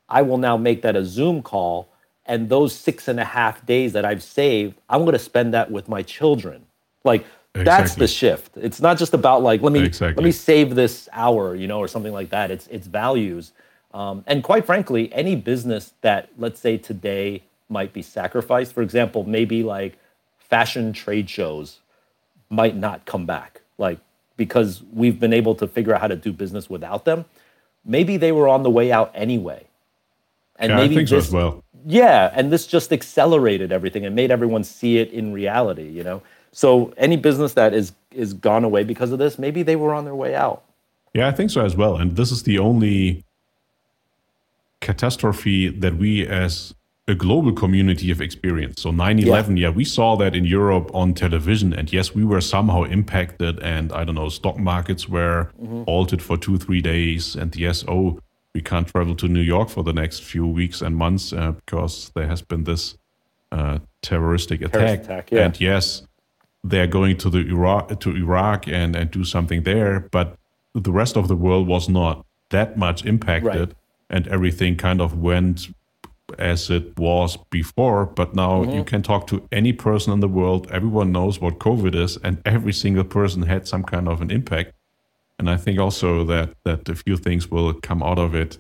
I 0.09 0.23
will 0.23 0.39
now 0.39 0.57
make 0.57 0.83
that 0.83 0.97
a 0.97 1.05
Zoom 1.05 1.43
call. 1.43 1.89
And 2.25 2.49
those 2.49 2.73
six 2.73 3.09
and 3.09 3.19
a 3.19 3.25
half 3.25 3.67
days 3.67 3.93
that 3.95 4.05
I've 4.05 4.23
saved, 4.23 4.77
I'm 4.89 5.01
going 5.01 5.13
to 5.13 5.19
spend 5.19 5.53
that 5.55 5.73
with 5.73 5.89
my 5.89 6.03
children. 6.03 6.65
Like 7.05 7.27
Exactly. 7.55 7.65
That's 7.65 7.95
the 7.97 8.09
shift. 8.09 8.57
It's 8.57 8.81
not 8.81 8.97
just 8.97 9.13
about 9.13 9.43
like 9.43 9.61
let 9.61 9.73
me 9.73 9.81
exactly. 9.81 10.23
let 10.23 10.25
me 10.25 10.33
save 10.33 10.75
this 10.75 11.07
hour, 11.13 11.55
you 11.55 11.67
know, 11.67 11.81
or 11.81 11.89
something 11.89 12.13
like 12.13 12.31
that. 12.31 12.51
It's 12.51 12.67
it's 12.69 12.87
values, 12.87 13.53
um, 13.93 14.25
and 14.27 14.43
quite 14.43 14.65
frankly, 14.65 15.13
any 15.13 15.37
business 15.37 15.93
that 16.01 16.31
let's 16.39 16.59
say 16.59 16.79
today 16.79 17.43
might 17.69 17.93
be 17.93 18.01
sacrificed. 18.01 18.73
For 18.73 18.81
example, 18.81 19.25
maybe 19.25 19.63
like 19.63 19.99
fashion 20.39 20.95
trade 20.95 21.29
shows 21.29 21.81
might 22.49 22.75
not 22.75 23.05
come 23.05 23.27
back, 23.27 23.61
like 23.77 23.99
because 24.39 24.83
we've 24.91 25.21
been 25.21 25.35
able 25.35 25.55
to 25.57 25.69
figure 25.69 25.95
out 25.95 26.01
how 26.01 26.09
to 26.09 26.17
do 26.17 26.33
business 26.33 26.71
without 26.71 27.05
them. 27.05 27.27
Maybe 27.85 28.17
they 28.17 28.33
were 28.33 28.49
on 28.49 28.63
the 28.63 28.71
way 28.71 28.91
out 28.91 29.13
anyway, 29.15 29.67
and 30.57 30.71
yeah, 30.71 30.77
maybe 30.77 30.95
I 30.95 30.97
think 30.97 31.11
this, 31.11 31.27
so 31.27 31.29
as 31.29 31.33
well. 31.35 31.65
Yeah, 31.85 32.31
and 32.33 32.51
this 32.51 32.67
just 32.67 32.95
accelerated 32.95 33.73
everything 33.73 34.07
and 34.07 34.17
made 34.17 34.31
everyone 34.31 34.65
see 34.65 34.97
it 34.97 35.13
in 35.13 35.35
reality. 35.35 35.91
You 35.91 36.03
know. 36.03 36.23
So 36.53 36.93
any 36.97 37.17
business 37.17 37.55
that 37.55 37.75
is 37.75 37.93
is 38.11 38.35
gone 38.35 38.65
away 38.65 38.85
because 38.85 39.11
of 39.11 39.19
this, 39.19 39.39
maybe 39.39 39.63
they 39.63 39.77
were 39.77 39.95
on 39.95 40.05
their 40.05 40.15
way 40.15 40.35
out. 40.35 40.63
Yeah, 41.15 41.29
I 41.29 41.33
think 41.33 41.51
so 41.51 41.65
as 41.65 41.77
well. 41.77 41.97
And 41.97 42.17
this 42.17 42.31
is 42.31 42.43
the 42.43 42.59
only 42.59 43.25
catastrophe 44.81 45.69
that 45.69 45.97
we 45.97 46.27
as 46.27 46.75
a 47.09 47.15
global 47.15 47.53
community 47.53 48.09
have 48.09 48.21
experienced. 48.21 48.81
So 48.81 48.91
9/11, 48.91 49.57
yeah. 49.57 49.69
yeah, 49.69 49.71
we 49.71 49.85
saw 49.85 50.17
that 50.17 50.35
in 50.37 50.45
Europe 50.45 50.91
on 50.95 51.15
television 51.15 51.73
and 51.73 51.93
yes, 51.93 52.15
we 52.15 52.25
were 52.25 52.41
somehow 52.41 52.85
impacted 52.85 53.59
and 53.61 53.93
I 53.93 54.05
don't 54.05 54.15
know, 54.15 54.29
stock 54.29 54.59
markets 54.59 55.09
were 55.09 55.51
mm-hmm. 55.61 55.83
halted 55.85 56.23
for 56.23 56.37
2-3 56.37 56.83
days 56.83 57.35
and 57.35 57.55
yes, 57.57 57.85
oh, 57.89 58.21
we 58.55 58.61
can't 58.61 58.87
travel 58.87 59.17
to 59.17 59.29
New 59.29 59.41
York 59.41 59.69
for 59.69 59.83
the 59.83 59.93
next 59.93 60.23
few 60.23 60.47
weeks 60.47 60.83
and 60.83 60.95
months 60.95 61.33
uh, 61.33 61.53
because 61.53 62.13
there 62.15 62.29
has 62.29 62.43
been 62.43 62.65
this 62.65 62.97
uh, 63.51 63.79
terroristic 64.03 64.63
attack. 64.63 65.01
attack 65.01 65.31
yeah. 65.31 65.45
And 65.47 65.61
yes, 65.61 66.03
they're 66.65 66.87
going 66.87 67.17
to 67.19 67.31
the 67.31 67.41
Iraq 67.41 67.99
to 68.01 68.17
Iraq 68.17 68.69
and, 68.69 68.95
and 68.95 69.11
do 69.11 69.25
something 69.25 69.63
there, 69.63 70.01
but 70.11 70.37
the 70.75 70.93
rest 70.93 71.17
of 71.17 71.29
the 71.29 71.37
world 71.37 71.67
was 71.67 71.89
not 71.89 72.25
that 72.51 72.77
much 72.77 73.05
impacted 73.05 73.69
right. 73.69 73.75
and 74.11 74.29
everything 74.29 74.77
kind 74.77 75.01
of 75.01 75.19
went 75.19 75.69
as 76.39 76.71
it 76.71 76.99
was 76.99 77.37
before. 77.51 78.07
But 78.07 78.35
now 78.35 78.63
mm-hmm. 78.63 78.73
you 78.73 78.85
can 78.85 79.03
talk 79.03 79.27
to 79.29 79.47
any 79.51 79.73
person 79.73 80.13
in 80.13 80.21
the 80.21 80.29
world, 80.29 80.69
everyone 80.71 81.13
knows 81.13 81.41
what 81.41 81.59
COVID 81.59 81.95
is, 81.95 82.17
and 82.19 82.41
every 82.45 82.73
single 82.73 83.05
person 83.05 83.43
had 83.43 83.67
some 83.67 83.83
kind 83.83 84.09
of 84.09 84.21
an 84.21 84.31
impact. 84.31 84.73
And 85.39 85.51
I 85.51 85.57
think 85.57 85.79
also 85.79 86.25
that 86.25 86.55
that 86.65 86.89
a 86.89 86.95
few 86.95 87.17
things 87.17 87.51
will 87.51 87.75
come 87.75 88.03
out 88.03 88.19
of 88.19 88.35
it 88.35 88.59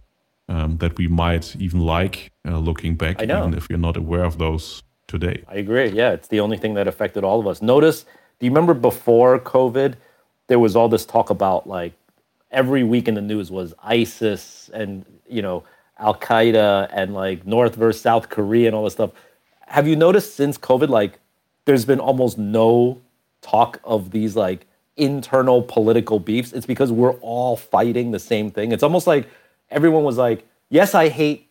um, 0.48 0.78
that 0.78 0.98
we 0.98 1.06
might 1.06 1.54
even 1.56 1.80
like 1.80 2.32
uh, 2.46 2.58
looking 2.58 2.96
back, 2.96 3.20
even 3.22 3.54
if 3.54 3.68
you're 3.70 3.78
not 3.78 3.96
aware 3.96 4.24
of 4.24 4.38
those 4.38 4.82
today. 5.12 5.44
I 5.46 5.56
agree. 5.56 5.90
Yeah, 5.90 6.12
it's 6.12 6.28
the 6.28 6.40
only 6.40 6.56
thing 6.56 6.74
that 6.74 6.88
affected 6.88 7.22
all 7.22 7.38
of 7.38 7.46
us. 7.46 7.62
Notice, 7.62 8.04
do 8.38 8.46
you 8.46 8.50
remember 8.50 8.74
before 8.74 9.38
COVID, 9.38 9.94
there 10.48 10.58
was 10.58 10.74
all 10.74 10.88
this 10.88 11.04
talk 11.04 11.30
about 11.30 11.68
like 11.68 11.92
every 12.50 12.82
week 12.82 13.06
in 13.08 13.14
the 13.14 13.20
news 13.20 13.50
was 13.50 13.74
ISIS 13.82 14.70
and, 14.72 15.04
you 15.28 15.42
know, 15.42 15.64
Al 15.98 16.14
Qaeda 16.14 16.88
and 16.90 17.14
like 17.14 17.46
North 17.46 17.76
versus 17.76 18.02
South 18.02 18.28
Korea 18.30 18.66
and 18.66 18.74
all 18.74 18.84
this 18.84 18.94
stuff. 18.94 19.10
Have 19.66 19.86
you 19.86 19.96
noticed 19.96 20.34
since 20.34 20.58
COVID, 20.58 20.88
like 20.88 21.20
there's 21.66 21.84
been 21.84 22.00
almost 22.00 22.38
no 22.38 23.00
talk 23.42 23.80
of 23.84 24.10
these 24.10 24.34
like 24.34 24.66
internal 24.96 25.62
political 25.62 26.18
beefs? 26.18 26.52
It's 26.52 26.66
because 26.66 26.90
we're 26.90 27.18
all 27.20 27.56
fighting 27.56 28.10
the 28.10 28.18
same 28.18 28.50
thing. 28.50 28.72
It's 28.72 28.82
almost 28.82 29.06
like 29.06 29.28
everyone 29.70 30.04
was 30.04 30.16
like, 30.16 30.46
yes, 30.70 30.94
I 30.94 31.08
hate 31.08 31.48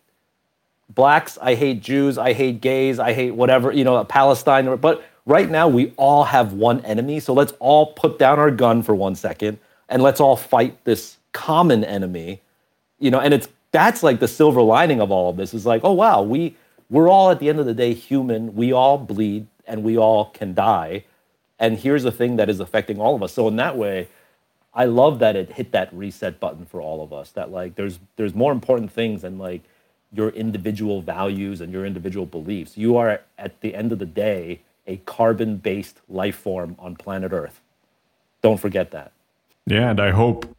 blacks, 0.95 1.37
I 1.41 1.55
hate 1.55 1.81
Jews, 1.81 2.17
I 2.17 2.33
hate 2.33 2.61
gays, 2.61 2.99
I 2.99 3.13
hate 3.13 3.31
whatever, 3.31 3.71
you 3.71 3.83
know, 3.83 4.03
Palestine. 4.03 4.75
But 4.77 5.03
right 5.25 5.49
now, 5.49 5.67
we 5.67 5.93
all 5.97 6.23
have 6.23 6.53
one 6.53 6.81
enemy. 6.85 7.19
So 7.19 7.33
let's 7.33 7.53
all 7.59 7.93
put 7.93 8.19
down 8.19 8.39
our 8.39 8.51
gun 8.51 8.83
for 8.83 8.95
one 8.95 9.15
second 9.15 9.59
and 9.89 10.01
let's 10.01 10.19
all 10.19 10.35
fight 10.35 10.83
this 10.85 11.17
common 11.33 11.83
enemy. 11.83 12.41
You 12.99 13.11
know, 13.11 13.19
and 13.19 13.33
it's 13.33 13.47
that's 13.71 14.03
like 14.03 14.19
the 14.19 14.27
silver 14.27 14.61
lining 14.61 15.01
of 15.01 15.11
all 15.11 15.29
of 15.29 15.37
this 15.37 15.53
is 15.53 15.65
like, 15.65 15.81
oh 15.83 15.93
wow, 15.93 16.21
we 16.21 16.55
we're 16.89 17.09
all 17.09 17.31
at 17.31 17.39
the 17.39 17.49
end 17.49 17.59
of 17.59 17.65
the 17.65 17.73
day 17.73 17.93
human. 17.93 18.55
We 18.55 18.73
all 18.73 18.97
bleed 18.97 19.47
and 19.65 19.83
we 19.83 19.97
all 19.97 20.25
can 20.25 20.53
die. 20.53 21.05
And 21.57 21.77
here's 21.77 22.03
the 22.03 22.11
thing 22.11 22.35
that 22.35 22.49
is 22.49 22.59
affecting 22.59 22.99
all 22.99 23.15
of 23.15 23.23
us. 23.23 23.33
So 23.33 23.47
in 23.47 23.55
that 23.57 23.77
way, 23.77 24.09
I 24.73 24.85
love 24.85 25.19
that 25.19 25.35
it 25.35 25.53
hit 25.53 25.71
that 25.73 25.93
reset 25.93 26.39
button 26.39 26.65
for 26.65 26.81
all 26.81 27.03
of 27.03 27.13
us. 27.13 27.31
That 27.31 27.51
like 27.51 27.75
there's 27.75 27.99
there's 28.15 28.35
more 28.35 28.51
important 28.51 28.91
things 28.91 29.21
than 29.21 29.37
like 29.37 29.61
your 30.13 30.29
individual 30.29 31.01
values 31.01 31.61
and 31.61 31.71
your 31.71 31.85
individual 31.85 32.25
beliefs. 32.25 32.77
You 32.77 32.97
are, 32.97 33.21
at 33.37 33.61
the 33.61 33.75
end 33.75 33.91
of 33.91 33.99
the 33.99 34.05
day, 34.05 34.61
a 34.87 34.97
carbon 34.97 35.57
based 35.57 36.01
life 36.09 36.35
form 36.35 36.75
on 36.79 36.95
planet 36.95 37.31
Earth. 37.31 37.61
Don't 38.41 38.59
forget 38.59 38.91
that. 38.91 39.11
Yeah, 39.65 39.91
and 39.91 39.99
I 39.99 40.11
hope 40.11 40.55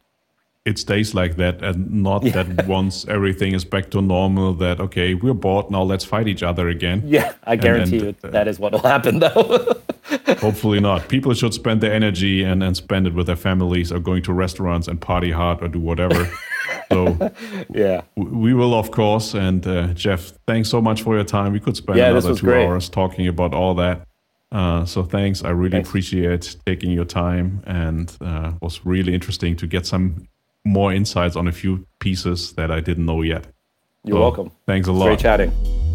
it 0.65 0.79
stays 0.79 1.13
like 1.13 1.35
that 1.35 1.61
and 1.61 1.91
not 1.91 2.23
yeah. 2.23 2.43
that 2.43 2.67
once 2.67 3.05
everything 3.07 3.53
is 3.53 3.65
back 3.65 3.91
to 3.91 4.01
normal, 4.01 4.53
that, 4.55 4.79
okay, 4.79 5.13
we're 5.13 5.33
bored 5.33 5.69
now, 5.69 5.83
let's 5.83 6.05
fight 6.05 6.27
each 6.27 6.41
other 6.41 6.69
again. 6.69 7.03
Yeah, 7.05 7.33
I 7.43 7.55
guarantee 7.55 7.97
and, 7.97 8.07
and, 8.07 8.17
you 8.23 8.29
uh, 8.29 8.31
that 8.31 8.47
is 8.47 8.59
what 8.59 8.71
will 8.71 8.79
happen, 8.79 9.19
though. 9.19 9.81
hopefully 10.39 10.79
not. 10.79 11.09
People 11.09 11.33
should 11.33 11.53
spend 11.53 11.81
their 11.81 11.93
energy 11.93 12.43
and, 12.43 12.63
and 12.63 12.75
spend 12.75 13.07
it 13.07 13.13
with 13.13 13.27
their 13.27 13.35
families 13.35 13.91
or 13.91 13.99
going 13.99 14.23
to 14.23 14.33
restaurants 14.33 14.87
and 14.87 14.99
party 14.99 15.31
hard 15.31 15.61
or 15.61 15.67
do 15.67 15.79
whatever. 15.79 16.29
so 16.93 17.31
yeah, 17.69 18.01
we 18.15 18.53
will 18.53 18.73
of 18.73 18.91
course. 18.91 19.33
And 19.33 19.65
uh, 19.65 19.87
Jeff, 19.93 20.33
thanks 20.47 20.69
so 20.69 20.81
much 20.81 21.01
for 21.01 21.15
your 21.15 21.23
time. 21.23 21.53
We 21.53 21.59
could 21.59 21.77
spend 21.77 21.97
yeah, 21.97 22.09
another 22.09 22.35
two 22.35 22.47
great. 22.47 22.65
hours 22.65 22.89
talking 22.89 23.27
about 23.27 23.53
all 23.53 23.73
that. 23.75 24.07
Uh, 24.51 24.85
so 24.85 25.03
thanks. 25.03 25.43
I 25.43 25.49
really 25.49 25.71
thanks. 25.71 25.89
appreciate 25.89 26.55
taking 26.65 26.91
your 26.91 27.05
time 27.05 27.63
and 27.65 28.15
uh, 28.21 28.53
was 28.61 28.85
really 28.85 29.13
interesting 29.13 29.55
to 29.57 29.67
get 29.67 29.85
some 29.85 30.27
more 30.63 30.93
insights 30.93 31.35
on 31.35 31.47
a 31.47 31.51
few 31.51 31.85
pieces 31.99 32.53
that 32.53 32.71
I 32.71 32.79
didn't 32.79 33.05
know 33.05 33.21
yet. 33.21 33.47
You're 34.03 34.17
so, 34.17 34.21
welcome. 34.21 34.51
Thanks 34.67 34.87
a 34.87 34.91
lot. 34.91 35.05
Great 35.05 35.19
chatting. 35.19 35.92